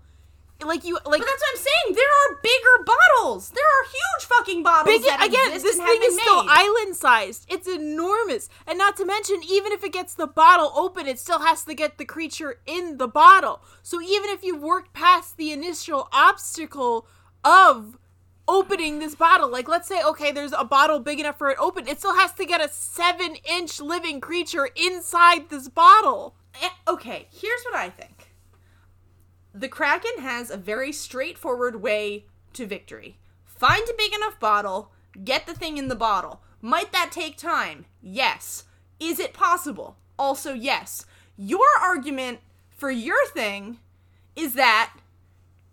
like, 0.61 0.83
you, 0.83 0.95
like, 1.05 1.21
But 1.21 1.25
that's 1.25 1.41
what 1.41 1.51
I'm 1.51 1.57
saying. 1.57 1.95
There 1.95 2.05
are 2.05 2.39
bigger 2.43 2.83
bottles. 2.85 3.49
There 3.51 3.63
are 3.63 3.85
huge 3.85 4.27
fucking 4.27 4.63
bottles 4.63 4.97
Big, 4.97 5.05
that 5.05 5.25
again, 5.25 5.51
this 5.51 5.77
thing 5.77 6.01
is 6.03 6.15
been 6.15 6.19
still 6.19 6.43
island 6.47 6.95
sized. 6.97 7.45
It's 7.49 7.67
enormous. 7.67 8.49
And 8.67 8.77
not 8.77 8.97
to 8.97 9.05
mention, 9.05 9.41
even 9.49 9.71
if 9.71 9.83
it 9.85 9.93
gets 9.93 10.13
the 10.13 10.27
bottle 10.27 10.71
open, 10.75 11.07
it 11.07 11.17
still 11.17 11.39
has 11.39 11.63
to 11.63 11.73
get 11.73 11.97
the 11.97 12.03
creature 12.03 12.59
in 12.65 12.97
the 12.97 13.07
bottle. 13.07 13.61
So 13.83 14.01
even 14.01 14.29
if 14.29 14.43
you 14.43 14.57
work 14.57 14.91
past 14.93 15.37
the 15.37 15.51
initial 15.51 16.09
obstacle 16.11 17.07
of 17.43 17.97
opening 18.49 18.97
this 18.97 19.13
bottle, 19.13 19.49
like 19.49 19.67
let's 19.67 19.87
say, 19.87 20.03
okay, 20.03 20.31
there's 20.31 20.53
a 20.53 20.65
bottle 20.65 20.99
big 20.99 21.19
enough 21.19 21.37
for 21.37 21.51
it 21.51 21.57
open, 21.59 21.87
it 21.87 21.99
still 21.99 22.15
has 22.15 22.33
to 22.33 22.45
get 22.45 22.59
a 22.59 22.69
seven 22.69 23.35
inch 23.45 23.79
living 23.79 24.19
creature 24.19 24.69
inside 24.75 25.49
this 25.49 25.69
bottle. 25.69 26.35
Eh, 26.61 26.69
okay, 26.87 27.27
here's 27.31 27.63
what 27.63 27.75
I 27.75 27.89
think. 27.89 28.31
The 29.53 29.67
Kraken 29.67 30.21
has 30.21 30.49
a 30.49 30.57
very 30.57 30.91
straightforward 30.91 31.81
way 31.81 32.25
to 32.53 32.65
victory. 32.65 33.17
Find 33.45 33.87
a 33.87 33.97
big 33.97 34.13
enough 34.13 34.39
bottle, 34.39 34.91
get 35.23 35.45
the 35.45 35.53
thing 35.53 35.77
in 35.77 35.87
the 35.87 35.95
bottle. 35.95 36.41
Might 36.61 36.91
that 36.91 37.11
take 37.11 37.37
time? 37.37 37.85
Yes. 38.01 38.65
Is 38.99 39.19
it 39.19 39.33
possible? 39.33 39.97
Also, 40.17 40.53
yes. 40.53 41.05
Your 41.37 41.67
argument 41.81 42.39
for 42.75 42.89
your 42.89 43.27
thing 43.27 43.79
is 44.35 44.53
that 44.55 44.93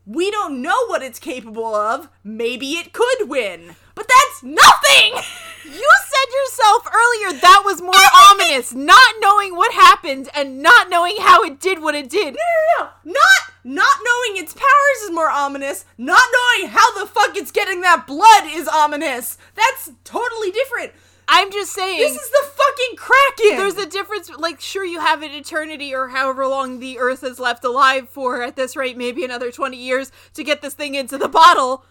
we 0.06 0.30
don't 0.30 0.62
know 0.62 0.86
what 0.86 1.02
it's 1.02 1.18
capable 1.18 1.74
of. 1.74 2.08
Maybe 2.22 2.72
it 2.72 2.92
could 2.92 3.28
win. 3.28 3.74
But 3.94 4.08
that's 4.08 4.42
nothing! 4.42 5.22
You 5.66 5.72
said 5.72 6.32
yourself 6.32 6.86
earlier 6.86 7.40
that 7.40 7.62
was 7.64 7.82
more 7.82 7.92
ominous, 8.30 8.72
not 8.72 9.14
knowing 9.18 9.56
what 9.56 9.72
happened 9.72 10.28
and 10.32 10.62
not 10.62 10.88
knowing 10.88 11.16
how 11.18 11.42
it 11.42 11.58
did 11.58 11.82
what 11.82 11.96
it 11.96 12.08
did. 12.08 12.34
No, 12.34 12.40
no, 12.78 12.84
no. 12.84 13.12
Not 13.14 13.52
not 13.64 13.98
knowing 14.04 14.40
its 14.40 14.52
powers 14.54 15.02
is 15.02 15.10
more 15.10 15.28
ominous. 15.28 15.84
Not 15.98 16.22
knowing 16.32 16.70
how 16.70 16.96
the 16.96 17.06
fuck 17.06 17.36
it's 17.36 17.50
getting 17.50 17.80
that 17.80 18.06
blood 18.06 18.44
is 18.46 18.68
ominous. 18.68 19.38
That's 19.56 19.90
totally 20.04 20.52
different. 20.52 20.92
I'm 21.28 21.50
just 21.50 21.72
saying. 21.72 21.98
This 21.98 22.14
is 22.14 22.30
the 22.30 22.46
fucking 22.46 22.96
Kraken. 22.96 23.56
there's 23.56 23.76
a 23.76 23.86
difference. 23.86 24.30
Like, 24.30 24.60
sure, 24.60 24.84
you 24.84 25.00
have 25.00 25.22
an 25.22 25.32
eternity 25.32 25.94
or 25.94 26.08
however 26.08 26.46
long 26.46 26.78
the 26.78 26.98
Earth 26.98 27.24
is 27.24 27.40
left 27.40 27.64
alive 27.64 28.08
for. 28.08 28.42
At 28.42 28.56
this 28.56 28.76
rate, 28.76 28.96
maybe 28.96 29.24
another 29.24 29.50
20 29.50 29.76
years 29.76 30.12
to 30.34 30.44
get 30.44 30.62
this 30.62 30.74
thing 30.74 30.94
into 30.94 31.18
the 31.18 31.28
bottle. 31.28 31.84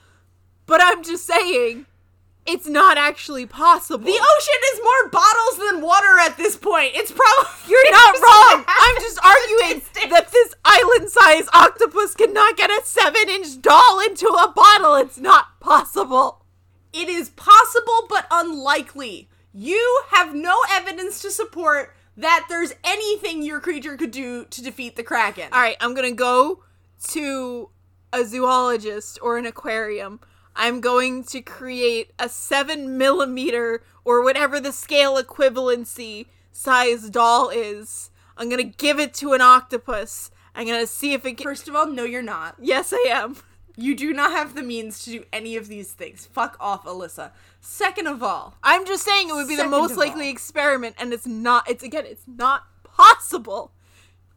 But 0.65 0.81
I'm 0.81 1.03
just 1.03 1.25
saying, 1.25 1.85
it's 2.45 2.67
not 2.67 2.97
actually 2.97 3.45
possible. 3.45 4.05
the 4.05 4.11
ocean 4.11 4.61
is 4.73 4.79
more 4.83 5.09
bottles 5.09 5.57
than 5.57 5.81
water 5.81 6.19
at 6.21 6.37
this 6.37 6.55
point. 6.55 6.91
It's 6.93 7.11
probably 7.11 7.51
You're 7.67 7.91
not 7.91 8.15
wrong. 8.15 8.65
I'm 8.67 8.95
just 9.01 9.19
arguing 9.23 9.81
that 10.11 10.31
this 10.31 10.55
island-sized 10.63 11.49
octopus 11.53 12.15
cannot 12.15 12.55
get 12.55 12.69
a 12.69 12.81
seven-inch 12.85 13.61
doll 13.61 13.99
into 13.99 14.27
a 14.27 14.51
bottle. 14.55 14.95
It's 14.95 15.17
not 15.17 15.59
possible. 15.59 16.44
It 16.95 17.09
is 17.09 17.29
possible 17.29 18.05
but 18.07 18.25
unlikely. 18.31 19.27
You 19.53 20.03
have 20.11 20.33
no 20.33 20.57
evidence 20.71 21.21
to 21.23 21.29
support 21.29 21.93
that 22.15 22.45
there's 22.47 22.73
anything 22.85 23.43
your 23.43 23.59
creature 23.59 23.97
could 23.97 24.11
do 24.11 24.45
to 24.45 24.63
defeat 24.63 24.95
the 24.95 25.03
Kraken. 25.03 25.49
All 25.51 25.59
right, 25.59 25.75
I'm 25.81 25.93
gonna 25.93 26.13
go 26.13 26.63
to 27.09 27.69
a 28.13 28.23
zoologist 28.23 29.19
or 29.21 29.37
an 29.37 29.45
aquarium. 29.45 30.21
I'm 30.55 30.79
going 30.79 31.25
to 31.25 31.41
create 31.41 32.13
a 32.17 32.29
seven 32.29 32.97
millimeter 32.97 33.83
or 34.05 34.23
whatever 34.23 34.61
the 34.61 34.71
scale 34.71 35.21
equivalency 35.21 36.27
size 36.53 37.09
doll 37.09 37.49
is. 37.49 38.09
I'm 38.37 38.49
gonna 38.49 38.63
give 38.63 39.01
it 39.01 39.13
to 39.15 39.33
an 39.33 39.41
octopus. 39.41 40.31
I'm 40.55 40.65
gonna 40.65 40.87
see 40.87 41.11
if 41.11 41.25
it 41.25 41.35
can. 41.35 41.43
First 41.43 41.67
of 41.67 41.75
all, 41.75 41.87
no, 41.87 42.05
you're 42.05 42.21
not. 42.21 42.55
Yes, 42.57 42.93
I 42.93 43.03
am. 43.09 43.35
You 43.77 43.95
do 43.95 44.13
not 44.13 44.31
have 44.31 44.55
the 44.55 44.63
means 44.63 45.03
to 45.03 45.11
do 45.11 45.23
any 45.33 45.55
of 45.57 45.67
these 45.67 45.91
things. 45.91 46.25
Fuck 46.25 46.55
off, 46.59 46.85
Alyssa. 46.85 47.31
Second 47.59 48.07
of 48.07 48.23
all, 48.23 48.55
I'm 48.63 48.85
just 48.85 49.03
saying 49.03 49.29
it 49.29 49.33
would 49.33 49.47
be 49.47 49.55
the 49.55 49.67
most 49.67 49.97
likely 49.97 50.27
all. 50.27 50.31
experiment, 50.31 50.95
and 50.97 51.11
it's 51.13 51.27
not. 51.27 51.69
It's 51.69 51.83
again, 51.83 52.05
it's 52.05 52.23
not 52.27 52.63
possible. 52.83 53.71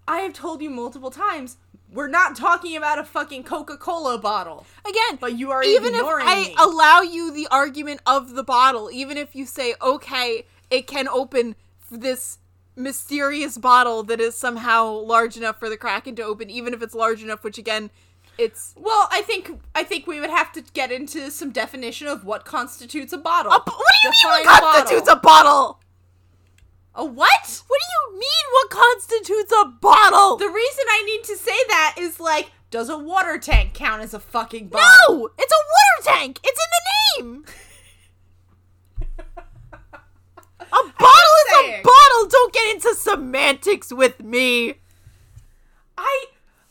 I 0.09 0.21
have 0.21 0.33
told 0.33 0.63
you 0.63 0.71
multiple 0.71 1.11
times, 1.11 1.59
we're 1.93 2.09
not 2.09 2.35
talking 2.35 2.77
about 2.77 2.99
a 2.99 3.05
fucking 3.05 3.45
Coca-Cola 3.45 4.19
bottle. 4.19 4.67
Again, 4.87 5.19
But 5.21 5.39
you 5.39 5.51
are 5.51 5.63
even 5.63 5.95
if 5.95 6.03
I 6.05 6.45
me. 6.49 6.55
allow 6.59 7.03
you 7.03 7.31
the 7.31 7.47
argument 7.51 8.01
of 8.07 8.35
the 8.35 8.43
bottle, 8.43 8.91
even 8.91 9.17
if 9.17 9.37
you 9.37 9.47
say, 9.47 9.75
okay, 9.83 10.47
it 10.71 10.87
can 10.87 11.09
open 11.09 11.57
this 11.91 12.39
mysterious 12.75 13.59
bottle 13.59 14.03
that 14.05 14.21
is 14.21 14.35
somehow 14.35 14.91
large 14.91 15.37
enough 15.37 15.59
for 15.59 15.69
the 15.69 15.77
Kraken 15.77 16.15
to 16.17 16.23
open, 16.23 16.49
even 16.49 16.73
if 16.73 16.83
it's 16.83 16.95
large 16.95 17.23
enough, 17.23 17.43
which 17.45 17.59
again, 17.59 17.91
it's 18.39 18.75
Well, 18.77 19.09
I 19.11 19.23
think 19.23 19.51
I 19.75 19.83
think 19.85 20.07
we 20.07 20.21
would 20.21 20.31
have 20.31 20.53
to 20.53 20.63
get 20.73 20.91
into 20.93 21.31
some 21.31 21.51
definition 21.51 22.07
of 22.07 22.25
what 22.25 22.45
constitutes 22.45 23.13
a 23.13 23.19
bottle. 23.19 23.53
a, 23.53 23.57
what 23.59 23.67
do 23.67 23.73
you 24.05 24.11
mean 24.11 24.43
Define 24.45 24.45
what 24.47 24.75
constitutes 24.75 25.09
a 25.09 25.17
bottle? 25.17 25.81
a 26.95 27.05
what? 27.05 27.63
What 27.67 27.81
do 27.81 28.13
you 28.15 28.19
mean 28.19 28.47
what 28.53 28.71
constitutes 28.71 29.53
a 29.53 29.65
bottle? 29.67 30.37
The 30.37 30.49
reason 30.49 30.85
I 30.89 31.03
need 31.05 31.25
to 31.25 31.37
say 31.37 31.57
that 31.69 31.95
is 31.99 32.19
like, 32.19 32.51
does 32.71 32.89
a 32.89 32.99
water 32.99 33.39
tank 33.39 33.75
count 33.75 34.03
as 34.03 34.15
a 34.15 34.19
fucking 34.21 34.69
bottle? 34.69 35.19
no, 35.21 35.31
it's 35.39 35.53
a 35.53 35.63
water 36.05 36.19
tank. 36.19 36.41
It's 36.43 36.61
in 36.61 37.23
the 37.23 37.31
name. 37.33 37.45
A 40.71 40.71
bottle 40.71 41.37
is 41.47 41.55
a 41.57 41.83
bottle. 41.83 42.29
Don't 42.29 42.53
get 42.53 42.75
into 42.75 42.95
semantics 42.95 43.91
with 43.91 44.23
me. 44.23 44.75
I 45.97 46.25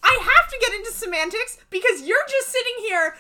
I 0.07 0.19
have 0.23 0.49
to 0.49 0.57
get 0.61 0.73
into 0.73 0.91
semantics 0.91 1.57
because 1.69 2.01
you're 2.01 2.25
just 2.29 2.47
sitting 2.47 2.77
here 2.87 3.15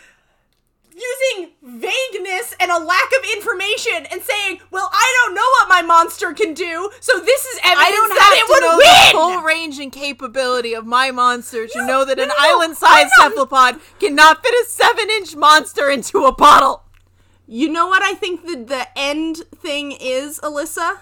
using 0.93 1.51
vagueness 1.61 2.55
and 2.59 2.71
a 2.71 2.79
lack 2.79 3.09
of 3.19 3.23
information 3.35 4.07
and 4.11 4.21
saying, 4.23 4.61
"Well, 4.71 4.89
I 4.91 5.13
don't 5.25 5.35
know 5.35 5.47
what 5.59 5.69
my 5.69 5.81
monster 5.83 6.33
can 6.33 6.53
do, 6.53 6.89
so 7.01 7.19
this 7.19 7.45
is 7.45 7.59
evidence 7.63 7.87
I 7.87 7.91
don't 7.91 8.09
that 8.09 8.19
have 8.19 8.33
it 8.33 8.39
to 8.39 8.47
would 8.49 8.61
know 8.61 8.77
win." 8.77 8.87
the 8.87 9.11
full 9.11 9.41
range 9.43 9.79
and 9.79 9.91
capability 9.91 10.73
of 10.73 10.85
my 10.87 11.11
monster 11.11 11.67
to 11.67 11.79
No, 11.79 11.85
know 11.85 12.05
that 12.05 12.17
no, 12.17 12.23
an 12.23 12.29
no, 12.29 12.35
island-sized 12.39 13.11
cephalopod 13.19 13.79
cannot 13.99 14.41
fit 14.43 14.53
a 14.53 14.65
seven-inch 14.69 15.35
monster 15.35 15.89
into 15.89 16.25
a 16.25 16.31
bottle. 16.33 16.83
You 17.45 17.69
know 17.69 17.87
what 17.87 18.01
I 18.01 18.13
think 18.13 18.45
the 18.45 18.55
the 18.55 18.87
end 18.97 19.43
thing 19.55 19.91
is, 19.91 20.39
Alyssa? 20.39 20.99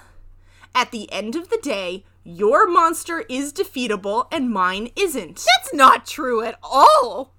At 0.73 0.91
the 0.91 1.09
end 1.11 1.35
of 1.37 1.47
the 1.49 1.57
day, 1.61 2.03
your 2.25 2.67
monster 2.67 3.23
is 3.29 3.53
defeatable 3.53 4.27
and 4.31 4.49
mine 4.49 4.89
isn't. 4.95 5.35
That's 5.35 5.73
not 5.73 6.07
true 6.07 6.43
at 6.43 6.57
all. 6.63 7.33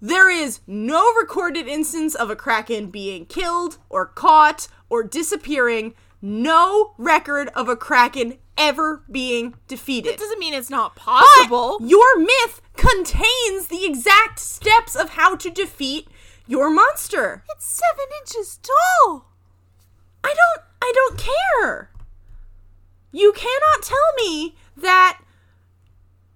There 0.00 0.30
is 0.30 0.60
no 0.66 1.12
recorded 1.14 1.66
instance 1.66 2.14
of 2.14 2.30
a 2.30 2.36
kraken 2.36 2.86
being 2.86 3.26
killed 3.26 3.78
or 3.88 4.06
caught 4.06 4.68
or 4.88 5.02
disappearing. 5.02 5.94
No 6.22 6.94
record 6.98 7.48
of 7.48 7.68
a 7.68 7.76
kraken 7.76 8.38
ever 8.56 9.02
being 9.10 9.54
defeated. 9.66 10.10
It 10.10 10.18
doesn't 10.18 10.38
mean 10.38 10.54
it's 10.54 10.70
not 10.70 10.94
possible. 10.94 11.78
Your 11.80 12.18
myth 12.18 12.62
contains 12.76 13.66
the 13.68 13.84
exact 13.84 14.38
steps 14.38 14.94
of 14.94 15.10
how 15.10 15.34
to 15.36 15.50
defeat 15.50 16.08
your 16.46 16.70
monster. 16.70 17.42
It's 17.56 17.66
seven 17.66 18.06
inches 18.20 18.60
tall. 18.62 19.26
I 20.22 20.34
don't 20.34 20.64
I 20.82 20.92
don't 20.94 21.18
care. 21.18 21.90
You 23.14 23.32
cannot 23.32 23.82
tell 23.82 24.12
me 24.16 24.56
that 24.76 25.20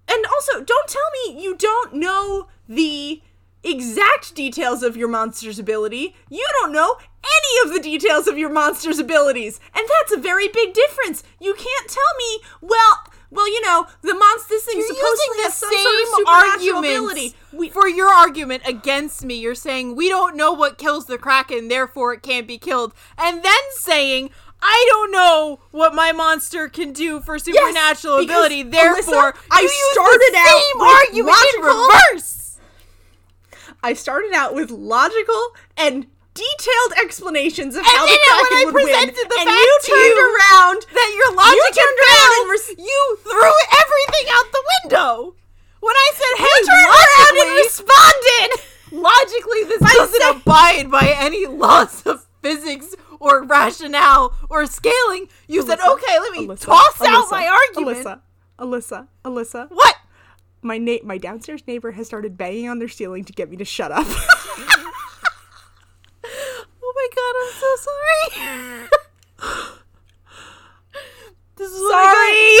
and 0.07 0.25
also 0.25 0.63
don't 0.63 0.87
tell 0.87 1.01
me 1.25 1.43
you 1.43 1.55
don't 1.55 1.93
know 1.93 2.47
the 2.67 3.21
exact 3.63 4.33
details 4.33 4.81
of 4.81 4.95
your 4.95 5.09
monster's 5.09 5.59
ability. 5.59 6.15
You 6.29 6.47
don't 6.61 6.71
know 6.71 6.97
any 7.21 7.67
of 7.67 7.73
the 7.73 7.81
details 7.81 8.27
of 8.27 8.37
your 8.37 8.49
monster's 8.49 8.97
abilities. 8.97 9.59
And 9.75 9.85
that's 9.87 10.13
a 10.13 10.21
very 10.21 10.47
big 10.47 10.73
difference. 10.73 11.21
You 11.41 11.53
can't 11.53 11.89
tell 11.89 12.01
me, 12.17 12.39
well, 12.61 13.03
well, 13.31 13.47
you 13.47 13.61
know, 13.61 13.85
the 14.01 14.15
monster 14.15 14.47
this 14.49 14.63
thing 14.63 14.77
You're 14.77 14.87
supposedly 14.87 15.37
the 15.37 15.43
has 15.43 15.53
some 15.55 15.71
sort 15.71 15.83
of 15.83 16.07
same 16.07 16.15
supernatural 16.15 16.79
ability. 16.79 17.35
We, 17.51 17.69
for 17.69 17.87
your 17.87 18.07
argument 18.09 18.63
against 18.65 19.23
me. 19.23 19.35
You're 19.35 19.53
saying 19.53 19.95
we 19.95 20.09
don't 20.09 20.35
know 20.35 20.51
what 20.51 20.77
kills 20.77 21.05
the 21.05 21.17
kraken, 21.17 21.67
therefore 21.67 22.13
it 22.13 22.23
can't 22.23 22.47
be 22.47 22.57
killed, 22.57 22.93
and 23.17 23.43
then 23.43 23.61
saying 23.75 24.31
I 24.61 24.85
don't 24.89 25.11
know 25.11 25.59
what 25.71 25.95
my 25.95 26.11
monster 26.11 26.67
can 26.67 26.91
do 26.93 27.21
for 27.21 27.39
supernatural 27.39 28.19
because, 28.19 28.35
ability, 28.35 28.63
therefore 28.63 29.33
Alyssa, 29.33 29.37
I 29.51 29.89
started 29.93 30.31
the 30.33 30.37
out 30.37 30.63
with 30.75 30.83
argument 30.83 31.55
in 31.55 31.61
logical- 31.63 31.87
reverse. 32.13 32.35
I 33.81 33.93
started 33.93 34.33
out 34.33 34.53
with 34.53 34.69
logical 34.71 35.55
and 35.77 36.07
detailed 36.33 36.93
explanations 37.01 37.75
of 37.75 37.85
how 37.85 38.05
the 38.05 38.17
Kraken 38.17 38.65
would 38.65 38.73
win, 38.75 38.85
presented 38.85 39.15
the 39.15 39.37
and 39.39 39.49
you 39.49 39.79
turned 39.85 40.03
you 40.03 40.35
around. 40.35 40.85
That 40.93 41.11
your 41.15 41.33
logic 41.35 41.75
turned 41.75 41.99
around 41.99 42.41
and 42.41 42.51
res- 42.51 42.75
you 42.77 43.17
threw 43.23 43.53
everything 43.71 44.27
out 44.31 44.51
the 44.51 44.63
window. 44.83 45.35
When 45.79 45.95
I 45.95 46.11
said, 46.13 46.39
You 46.39 46.45
"Hey, 46.45 46.65
turned 46.65 46.85
around 46.85 47.29
and 47.29 47.37
logically, 47.39 47.63
responded. 47.63 48.49
logically 48.91 49.63
this 49.63 49.93
doesn't 49.95 50.35
abide 50.41 50.91
by 50.91 51.15
any 51.17 51.45
laws 51.45 52.03
of 52.05 52.25
physics 52.41 52.95
or 53.19 53.43
rationale 53.43 54.33
or 54.49 54.65
scaling 54.65 55.27
you 55.47 55.61
said 55.61 55.79
okay 55.79 56.19
let 56.19 56.31
me 56.31 56.47
Alyssa, 56.47 56.65
toss 56.65 57.01
out 57.01 57.25
Alyssa, 57.27 57.31
my 57.31 57.47
argument. 57.75 58.05
Alyssa, 58.05 58.19
Alyssa, 58.59 59.07
Alyssa. 59.25 59.67
what? 59.71 59.95
My 60.61 60.77
na- 60.77 60.97
my 61.03 61.17
downstairs 61.17 61.63
neighbor 61.67 61.91
has 61.91 62.07
started 62.07 62.37
banging 62.37 62.69
on 62.69 62.79
their 62.79 62.87
ceiling 62.89 63.23
to 63.25 63.33
get 63.33 63.49
me 63.49 63.57
to 63.57 63.65
shut 63.65 63.91
up. 63.91 64.05
oh 64.07 64.55
my 66.81 67.07
god 67.15 67.35
i'm 67.41 67.53
so 67.59 67.75
sorry. 67.85 68.87
This 71.55 71.71
is 71.71 71.89
Sorry. 71.89 72.57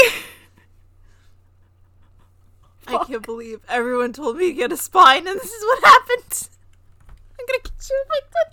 I 2.87 3.03
can't 3.07 3.23
believe 3.25 3.61
everyone 3.69 4.11
told 4.11 4.35
me 4.35 4.47
to 4.49 4.53
get 4.53 4.73
a 4.73 4.77
spine 4.77 5.25
and 5.25 5.39
this 5.39 5.53
is 5.53 5.63
what 5.63 5.81
happened. 5.85 6.49
I'm 7.39 7.45
gonna 7.45 7.59
get 7.63 7.89
you 7.89 8.03
evicted 8.09 8.47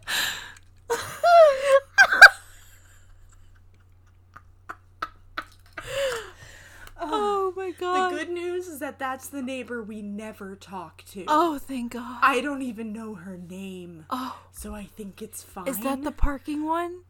oh 6.99 7.53
my 7.57 7.66
god 7.79 8.11
The 8.13 8.17
good 8.17 8.31
news 8.31 8.67
is 8.69 8.79
that 8.81 8.99
that's 8.99 9.29
the 9.29 9.43
neighbor 9.43 9.83
we 9.83 10.03
never 10.03 10.57
talk 10.57 11.05
to. 11.13 11.25
oh 11.29 11.59
thank 11.59 11.93
god 11.93 12.19
I 12.23 12.41
don't 12.41 12.63
even 12.63 12.93
know 12.93 13.15
her 13.15 13.37
name, 13.37 14.07
oh 14.11 14.39
so 14.53 14.75
I 14.75 14.85
think 14.85 15.21
it's 15.23 15.43
fine. 15.43 15.69
Is 15.69 15.79
that 15.81 16.03
the 16.03 16.13
parking 16.13 16.65
one? 16.67 17.03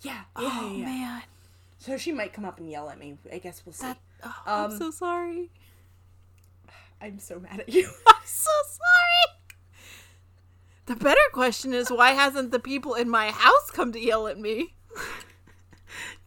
yeah? 0.00 0.12
Yeah, 0.12 0.22
oh 0.36 0.74
yeah, 0.76 0.84
man, 0.84 1.22
So 1.78 1.96
she 1.96 2.12
might 2.12 2.32
come 2.32 2.44
up 2.44 2.58
and 2.58 2.70
yell 2.70 2.88
at 2.90 2.98
me. 2.98 3.18
I 3.32 3.38
guess 3.38 3.62
we'll 3.64 3.72
see. 3.72 3.86
that. 3.86 3.98
Oh, 4.24 4.34
I'm 4.46 4.70
Um, 4.72 4.78
so 4.78 4.90
sorry. 4.90 5.50
I'm 7.00 7.18
so 7.18 7.38
mad 7.40 7.60
at 7.60 7.68
you. 7.68 7.88
I'm 8.06 8.14
so 8.24 8.50
sorry. 8.68 9.38
The 10.86 10.96
better 10.96 11.20
question 11.32 11.72
is 11.74 11.90
why 11.90 12.10
hasn't 12.12 12.50
the 12.50 12.58
people 12.58 12.94
in 12.94 13.08
my 13.08 13.30
house 13.30 13.70
come 13.72 13.92
to 13.92 14.00
yell 14.00 14.26
at 14.28 14.38
me? 14.38 14.74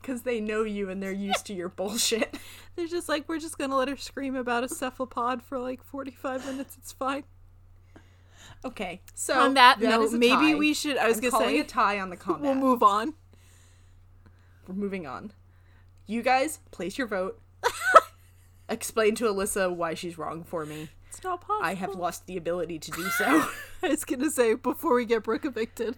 Because 0.05 0.21
they 0.21 0.39
know 0.39 0.61
you 0.63 0.89
and 0.91 1.01
they're 1.01 1.11
used 1.11 1.47
to 1.47 1.53
your 1.55 1.69
bullshit. 1.79 2.37
They're 2.75 2.85
just 2.87 3.09
like, 3.09 3.27
we're 3.27 3.39
just 3.39 3.57
gonna 3.57 3.75
let 3.75 3.87
her 3.87 3.97
scream 3.97 4.35
about 4.35 4.63
a 4.63 4.69
cephalopod 4.69 5.41
for 5.41 5.57
like 5.57 5.83
45 5.83 6.45
minutes. 6.45 6.77
It's 6.77 6.91
fine. 6.91 7.23
Okay, 8.63 9.01
so 9.15 9.33
On 9.39 9.55
that, 9.55 9.79
note, 9.81 10.11
maybe 10.11 10.29
tie. 10.53 10.55
we 10.55 10.73
should. 10.75 10.97
I 10.97 11.07
was 11.07 11.17
I'm 11.17 11.29
gonna 11.29 11.45
say 11.45 11.59
a 11.59 11.63
tie 11.63 11.99
on 11.99 12.11
the 12.11 12.17
combat. 12.17 12.43
we'll 12.43 12.53
move 12.55 12.83
on. 12.83 13.15
We're 14.67 14.75
moving 14.75 15.07
on. 15.07 15.31
You 16.05 16.21
guys 16.21 16.59
place 16.69 16.97
your 16.99 17.07
vote. 17.07 17.39
Explain 18.69 19.15
to 19.15 19.25
Alyssa 19.25 19.73
why 19.75 19.93
she's 19.95 20.17
wrong 20.19 20.43
for 20.43 20.65
me. 20.65 20.89
It's 21.09 21.23
not 21.23 21.41
possible. 21.41 21.65
I 21.65 21.73
have 21.75 21.95
lost 21.95 22.27
the 22.27 22.37
ability 22.37 22.77
to 22.79 22.91
do 22.91 23.03
so. 23.09 23.47
I 23.83 23.87
was 23.89 24.05
gonna 24.05 24.29
say 24.29 24.53
before 24.53 24.95
we 24.95 25.05
get 25.05 25.23
Brooke 25.23 25.45
evicted. 25.45 25.95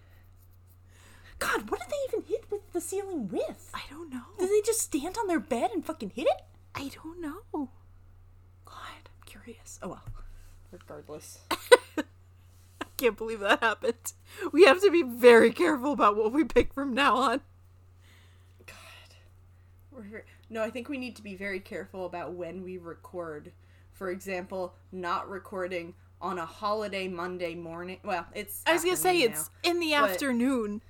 God, 1.39 1.69
what 1.69 1.79
did 1.79 1.89
they 1.89 2.17
even 2.17 2.25
hit 2.27 2.45
with 2.49 2.71
the 2.73 2.81
ceiling 2.81 3.27
with? 3.29 3.69
I 3.73 3.81
don't 3.89 4.11
know. 4.11 4.23
Did 4.39 4.49
they 4.49 4.61
just 4.65 4.81
stand 4.81 5.17
on 5.17 5.27
their 5.27 5.39
bed 5.39 5.71
and 5.73 5.85
fucking 5.85 6.11
hit 6.15 6.27
it? 6.27 6.41
I 6.75 6.89
don't 7.03 7.21
know. 7.21 7.69
God, 8.65 8.75
I'm 8.75 9.25
curious. 9.25 9.79
Oh 9.81 9.89
well. 9.89 10.03
Regardless. 10.71 11.39
I 11.51 12.85
can't 12.97 13.17
believe 13.17 13.39
that 13.39 13.61
happened. 13.61 14.13
We 14.51 14.65
have 14.65 14.81
to 14.81 14.91
be 14.91 15.03
very 15.03 15.51
careful 15.51 15.91
about 15.91 16.17
what 16.17 16.33
we 16.33 16.43
pick 16.43 16.73
from 16.73 16.93
now 16.93 17.15
on. 17.15 17.41
God. 18.65 19.15
We're 19.91 20.25
no, 20.49 20.63
I 20.63 20.69
think 20.69 20.87
we 20.87 20.97
need 20.97 21.15
to 21.17 21.21
be 21.21 21.35
very 21.35 21.59
careful 21.59 22.05
about 22.05 22.33
when 22.33 22.63
we 22.63 22.77
record. 22.77 23.51
For 23.91 24.09
example, 24.09 24.75
not 24.91 25.29
recording 25.29 25.95
on 26.21 26.39
a 26.39 26.45
holiday 26.45 27.07
Monday 27.07 27.55
morning. 27.55 27.99
Well, 28.03 28.25
it's. 28.33 28.63
I 28.65 28.73
was 28.73 28.83
gonna 28.83 28.95
say 28.95 29.23
afternoon 29.23 29.31
it's 29.31 29.49
in 29.63 29.79
the 29.79 29.93
afternoon. 29.93 30.81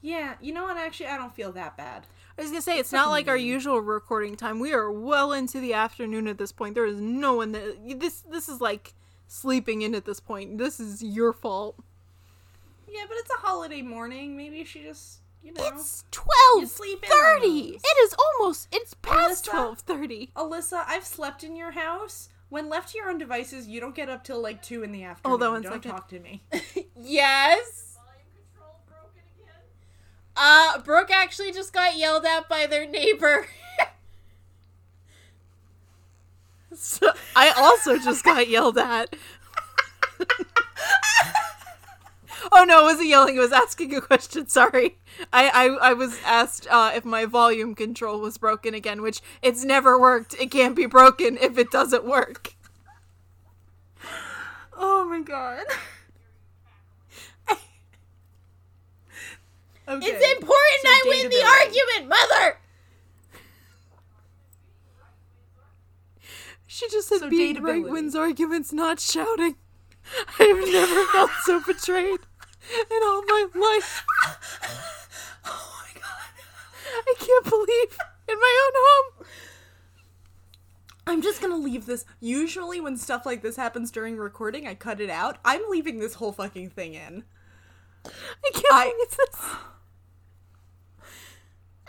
Yeah, 0.00 0.34
you 0.40 0.52
know 0.52 0.64
what? 0.64 0.76
Actually, 0.76 1.08
I 1.08 1.16
don't 1.16 1.34
feel 1.34 1.52
that 1.52 1.76
bad. 1.76 2.06
I 2.38 2.42
was 2.42 2.50
gonna 2.50 2.62
say 2.62 2.78
it's 2.78 2.92
not 2.92 3.10
like 3.10 3.26
our 3.26 3.36
usual 3.36 3.80
recording 3.80 4.36
time. 4.36 4.60
We 4.60 4.72
are 4.72 4.90
well 4.90 5.32
into 5.32 5.60
the 5.60 5.74
afternoon 5.74 6.28
at 6.28 6.38
this 6.38 6.52
point. 6.52 6.74
There 6.76 6.86
is 6.86 7.00
no 7.00 7.34
one 7.34 7.52
that 7.52 7.98
this 7.98 8.20
this 8.20 8.48
is 8.48 8.60
like 8.60 8.94
sleeping 9.26 9.82
in 9.82 9.94
at 9.94 10.04
this 10.04 10.20
point. 10.20 10.56
This 10.58 10.78
is 10.78 11.02
your 11.02 11.32
fault. 11.32 11.76
Yeah, 12.88 13.04
but 13.08 13.16
it's 13.18 13.30
a 13.30 13.38
holiday 13.38 13.82
morning. 13.82 14.36
Maybe 14.36 14.64
she 14.64 14.82
just, 14.82 15.18
you 15.42 15.52
know. 15.52 15.62
It's 15.66 16.04
twelve 16.12 16.70
thirty. 16.70 17.80
It 17.82 17.98
is 18.04 18.14
almost. 18.14 18.68
It's 18.70 18.94
past 18.94 19.44
twelve 19.46 19.80
thirty. 19.80 20.30
Alyssa, 20.36 20.84
I've 20.86 21.04
slept 21.04 21.42
in 21.42 21.56
your 21.56 21.72
house. 21.72 22.28
When 22.50 22.68
left 22.70 22.92
to 22.92 22.98
your 22.98 23.10
own 23.10 23.18
devices, 23.18 23.66
you 23.66 23.78
don't 23.80 23.94
get 23.94 24.08
up 24.08 24.24
till 24.24 24.40
like 24.40 24.62
two 24.62 24.82
in 24.82 24.92
the 24.92 25.04
afternoon. 25.04 25.40
One 25.40 25.62
don't 25.62 25.72
second. 25.74 25.90
talk 25.90 26.08
to 26.10 26.20
me. 26.20 26.42
Yes. 27.00 27.87
Uh, 30.40 30.78
Brooke 30.82 31.10
actually 31.10 31.50
just 31.50 31.72
got 31.72 31.98
yelled 31.98 32.24
at 32.24 32.48
by 32.48 32.66
their 32.66 32.86
neighbor. 32.86 33.48
so, 36.72 37.10
I 37.34 37.50
also 37.56 37.98
just 37.98 38.24
got 38.24 38.48
yelled 38.48 38.78
at. 38.78 39.16
oh 42.52 42.64
no, 42.64 42.82
it 42.82 42.84
wasn't 42.84 43.08
yelling. 43.08 43.36
It 43.36 43.40
was 43.40 43.50
asking 43.52 43.96
a 43.96 44.00
question. 44.00 44.46
Sorry, 44.46 44.98
I 45.32 45.48
I, 45.48 45.90
I 45.90 45.92
was 45.94 46.20
asked 46.24 46.68
uh, 46.70 46.92
if 46.94 47.04
my 47.04 47.24
volume 47.24 47.74
control 47.74 48.20
was 48.20 48.38
broken 48.38 48.74
again, 48.74 49.02
which 49.02 49.20
it's 49.42 49.64
never 49.64 49.98
worked. 49.98 50.34
It 50.40 50.52
can't 50.52 50.76
be 50.76 50.86
broken 50.86 51.36
if 51.38 51.58
it 51.58 51.72
doesn't 51.72 52.04
work. 52.04 52.54
oh 54.76 55.04
my 55.04 55.20
god. 55.20 55.64
Okay. 59.88 60.06
It's 60.06 60.38
important 60.38 60.82
So 60.82 60.88
I 60.88 61.02
win 61.06 61.30
the 61.30 61.44
argument, 61.44 62.08
mother. 62.08 62.58
She 66.66 66.88
just 66.90 67.08
said 67.08 67.20
So 67.20 67.30
being 67.30 67.62
right 67.62 67.82
wins 67.82 68.14
arguments, 68.14 68.72
not 68.72 69.00
shouting. 69.00 69.56
I've 70.38 70.56
never 70.72 71.04
felt 71.06 71.30
so 71.42 71.60
betrayed 71.66 72.20
in 72.90 73.02
all 73.04 73.22
my 73.26 73.46
life. 73.54 74.04
Oh 75.50 75.82
my 75.94 76.00
god. 76.00 77.04
I 77.06 77.14
can't 77.18 77.44
believe 77.44 77.98
in 78.28 78.38
my 78.38 78.66
own 78.66 78.72
home. 78.76 79.26
I'm 81.06 81.22
just 81.22 81.40
gonna 81.40 81.56
leave 81.56 81.86
this. 81.86 82.04
Usually, 82.20 82.80
when 82.82 82.98
stuff 82.98 83.24
like 83.24 83.40
this 83.40 83.56
happens 83.56 83.90
during 83.90 84.18
recording, 84.18 84.66
I 84.66 84.74
cut 84.74 85.00
it 85.00 85.08
out. 85.08 85.38
I'm 85.42 85.62
leaving 85.70 86.00
this 86.00 86.14
whole 86.14 86.32
fucking 86.32 86.68
thing 86.70 86.92
in. 86.92 87.24
I 88.04 88.50
can't 88.52 88.66
I- 88.70 88.90
believe 88.92 89.16
this. 89.16 89.40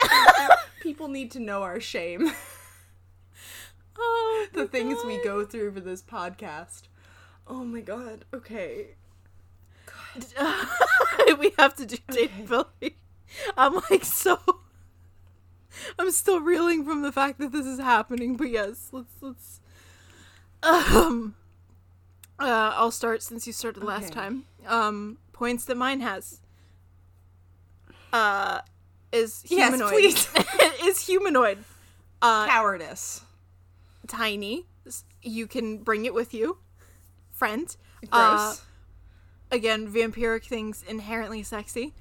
People 0.81 1.07
need 1.07 1.31
to 1.31 1.39
know 1.39 1.61
our 1.63 1.79
shame, 1.79 2.31
Oh, 3.97 4.47
the 4.53 4.67
things 4.67 4.97
we 5.05 5.21
go 5.23 5.43
through 5.45 5.73
for 5.73 5.81
this 5.81 6.01
podcast. 6.01 6.83
Oh 7.47 7.63
my 7.65 7.81
god. 7.81 8.23
Okay. 8.33 8.95
God, 10.37 11.39
we 11.39 11.51
have 11.57 11.75
to 11.75 11.85
do 11.85 11.97
dateability. 12.09 12.93
I'm 13.57 13.75
like 13.89 14.05
so. 14.05 14.39
I'm 15.97 16.11
still 16.11 16.39
reeling 16.39 16.83
from 16.85 17.01
the 17.01 17.11
fact 17.11 17.39
that 17.39 17.51
this 17.51 17.65
is 17.65 17.79
happening, 17.79 18.35
but 18.37 18.49
yes, 18.49 18.89
let's 18.91 19.13
let's. 19.21 19.59
Um. 20.63 21.35
Uh, 22.39 22.71
I'll 22.75 22.91
start 22.91 23.21
since 23.21 23.45
you 23.45 23.51
started 23.53 23.83
last 23.83 24.05
Okay. 24.05 24.13
time. 24.13 24.45
Um, 24.65 25.17
points 25.33 25.65
that 25.65 25.75
mine 25.75 25.99
has. 25.99 26.39
Uh, 28.13 28.61
is 29.11 29.41
humanoid. 29.43 29.93
Yes, 30.03 30.27
please. 30.31 30.83
is 30.85 31.05
humanoid. 31.05 31.63
Uh, 32.21 32.47
Cowardice. 32.47 33.21
tiny. 34.07 34.65
You 35.21 35.47
can 35.47 35.77
bring 35.79 36.05
it 36.05 36.13
with 36.13 36.33
you. 36.33 36.57
Friend. 37.31 37.75
Gross. 38.09 38.11
Uh, 38.11 38.55
again, 39.51 39.87
vampiric 39.87 40.45
things 40.45 40.83
inherently 40.87 41.43
sexy. 41.43 41.93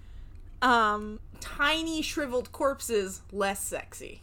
Um, 0.63 1.21
Tiny 1.41 2.03
shriveled 2.03 2.51
corpses, 2.51 3.23
less 3.31 3.63
sexy. 3.63 4.23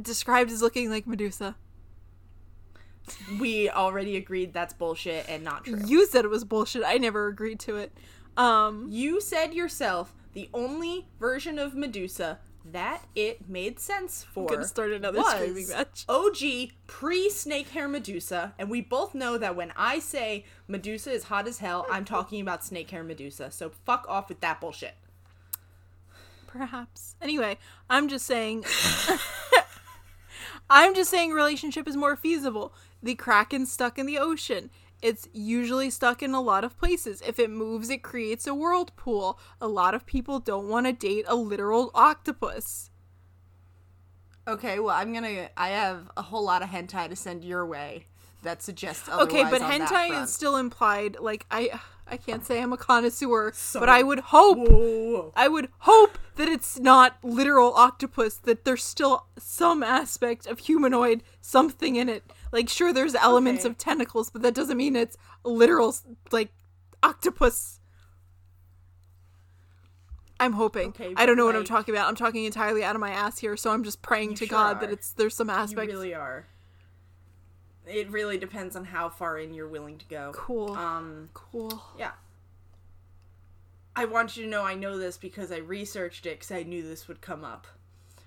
described 0.00 0.50
as 0.52 0.62
looking 0.62 0.90
like 0.90 1.06
Medusa. 1.06 1.56
We 3.40 3.70
already 3.70 4.16
agreed 4.16 4.52
that's 4.52 4.72
bullshit 4.74 5.28
and 5.28 5.44
not 5.44 5.64
true. 5.64 5.80
You 5.86 6.06
said 6.06 6.24
it 6.24 6.28
was 6.28 6.44
bullshit. 6.44 6.82
I 6.84 6.98
never 6.98 7.28
agreed 7.28 7.60
to 7.60 7.76
it. 7.76 7.92
Um, 8.36 8.88
You 8.90 9.20
said 9.20 9.54
yourself 9.54 10.12
the 10.36 10.50
only 10.52 11.06
version 11.18 11.58
of 11.58 11.74
Medusa 11.74 12.38
that 12.62 13.06
it 13.14 13.48
made 13.48 13.80
sense 13.80 14.22
for 14.22 14.46
gonna 14.46 14.66
start 14.66 14.92
another 14.92 15.16
was 15.18 15.32
screaming 15.32 15.66
match. 15.68 16.04
OG 16.10 16.72
pre 16.86 17.30
snake 17.30 17.68
hair 17.68 17.88
Medusa, 17.88 18.52
and 18.58 18.68
we 18.68 18.82
both 18.82 19.14
know 19.14 19.38
that 19.38 19.56
when 19.56 19.72
I 19.76 19.98
say 19.98 20.44
Medusa 20.68 21.10
is 21.10 21.24
hot 21.24 21.48
as 21.48 21.60
hell, 21.60 21.86
I'm 21.90 22.04
talking 22.04 22.42
about 22.42 22.62
snake 22.62 22.90
hair 22.90 23.02
Medusa. 23.02 23.50
So 23.50 23.70
fuck 23.86 24.04
off 24.10 24.28
with 24.28 24.40
that 24.40 24.60
bullshit. 24.60 24.96
perhaps. 26.46 27.16
Anyway, 27.22 27.56
I'm 27.88 28.06
just 28.06 28.26
saying. 28.26 28.66
I'm 30.68 30.94
just 30.94 31.10
saying 31.10 31.30
relationship 31.30 31.88
is 31.88 31.96
more 31.96 32.14
feasible. 32.14 32.74
The 33.02 33.14
kraken 33.14 33.64
stuck 33.64 33.98
in 33.98 34.04
the 34.04 34.18
ocean. 34.18 34.68
It's 35.02 35.28
usually 35.32 35.90
stuck 35.90 36.22
in 36.22 36.34
a 36.34 36.40
lot 36.40 36.64
of 36.64 36.78
places. 36.78 37.22
If 37.26 37.38
it 37.38 37.50
moves, 37.50 37.90
it 37.90 38.02
creates 38.02 38.46
a 38.46 38.54
whirlpool. 38.54 39.38
A 39.60 39.68
lot 39.68 39.94
of 39.94 40.06
people 40.06 40.40
don't 40.40 40.68
want 40.68 40.86
to 40.86 40.92
date 40.92 41.24
a 41.28 41.36
literal 41.36 41.90
octopus. 41.94 42.90
Okay, 44.48 44.78
well 44.78 44.94
I'm 44.94 45.12
gonna. 45.12 45.48
I 45.56 45.68
have 45.70 46.10
a 46.16 46.22
whole 46.22 46.44
lot 46.44 46.62
of 46.62 46.68
hentai 46.68 47.08
to 47.08 47.16
send 47.16 47.44
your 47.44 47.66
way 47.66 48.04
that 48.42 48.62
suggests 48.62 49.08
Okay, 49.08 49.42
but 49.44 49.60
hentai 49.60 50.22
is 50.22 50.32
still 50.32 50.56
implied. 50.56 51.16
Like 51.20 51.46
I, 51.50 51.80
I 52.06 52.16
can't 52.16 52.44
say 52.46 52.62
I'm 52.62 52.72
a 52.72 52.76
connoisseur, 52.76 53.52
So- 53.54 53.80
but 53.80 53.88
I 53.88 54.02
would 54.04 54.20
hope, 54.20 54.58
Whoa, 54.58 54.64
whoa, 54.66 55.10
whoa. 55.12 55.32
I 55.34 55.48
would 55.48 55.68
hope 55.80 56.16
that 56.36 56.48
it's 56.48 56.78
not 56.78 57.16
literal 57.24 57.74
octopus. 57.74 58.36
That 58.36 58.64
there's 58.64 58.84
still 58.84 59.26
some 59.36 59.82
aspect 59.82 60.46
of 60.46 60.60
humanoid 60.60 61.24
something 61.40 61.96
in 61.96 62.08
it. 62.08 62.32
Like 62.52 62.68
sure, 62.68 62.92
there's 62.92 63.14
elements 63.14 63.64
Okay. 63.64 63.70
of 63.70 63.78
tentacles, 63.78 64.30
but 64.30 64.42
that 64.42 64.54
doesn't 64.54 64.76
mean 64.76 64.96
it's 64.96 65.16
literal 65.44 65.94
like 66.30 66.52
octopus. 67.02 67.80
I'm 70.38 70.52
hoping. 70.52 70.88
Okay, 70.88 71.14
I 71.16 71.24
don't 71.24 71.36
know 71.36 71.46
what 71.46 71.56
I'm 71.56 71.64
talking 71.64 71.94
about. 71.94 72.08
I'm 72.08 72.14
talking 72.14 72.44
entirely 72.44 72.84
out 72.84 72.94
of 72.94 73.00
my 73.00 73.10
ass 73.10 73.38
here, 73.38 73.56
so 73.56 73.70
I'm 73.70 73.82
just 73.82 74.02
praying 74.02 74.34
to 74.34 74.46
sure 74.46 74.58
God 74.58 74.80
that 74.80 74.90
it's 74.90 75.12
there's 75.12 75.34
some 75.34 75.48
You 75.48 75.54
aspect. 75.54 75.90
really 75.90 76.14
are. 76.14 76.46
It 77.86 78.10
really 78.10 78.36
depends 78.36 78.76
on 78.76 78.84
how 78.84 79.08
far 79.08 79.38
in 79.38 79.54
you're 79.54 79.68
willing 79.68 79.96
to 79.98 80.04
go. 80.06 80.32
Cool. 80.34 80.72
Um, 80.72 81.30
cool. 81.34 81.82
yeah. 81.98 82.12
I 83.94 84.04
want 84.04 84.36
you 84.36 84.44
to 84.44 84.50
know 84.50 84.62
I 84.62 84.74
know 84.74 84.98
this 84.98 85.16
because 85.16 85.50
I 85.50 85.58
researched 85.58 86.26
it 86.26 86.40
because 86.40 86.50
I 86.50 86.64
knew 86.64 86.82
this 86.86 87.08
would 87.08 87.20
come 87.22 87.44
up. 87.44 87.66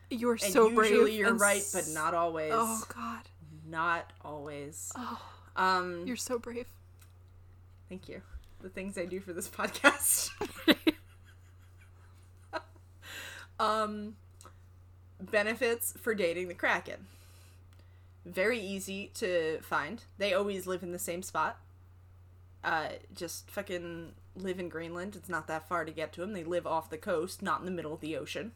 You're 0.10 0.32
And 0.34 0.42
so 0.42 0.74
brave. 0.74 0.92
usually 0.92 1.16
you're 1.18 1.30
and 1.30 1.40
right, 1.40 1.64
but 1.74 1.88
not 1.90 2.16
always. 2.16 2.52
Oh 2.56 2.84
God, 2.96 3.22
Not 3.70 4.12
always. 4.24 4.92
oh, 4.96 5.22
Um, 5.56 6.06
you're 6.08 6.16
so 6.16 6.40
brave. 6.40 6.68
thank 7.88 8.08
you. 8.10 8.22
The 8.62 8.70
things 8.70 8.98
I 8.98 9.06
do 9.06 9.20
for 9.20 9.34
this 9.34 9.48
podcast. 9.60 10.30
um, 13.60 14.16
benefits 15.20 15.94
for 16.00 16.14
dating 16.16 16.48
the 16.48 16.54
Kraken. 16.54 17.08
Very 18.26 18.60
easy 18.60 19.12
to 19.16 19.60
find. 19.62 20.04
They 20.18 20.34
always 20.34 20.68
live 20.68 20.84
in 20.84 20.92
the 20.92 21.00
same 21.00 21.24
spot. 21.24 21.58
Uh, 22.64 22.90
just 23.16 23.50
fucking 23.50 24.12
live 24.36 24.60
in 24.60 24.70
Greenland. 24.70 25.16
It's 25.16 25.30
not 25.30 25.48
that 25.48 25.68
far 25.68 25.86
to 25.86 25.92
get 25.92 26.12
to 26.14 26.22
them. 26.22 26.34
They 26.34 26.44
live 26.44 26.68
off 26.68 26.90
the 26.90 26.98
coast, 26.98 27.42
not 27.42 27.60
in 27.60 27.66
the 27.66 27.72
middle 27.72 27.94
of 27.94 28.02
the 28.02 28.18
ocean. 28.18 28.52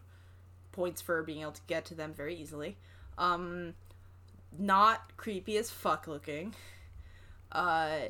Points 0.72 1.02
for 1.02 1.24
being 1.24 1.42
able 1.42 1.52
to 1.54 1.62
get 1.68 1.86
to 1.86 1.96
them 1.96 2.14
very 2.14 2.36
easily. 2.36 2.78
Um, 3.18 3.76
not 4.58 5.16
creepy 5.18 5.58
as 5.58 5.70
fuck 5.70 6.08
looking. 6.08 6.56
Uh, 7.52 8.08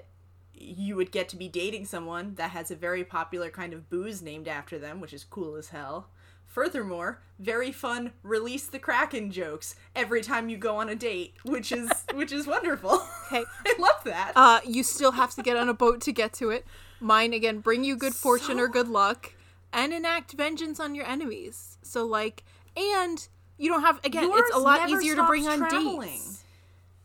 you 0.54 0.96
would 0.96 1.12
get 1.12 1.30
to 1.30 1.36
be 1.36 1.48
dating 1.48 1.86
someone 1.86 2.36
that 2.36 2.52
has 2.52 2.72
a 2.72 2.76
very 2.76 3.04
popular 3.04 3.50
kind 3.50 3.74
of 3.74 3.90
booze 3.90 4.22
named 4.22 4.48
after 4.48 4.78
them, 4.78 5.02
which 5.02 5.14
is 5.14 5.24
cool 5.24 5.56
as 5.56 5.70
hell. 5.70 6.08
Furthermore, 6.46 7.20
very 7.40 7.72
fun 7.72 8.14
release 8.22 8.68
the 8.68 8.78
kraken 8.78 9.32
jokes 9.32 9.76
every 9.96 10.22
time 10.22 10.50
you 10.50 10.58
go 10.58 10.78
on 10.78 10.88
a 10.88 10.96
date, 10.96 11.34
which 11.44 11.72
is 11.72 11.90
which 12.14 12.32
is 12.32 12.46
wonderful. 12.46 13.02
Okay. 13.26 13.44
I 13.66 13.74
love 13.80 14.04
that. 14.06 14.34
Uh, 14.36 14.60
you 14.64 14.84
still 14.84 15.14
have 15.14 15.34
to 15.36 15.42
get 15.42 15.58
on 15.58 15.68
a 15.68 15.74
boat 15.74 16.00
to 16.02 16.12
get 16.12 16.32
to 16.34 16.52
it. 16.52 16.66
Mine 17.00 17.34
again, 17.34 17.60
bring 17.60 17.84
you 17.84 17.98
good 17.98 18.14
fortune 18.14 18.60
or 18.60 18.68
good 18.68 18.88
luck, 18.88 19.34
and 19.74 19.92
enact 19.92 20.34
vengeance 20.34 20.80
on 20.80 20.94
your 20.94 21.06
enemies. 21.06 21.80
So 21.82 22.06
like, 22.06 22.44
and 22.78 23.28
You 23.64 23.70
don't 23.70 23.82
have 23.82 24.04
again. 24.04 24.26
Yours 24.26 24.42
it's 24.48 24.56
a 24.58 24.60
lot 24.60 24.90
easier 24.90 25.16
to 25.16 25.24
bring 25.24 25.48
on 25.48 25.58
traveling. 25.58 26.10
dates. 26.10 26.44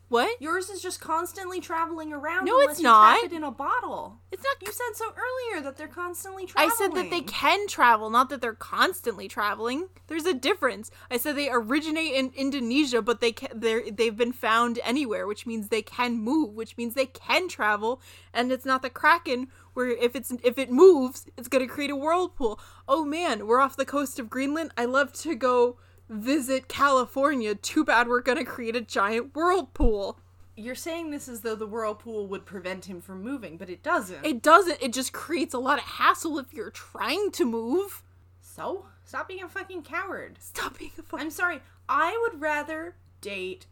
What? 0.09 0.41
Yours 0.41 0.69
is 0.69 0.81
just 0.81 0.99
constantly 0.99 1.61
traveling 1.61 2.11
around. 2.11 2.43
No, 2.43 2.59
it's 2.59 2.81
not. 2.81 3.23
it 3.23 3.31
in 3.31 3.45
a 3.45 3.51
bottle. 3.51 4.19
It's 4.29 4.43
not. 4.43 4.57
You 4.61 4.73
said 4.73 4.95
so 4.95 5.05
earlier 5.05 5.63
that 5.63 5.77
they're 5.77 5.87
constantly 5.87 6.47
traveling. 6.47 6.71
I 6.71 6.75
said 6.75 6.95
that 6.95 7.09
they 7.11 7.21
can 7.21 7.65
travel, 7.69 8.09
not 8.09 8.29
that 8.29 8.41
they're 8.41 8.55
constantly 8.55 9.29
traveling. 9.29 9.87
There's 10.07 10.25
a 10.25 10.33
difference. 10.33 10.91
I 11.09 11.15
said 11.15 11.37
they 11.37 11.49
originate 11.49 12.11
in 12.13 12.33
Indonesia, 12.35 13.01
but 13.01 13.21
they 13.21 13.31
can, 13.31 13.57
they're 13.57 13.89
they've 13.89 14.17
been 14.17 14.33
found 14.33 14.79
anywhere, 14.83 15.27
which 15.27 15.45
means 15.45 15.69
they 15.69 15.83
can 15.83 16.17
move, 16.17 16.55
which 16.55 16.75
means 16.75 16.93
they 16.93 17.05
can 17.05 17.47
travel, 17.47 18.01
and 18.33 18.51
it's 18.51 18.65
not 18.65 18.81
the 18.81 18.89
kraken 18.89 19.47
where 19.75 19.87
if 19.87 20.13
it's 20.13 20.33
if 20.43 20.57
it 20.57 20.69
moves, 20.69 21.25
it's 21.37 21.47
gonna 21.47 21.67
create 21.67 21.89
a 21.89 21.95
whirlpool. 21.95 22.59
Oh 22.85 23.05
man, 23.05 23.47
we're 23.47 23.61
off 23.61 23.77
the 23.77 23.85
coast 23.85 24.19
of 24.19 24.29
Greenland. 24.29 24.73
I 24.75 24.83
love 24.83 25.13
to 25.21 25.35
go 25.35 25.77
visit 26.09 26.67
California. 26.67 27.55
Too 27.55 27.85
bad 27.85 28.07
we're 28.07 28.21
gonna 28.21 28.45
create 28.45 28.75
a 28.75 28.81
giant 28.81 29.35
whirlpool. 29.35 30.19
You're 30.55 30.75
saying 30.75 31.11
this 31.11 31.29
as 31.29 31.41
though 31.41 31.55
the 31.55 31.67
whirlpool 31.67 32.27
would 32.27 32.45
prevent 32.45 32.85
him 32.85 32.99
from 32.99 33.23
moving, 33.23 33.55
but 33.55 33.69
it 33.69 33.81
doesn't. 33.81 34.25
It 34.25 34.41
doesn't. 34.41 34.81
It 34.81 34.91
just 34.91 35.13
creates 35.13 35.53
a 35.53 35.59
lot 35.59 35.77
of 35.77 35.85
hassle 35.85 36.37
if 36.37 36.53
you're 36.53 36.71
trying 36.71 37.31
to 37.31 37.45
move. 37.45 38.03
so 38.41 38.85
stop 39.05 39.27
being 39.29 39.43
a 39.43 39.47
fucking 39.47 39.83
coward. 39.83 40.37
Stop 40.41 40.77
being 40.77 40.91
a 40.97 41.01
fucking. 41.03 41.25
I'm 41.27 41.31
sorry. 41.31 41.61
I 41.87 42.17
would 42.23 42.41
rather 42.41 42.95
date 43.21 43.67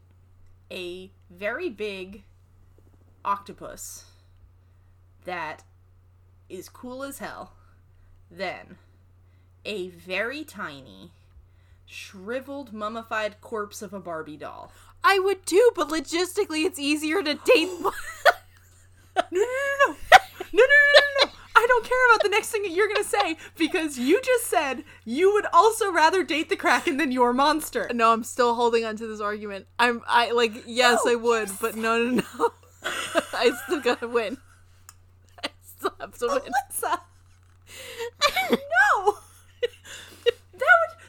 a 0.71 1.11
very 1.29 1.69
big 1.69 2.23
octopus 3.25 4.05
that 5.25 5.63
is 6.49 6.69
cool 6.69 7.03
as 7.03 7.19
hell 7.19 7.53
than 8.31 8.77
a 9.65 9.89
very 9.89 10.43
tiny, 10.45 11.11
shriveled, 11.87 12.73
mummified 12.73 13.41
corpse 13.41 13.81
of 13.81 13.93
a 13.93 13.99
Barbie 13.99 14.37
doll. 14.37 14.71
I 15.03 15.19
would 15.19 15.45
too, 15.45 15.71
but 15.75 15.89
logistically, 15.89 16.65
it's 16.65 16.79
easier 16.79 17.23
to 17.23 17.33
date. 17.33 17.69
No, 19.31 19.39
no, 19.39 19.39
no, 19.39 19.87
no. 19.87 19.95
No, 20.53 20.63
no, 20.63 20.63
no, 20.63 20.63
no, 20.63 21.25
no. 21.25 21.31
I 21.55 21.65
don't 21.67 21.83
care 21.83 22.11
about 22.11 22.21
the 22.21 22.29
next 22.29 22.51
thing 22.51 22.61
that 22.61 22.71
you're 22.71 22.87
to 22.93 23.03
say 23.03 23.35
because 23.57 23.97
you 23.97 24.21
just 24.21 24.45
said 24.45 24.83
you 25.05 25.33
would 25.33 25.47
also 25.51 25.91
rather 25.91 26.23
date 26.23 26.49
the 26.49 26.55
Kraken 26.55 26.97
than 26.97 27.11
your 27.11 27.33
monster. 27.33 27.89
no, 27.95 28.13
I'm 28.13 28.23
still 28.23 28.53
holding 28.53 28.85
on 28.85 28.95
to 28.97 29.07
this 29.07 29.19
argument. 29.19 29.65
I'm, 29.79 30.03
I 30.07 30.31
like, 30.31 30.53
yes, 30.67 31.01
No, 31.03 31.13
I 31.13 31.15
would, 31.15 31.49
but 31.59 31.75
no, 31.75 31.97
no, 32.03 32.21
no. 32.39 32.49
I 33.33 33.51
still 33.65 33.81
gotta 33.81 34.07
win. 34.07 34.37
I 35.43 35.49
still 35.61 35.95
have 35.99 36.15
to 36.19 36.27
oh, 36.29 36.39
win. 36.43 36.53
Alyssa. 36.53 36.99
no. 38.51 39.17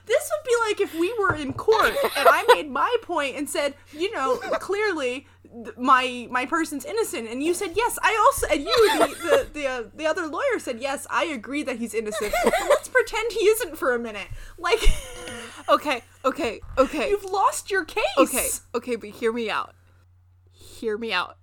This 0.08 0.30
would 0.30 0.44
be 0.46 0.56
like 0.68 0.80
if 0.80 0.98
we 0.98 1.14
were 1.18 1.34
in 1.34 1.52
court 1.52 1.94
and 2.16 2.28
I 2.28 2.44
made 2.54 2.70
my 2.82 2.96
point 3.02 3.36
and 3.36 3.48
said, 3.48 3.74
you 3.92 4.12
know, 4.12 4.36
clearly 4.36 5.26
th- 5.64 5.76
my 5.76 6.26
my 6.30 6.46
person's 6.46 6.84
innocent 6.84 7.28
and 7.28 7.42
you 7.42 7.54
said 7.54 7.72
yes 7.74 7.98
i 8.02 8.14
also 8.26 8.46
and 8.54 8.64
you 8.64 8.98
the 8.98 9.06
the 9.22 9.60
the, 9.60 9.66
uh, 9.66 9.82
the 9.94 10.06
other 10.06 10.26
lawyer 10.26 10.58
said 10.58 10.78
yes 10.78 11.06
i 11.08 11.24
agree 11.24 11.62
that 11.62 11.78
he's 11.78 11.94
innocent 11.94 12.34
but 12.44 12.52
let's 12.68 12.86
pretend 12.88 13.32
he 13.32 13.46
isn't 13.46 13.78
for 13.78 13.94
a 13.94 13.98
minute 13.98 14.28
like 14.58 14.78
Okay, 15.68 16.02
okay, 16.24 16.60
okay. 16.78 17.10
you've 17.10 17.24
lost 17.24 17.70
your 17.70 17.84
case 17.84 18.02
Okay, 18.16 18.48
okay, 18.74 18.96
but 18.96 19.10
hear 19.10 19.32
me 19.32 19.50
out. 19.50 19.74
Hear 20.50 20.96
me 20.96 21.12
out. 21.12 21.36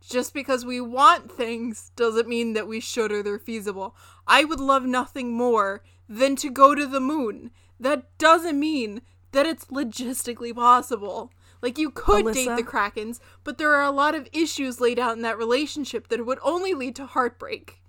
Just 0.00 0.32
because 0.32 0.64
we 0.64 0.80
want 0.80 1.30
things 1.30 1.90
doesn't 1.96 2.28
mean 2.28 2.54
that 2.54 2.66
we 2.66 2.80
should 2.80 3.12
or 3.12 3.22
they're 3.22 3.38
feasible. 3.38 3.94
I 4.26 4.44
would 4.44 4.60
love 4.60 4.84
nothing 4.84 5.34
more 5.34 5.82
than 6.08 6.36
to 6.36 6.48
go 6.50 6.74
to 6.74 6.86
the 6.86 7.00
moon. 7.00 7.50
That 7.78 8.16
doesn't 8.18 8.58
mean 8.58 9.02
that 9.32 9.46
it's 9.46 9.66
logistically 9.66 10.54
possible. 10.54 11.32
Like 11.62 11.78
you 11.78 11.90
could 11.90 12.32
date 12.32 12.54
the 12.56 12.62
Krakens, 12.62 13.18
but 13.42 13.58
there 13.58 13.74
are 13.74 13.84
a 13.84 13.90
lot 13.90 14.14
of 14.14 14.28
issues 14.32 14.80
laid 14.80 14.98
out 14.98 15.16
in 15.16 15.22
that 15.22 15.38
relationship 15.38 16.08
that 16.08 16.24
would 16.24 16.38
only 16.42 16.74
lead 16.74 16.94
to 16.96 17.06
heartbreak. 17.06 17.80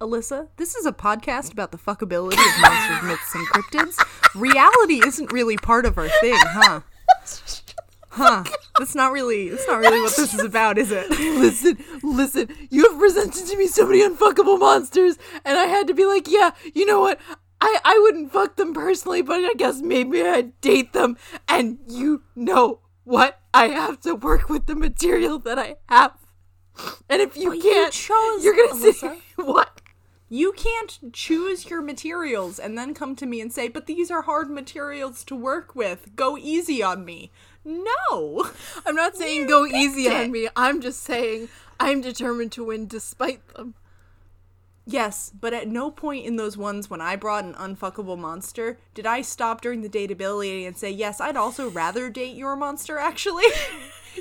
Alyssa, 0.00 0.48
this 0.56 0.74
is 0.74 0.84
a 0.84 0.92
podcast 0.92 1.52
about 1.52 1.72
the 1.72 1.78
fuckability 1.78 2.34
of 2.34 2.60
monsters, 2.60 3.02
myths, 3.02 3.34
and 3.34 3.46
cryptids. 3.48 4.34
Reality 4.34 5.00
isn't 5.06 5.32
really 5.32 5.56
part 5.56 5.86
of 5.86 5.96
our 5.96 6.08
thing, 6.20 6.34
huh? 6.36 6.80
Huh? 8.16 8.44
That's 8.78 8.94
not 8.94 9.12
really. 9.12 9.50
That's 9.50 9.66
not 9.66 9.78
really 9.78 10.00
what 10.00 10.16
this 10.16 10.32
is 10.32 10.42
about, 10.42 10.78
is 10.78 10.90
it? 10.90 11.10
listen, 11.10 11.76
listen, 12.02 12.48
you 12.70 12.88
have 12.88 12.98
presented 12.98 13.44
to 13.44 13.58
me 13.58 13.66
so 13.66 13.86
many 13.86 14.00
unfuckable 14.00 14.58
monsters, 14.58 15.18
and 15.44 15.58
I 15.58 15.64
had 15.64 15.86
to 15.88 15.94
be 15.94 16.06
like, 16.06 16.26
yeah, 16.26 16.52
you 16.74 16.86
know 16.86 16.98
what? 17.00 17.20
I, 17.60 17.78
I 17.84 17.98
wouldn't 18.02 18.32
fuck 18.32 18.56
them 18.56 18.74
personally, 18.74 19.22
but 19.22 19.40
I 19.44 19.54
guess 19.56 19.80
maybe 19.80 20.22
I'd 20.22 20.60
date 20.60 20.92
them, 20.92 21.16
and 21.48 21.78
you 21.88 22.22
know 22.34 22.80
what? 23.04 23.40
I 23.54 23.68
have 23.68 24.00
to 24.02 24.14
work 24.14 24.48
with 24.48 24.66
the 24.66 24.74
material 24.74 25.38
that 25.40 25.58
I 25.58 25.76
have. 25.88 26.12
And 27.08 27.22
if 27.22 27.36
you 27.36 27.58
can't, 27.60 27.92
chose, 27.92 28.44
you're 28.44 28.54
gonna 28.54 28.92
say, 28.92 29.20
what? 29.36 29.80
You 30.28 30.52
can't 30.52 31.12
choose 31.12 31.70
your 31.70 31.80
materials 31.80 32.58
and 32.58 32.76
then 32.76 32.92
come 32.92 33.14
to 33.16 33.26
me 33.26 33.40
and 33.40 33.52
say, 33.52 33.68
"But 33.68 33.86
these 33.86 34.10
are 34.10 34.22
hard 34.22 34.50
materials 34.50 35.22
to 35.24 35.36
work 35.36 35.74
with. 35.76 36.16
Go 36.16 36.36
easy 36.36 36.82
on 36.82 37.04
me." 37.04 37.30
No. 37.64 38.50
I'm 38.84 38.94
not 38.96 39.16
saying 39.16 39.42
You 39.42 39.48
go 39.48 39.64
easy 39.66 40.06
it. 40.08 40.12
on 40.12 40.32
me. 40.32 40.48
I'm 40.56 40.80
just 40.80 41.02
saying 41.02 41.48
I'm 41.80 42.00
determined 42.00 42.52
to 42.52 42.64
win 42.64 42.86
despite 42.86 43.46
them. 43.54 43.74
Yes, 44.88 45.32
but 45.38 45.52
at 45.52 45.66
no 45.66 45.90
point 45.90 46.26
in 46.26 46.36
those 46.36 46.56
ones 46.56 46.88
when 46.88 47.00
I 47.00 47.16
brought 47.16 47.44
an 47.44 47.54
unfuckable 47.54 48.16
monster 48.16 48.78
did 48.94 49.04
I 49.04 49.20
stop 49.20 49.60
during 49.60 49.82
the 49.82 49.88
dateability 49.88 50.66
and 50.66 50.76
say, 50.76 50.90
"Yes, 50.90 51.20
I'd 51.20 51.36
also 51.36 51.68
rather 51.70 52.08
date 52.08 52.36
your 52.36 52.56
monster." 52.56 52.96
Actually. 52.98 53.44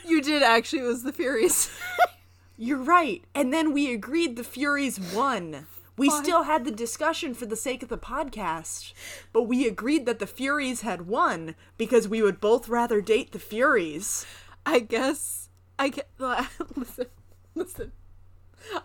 You 0.04 0.22
did 0.22 0.44
actually 0.44 0.82
it 0.82 0.88
was 0.88 1.04
the 1.04 1.14
Furies. 1.14 1.70
You're 2.58 2.84
right. 2.84 3.24
And 3.34 3.54
then 3.54 3.72
we 3.72 3.94
agreed 3.94 4.36
the 4.36 4.44
Furies 4.44 5.00
won. 5.00 5.68
We 5.98 6.10
Why? 6.10 6.22
still 6.22 6.44
had 6.44 6.66
the 6.66 6.72
discussion 6.72 7.34
for 7.34 7.46
the 7.46 7.56
sake 7.56 7.82
of 7.82 7.88
the 7.88 7.98
podcast, 7.98 8.92
but 9.32 9.44
we 9.44 9.66
agreed 9.66 10.06
that 10.06 10.20
the 10.20 10.28
Furies 10.28 10.82
had 10.82 11.08
won 11.08 11.56
because 11.78 12.08
we 12.10 12.22
would 12.22 12.42
both 12.42 12.68
rather 12.68 13.00
date 13.00 13.32
the 13.32 13.40
Furies. 13.40 14.26
I 14.66 14.80
guess 14.80 15.48
I 15.80 15.90
get 15.90 16.10
listen, 16.76 17.08
listen. 17.56 17.92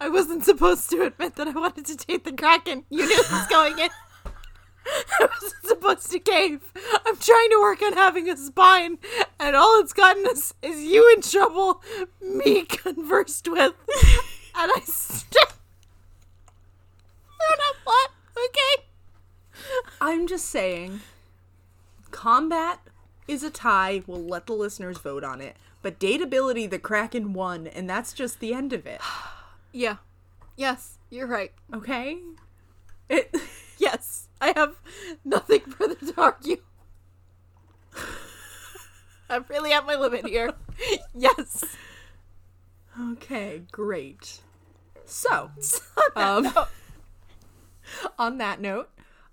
I 0.01 0.09
wasn't 0.09 0.45
supposed 0.45 0.91
to 0.91 1.03
admit 1.03 1.37
that 1.37 1.49
I 1.49 1.53
wanted 1.53 1.87
to 1.87 1.97
date 1.97 2.24
the 2.24 2.33
Kraken. 2.33 2.85
You 2.91 3.07
knew 3.07 3.16
this 3.16 3.47
going 3.49 3.78
in. 3.78 3.91
I 4.87 5.28
wasn't 5.43 5.66
supposed 5.66 6.11
to 6.11 6.18
cave. 6.18 6.72
I'm 7.07 7.16
trying 7.16 7.51
to 7.51 7.61
work 7.61 7.83
on 7.83 7.93
having 7.93 8.28
a 8.28 8.37
spine, 8.37 8.99
and 9.39 9.57
all 9.57 9.81
it's 9.81 9.93
gotten 9.93 10.26
us 10.26 10.55
is 10.62 10.83
you 10.83 11.12
in 11.14 11.22
trouble, 11.22 11.83
me 12.20 12.64
conversed 12.64 13.49
with, 13.49 13.74
and 14.55 14.72
I 14.74 14.81
still 14.85 15.47
don't 17.39 17.61
have 17.61 17.76
what. 17.85 18.11
Okay. 18.37 18.85
I'm 20.01 20.26
just 20.26 20.47
saying, 20.47 21.01
combat 22.11 22.81
is 23.28 23.43
a 23.43 23.51
tie. 23.51 24.03
We'll 24.07 24.24
let 24.24 24.47
the 24.47 24.55
listeners 24.55 24.99
vote 24.99 25.24
on 25.24 25.41
it. 25.41 25.57
But 25.83 25.99
dateability, 25.99 26.68
the 26.68 26.78
Kraken 26.78 27.33
won, 27.33 27.66
and 27.66 27.89
that's 27.89 28.12
just 28.12 28.41
the 28.41 28.53
end 28.53 28.72
of 28.72 28.87
it. 28.87 29.01
Yeah. 29.73 29.97
Yes, 30.57 30.99
you're 31.11 31.27
right. 31.27 31.53
Okay? 31.75 32.18
It. 33.09 33.35
Yes, 33.79 34.29
I 34.43 34.53
have 34.57 34.77
nothing 35.25 35.61
further 35.62 35.95
to 35.95 36.14
argue. 36.21 36.59
I'm 39.31 39.47
really 39.49 39.73
at 39.73 39.87
my 39.87 39.95
limit 39.95 40.27
here. 40.27 40.53
Yes. 41.14 41.64
Okay, 43.01 43.62
great. 43.73 44.41
So, 45.07 45.51
um, 46.14 46.53
on 48.18 48.37
that 48.37 48.61
note, 48.61 48.91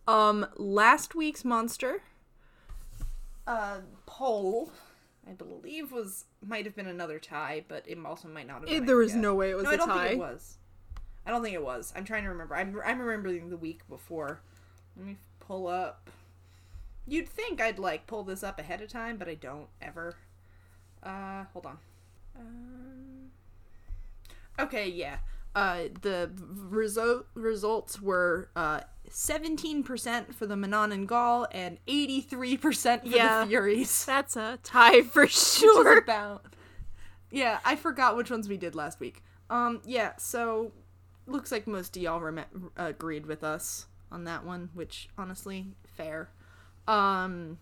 um, 0.07 0.45
last 0.55 1.13
week's 1.13 1.43
monster, 1.43 2.03
uh, 3.45 3.79
poll, 4.05 4.71
I 5.27 5.33
believe 5.33 5.91
was 5.91 6.23
might 6.47 6.65
have 6.65 6.75
been 6.75 6.87
another 6.87 7.19
tie, 7.19 7.63
but 7.67 7.83
it 7.87 7.97
also 8.05 8.27
might 8.27 8.47
not 8.47 8.61
have. 8.61 8.65
Been, 8.65 8.83
I 8.83 8.85
there 8.85 8.97
was 8.97 9.13
no 9.13 9.35
way 9.35 9.51
it 9.51 9.55
was 9.55 9.65
no, 9.65 9.71
a 9.71 9.73
I 9.73 9.77
don't 9.77 9.87
tie. 9.87 10.07
think 10.07 10.13
it 10.13 10.19
was. 10.19 10.57
I 11.25 11.31
don't 11.31 11.43
think 11.43 11.55
it 11.55 11.63
was. 11.63 11.93
I'm 11.95 12.05
trying 12.05 12.23
to 12.23 12.29
remember. 12.29 12.55
I'm 12.55 12.79
I'm 12.85 12.99
remembering 12.99 13.49
the 13.49 13.57
week 13.57 13.81
before. 13.89 14.39
Let 14.95 15.05
me 15.05 15.17
pull 15.39 15.67
up. 15.67 16.09
You'd 17.05 17.27
think 17.27 17.61
I'd 17.61 17.79
like 17.79 18.07
pull 18.07 18.23
this 18.23 18.43
up 18.43 18.59
ahead 18.59 18.81
of 18.81 18.89
time, 18.89 19.17
but 19.17 19.27
I 19.27 19.35
don't 19.35 19.67
ever. 19.81 20.15
Uh, 21.03 21.45
hold 21.53 21.65
on. 21.65 21.77
Um, 22.37 23.31
okay, 24.59 24.87
yeah. 24.87 25.17
Uh, 25.57 25.87
the 26.01 26.29
resu- 26.69 27.23
results 27.33 27.99
were 27.99 28.49
uh 28.55 28.81
17% 29.09 30.35
for 30.35 30.45
the 30.45 30.55
Manon 30.55 30.91
and 30.91 31.07
Gaul 31.07 31.47
and 31.51 31.79
83% 31.87 33.01
for 33.01 33.07
Yeah. 33.07 33.41
the 33.41 33.47
Furies. 33.47 34.05
That's 34.05 34.35
a 34.35 34.59
tie 34.63 35.01
for 35.01 35.25
sure. 35.27 35.97
about. 35.97 36.45
Yeah, 37.31 37.59
I 37.65 37.75
forgot 37.75 38.15
which 38.17 38.29
ones 38.29 38.47
we 38.47 38.57
did 38.57 38.75
last 38.75 38.99
week. 38.99 39.23
Um, 39.49 39.81
yeah, 39.85 40.11
so 40.17 40.73
looks 41.25 41.51
like 41.51 41.65
most 41.67 41.95
of 41.97 42.03
y'all 42.03 42.19
rem- 42.19 42.69
agreed 42.75 43.25
with 43.25 43.43
us 43.43 43.87
on 44.11 44.25
that 44.25 44.45
one, 44.45 44.69
which 44.73 45.09
honestly, 45.17 45.67
fair. 45.95 46.29
Um, 46.87 47.57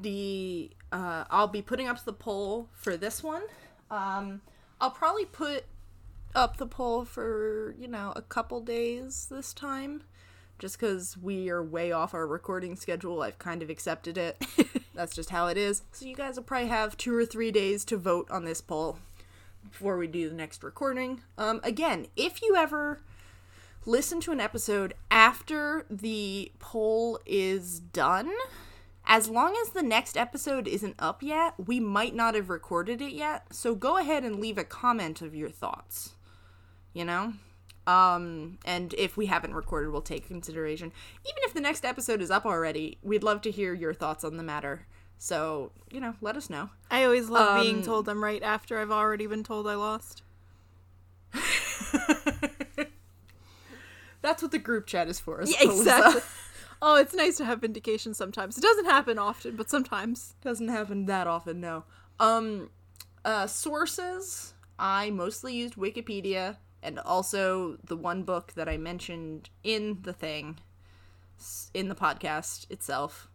the 0.00 0.70
uh, 0.92 1.24
I'll 1.30 1.48
be 1.48 1.62
putting 1.62 1.88
up 1.88 2.04
the 2.04 2.12
poll 2.12 2.68
for 2.72 2.96
this 2.96 3.22
one. 3.22 3.42
Um, 3.90 4.40
I'll 4.80 4.90
probably 4.90 5.24
put 5.24 5.64
up 6.34 6.56
the 6.56 6.66
poll 6.66 7.04
for 7.04 7.74
you 7.78 7.88
know 7.88 8.12
a 8.16 8.22
couple 8.22 8.60
days 8.60 9.26
this 9.30 9.52
time, 9.52 10.04
just 10.58 10.78
because 10.78 11.16
we 11.16 11.50
are 11.50 11.62
way 11.62 11.92
off 11.92 12.14
our 12.14 12.26
recording 12.26 12.76
schedule. 12.76 13.22
I've 13.22 13.38
kind 13.38 13.62
of 13.62 13.70
accepted 13.70 14.16
it. 14.16 14.42
That's 14.94 15.14
just 15.14 15.30
how 15.30 15.48
it 15.48 15.56
is. 15.56 15.82
So 15.92 16.06
you 16.06 16.14
guys 16.14 16.36
will 16.36 16.44
probably 16.44 16.68
have 16.68 16.96
two 16.96 17.14
or 17.14 17.26
three 17.26 17.50
days 17.50 17.84
to 17.86 17.96
vote 17.96 18.30
on 18.30 18.44
this 18.44 18.60
poll 18.60 18.98
before 19.68 19.96
we 19.96 20.06
do 20.06 20.28
the 20.28 20.34
next 20.34 20.62
recording. 20.62 21.22
Um, 21.36 21.60
again, 21.62 22.06
if 22.16 22.42
you 22.42 22.56
ever 22.56 23.00
listen 23.86 24.20
to 24.20 24.32
an 24.32 24.40
episode 24.40 24.94
after 25.10 25.86
the 25.90 26.52
poll 26.58 27.18
is 27.26 27.80
done, 27.80 28.30
as 29.10 29.28
long 29.28 29.54
as 29.60 29.70
the 29.70 29.82
next 29.82 30.16
episode 30.16 30.68
isn't 30.68 30.94
up 31.00 31.20
yet, 31.20 31.54
we 31.66 31.80
might 31.80 32.14
not 32.14 32.36
have 32.36 32.48
recorded 32.48 33.02
it 33.02 33.12
yet. 33.12 33.52
So 33.52 33.74
go 33.74 33.96
ahead 33.98 34.22
and 34.22 34.38
leave 34.38 34.56
a 34.56 34.62
comment 34.64 35.20
of 35.20 35.34
your 35.34 35.50
thoughts. 35.50 36.14
You 36.94 37.04
know? 37.04 37.32
Um, 37.88 38.58
and 38.64 38.94
if 38.96 39.16
we 39.16 39.26
haven't 39.26 39.52
recorded, 39.52 39.90
we'll 39.90 40.00
take 40.00 40.28
consideration. 40.28 40.92
Even 41.24 41.42
if 41.42 41.52
the 41.54 41.60
next 41.60 41.84
episode 41.84 42.22
is 42.22 42.30
up 42.30 42.46
already, 42.46 42.98
we'd 43.02 43.24
love 43.24 43.40
to 43.42 43.50
hear 43.50 43.74
your 43.74 43.92
thoughts 43.92 44.22
on 44.22 44.36
the 44.36 44.44
matter. 44.44 44.86
So, 45.18 45.72
you 45.90 45.98
know, 45.98 46.14
let 46.20 46.36
us 46.36 46.48
know. 46.48 46.70
I 46.88 47.02
always 47.02 47.28
love 47.28 47.62
being 47.62 47.78
Um, 47.78 47.82
told 47.82 48.08
I'm 48.08 48.22
right 48.22 48.42
after 48.44 48.78
I've 48.78 48.92
already 48.92 49.26
been 49.26 49.42
told 49.42 49.66
I 49.66 49.74
lost. 49.74 50.22
That's 54.22 54.40
what 54.42 54.52
the 54.52 54.58
group 54.58 54.86
chat 54.86 55.08
is 55.08 55.18
for. 55.18 55.42
Yeah, 55.44 55.56
exactly. 55.62 56.22
oh, 56.82 56.96
it's 56.96 57.14
nice 57.14 57.36
to 57.38 57.44
have 57.44 57.60
vindication 57.60 58.14
sometimes. 58.14 58.56
It 58.56 58.62
doesn't 58.62 58.86
happen 58.86 59.18
often, 59.18 59.56
but 59.56 59.70
sometimes. 59.70 60.34
Doesn't 60.42 60.68
happen 60.68 61.06
that 61.06 61.26
often, 61.26 61.60
no. 61.60 61.84
Um, 62.18 62.70
uh, 63.24 63.46
sources. 63.46 64.54
I 64.78 65.10
mostly 65.10 65.54
used 65.54 65.74
Wikipedia 65.74 66.56
and 66.82 66.98
also 66.98 67.76
the 67.84 67.96
one 67.96 68.22
book 68.22 68.52
that 68.54 68.68
I 68.68 68.78
mentioned 68.78 69.50
in 69.62 69.98
the 70.02 70.12
thing, 70.12 70.58
in 71.74 71.88
the 71.88 71.94
podcast 71.94 72.70
itself. 72.70 73.28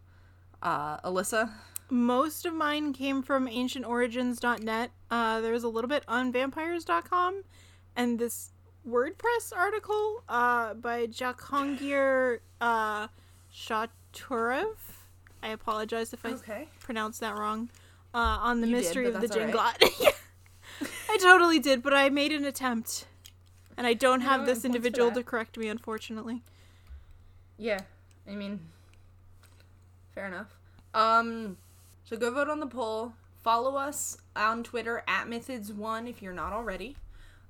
Uh, 0.62 0.98
Alyssa. 1.00 1.52
Most 1.88 2.46
of 2.46 2.54
mine 2.54 2.92
came 2.92 3.22
from 3.22 3.46
ancientorigins.net. 3.46 4.90
Uh, 5.08 5.40
there 5.40 5.52
was 5.52 5.62
a 5.62 5.68
little 5.68 5.88
bit 5.88 6.02
on 6.08 6.32
vampires.com 6.32 7.44
and 7.94 8.18
this 8.18 8.50
WordPress 8.86 9.52
article 9.56 10.24
uh, 10.28 10.74
by 10.74 11.06
Jahangir 11.06 12.40
uh, 12.60 13.06
Shaturev. 13.56 14.76
I 15.42 15.48
apologize 15.48 16.12
if 16.12 16.24
I 16.26 16.30
Okay. 16.32 16.68
pronounced 16.80 17.20
that 17.20 17.36
wrong. 17.36 17.70
Uh, 18.14 18.18
on 18.40 18.60
the 18.60 18.66
You 18.66 18.76
mystery 18.76 19.10
but 19.10 19.22
of 19.22 19.28
the 19.30 19.34
Jenglot. 19.38 19.76
Yeah. 20.00 20.10
I 21.08 21.18
totally 21.18 21.58
did, 21.58 21.82
but 21.82 21.94
I 21.94 22.08
made 22.10 22.32
an 22.32 22.44
attempt. 22.44 23.06
And 23.76 23.86
I 23.86 23.94
don't 23.94 24.20
have 24.22 24.40
know, 24.40 24.46
this 24.46 24.64
individual 24.64 25.10
to 25.12 25.22
correct 25.22 25.56
me, 25.58 25.68
unfortunately. 25.68 26.42
Yeah, 27.58 27.80
I 28.28 28.32
mean, 28.32 28.60
fair 30.14 30.26
enough. 30.26 30.48
Um, 30.94 31.56
so 32.04 32.16
go 32.16 32.30
vote 32.30 32.48
on 32.48 32.60
the 32.60 32.66
poll. 32.66 33.12
Follow 33.42 33.76
us 33.76 34.18
on 34.34 34.62
Twitter 34.64 35.02
at 35.06 35.26
Methods1 35.28 36.08
if 36.08 36.20
you're 36.22 36.32
not 36.32 36.52
already. 36.52 36.96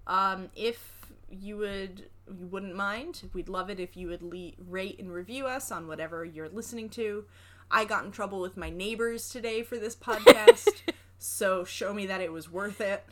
Um, 0.07 0.50
if 0.54 1.07
you 1.30 1.57
would, 1.59 2.11
you 2.29 2.47
wouldn't 2.47 2.74
mind, 2.74 3.29
we'd 3.33 3.49
love 3.49 3.70
it 3.70 3.79
if 3.81 3.97
you 3.97 4.09
would 4.09 4.22
le- 4.22 4.53
rate 4.68 4.99
and 4.99 5.12
review 5.12 5.47
us 5.47 5.70
on 5.70 5.87
whatever 5.89 6.24
you're 6.24 6.49
listening 6.49 6.89
to. 6.91 7.24
I 7.70 7.85
got 7.85 8.05
in 8.05 8.11
trouble 8.12 8.41
with 8.41 8.57
my 8.57 8.70
neighbors 8.70 9.29
today 9.29 9.62
for 9.62 9.77
this 9.79 9.97
podcast, 9.97 10.83
so 11.18 11.64
show 11.64 11.93
me 11.93 12.07
that 12.07 12.20
it 12.20 12.33
was 12.33 12.51
worth 12.51 12.81
it. 12.81 13.05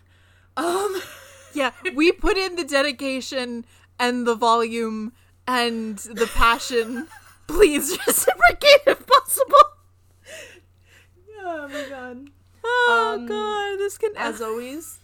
Um, 0.57 1.01
Yeah, 1.55 1.71
we 1.95 2.11
put 2.11 2.37
in 2.37 2.57
the 2.57 2.65
dedication 2.65 3.65
and 4.01 4.27
the 4.27 4.35
volume 4.35 5.13
and 5.47 5.99
the 5.99 6.27
passion. 6.27 7.07
Please 7.47 7.97
reciprocate 8.07 8.81
if 8.89 9.07
possible. 9.07 9.57
oh 11.43 11.69
my 11.69 11.85
god. 11.89 12.29
Oh 12.65 13.15
Um, 13.19 13.27
god, 13.27 13.79
this 13.79 13.99
can 13.99 14.13
as 14.17 14.41
always, 14.41 14.99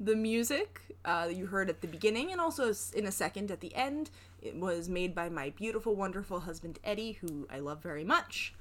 the 0.00 0.14
music 0.16 0.87
uh, 1.04 1.28
you 1.30 1.46
heard 1.46 1.68
at 1.70 1.80
the 1.80 1.86
beginning 1.86 2.32
and 2.32 2.40
also 2.40 2.72
in 2.94 3.06
a 3.06 3.12
second 3.12 3.50
at 3.50 3.60
the 3.60 3.74
end, 3.74 4.10
it 4.42 4.56
was 4.56 4.88
made 4.88 5.14
by 5.14 5.28
my 5.28 5.50
beautiful, 5.50 5.94
wonderful 5.94 6.40
husband 6.40 6.78
Eddie, 6.84 7.12
who 7.20 7.46
I 7.50 7.58
love 7.60 7.82
very 7.82 8.04
much. 8.04 8.54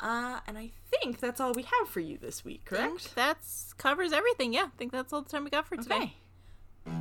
Uh, 0.00 0.40
and 0.46 0.58
I 0.58 0.70
think 0.90 1.20
that's 1.20 1.40
all 1.40 1.52
we 1.52 1.62
have 1.62 1.88
for 1.88 2.00
you 2.00 2.18
this 2.18 2.44
week, 2.44 2.64
correct? 2.64 3.14
That's 3.14 3.72
covers 3.74 4.12
everything. 4.12 4.52
Yeah, 4.52 4.64
I 4.64 4.76
think 4.76 4.90
that's 4.90 5.12
all 5.12 5.22
the 5.22 5.30
time 5.30 5.44
we 5.44 5.50
got 5.50 5.66
for 5.66 5.76
today. 5.76 6.14
Okay. 6.86 6.96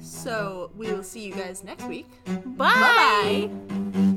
So 0.00 0.70
we 0.76 0.92
will 0.92 1.02
see 1.02 1.20
you 1.24 1.34
guys 1.34 1.64
next 1.64 1.86
week. 1.86 2.08
Bye. 2.56 3.50
Bye. 3.92 4.12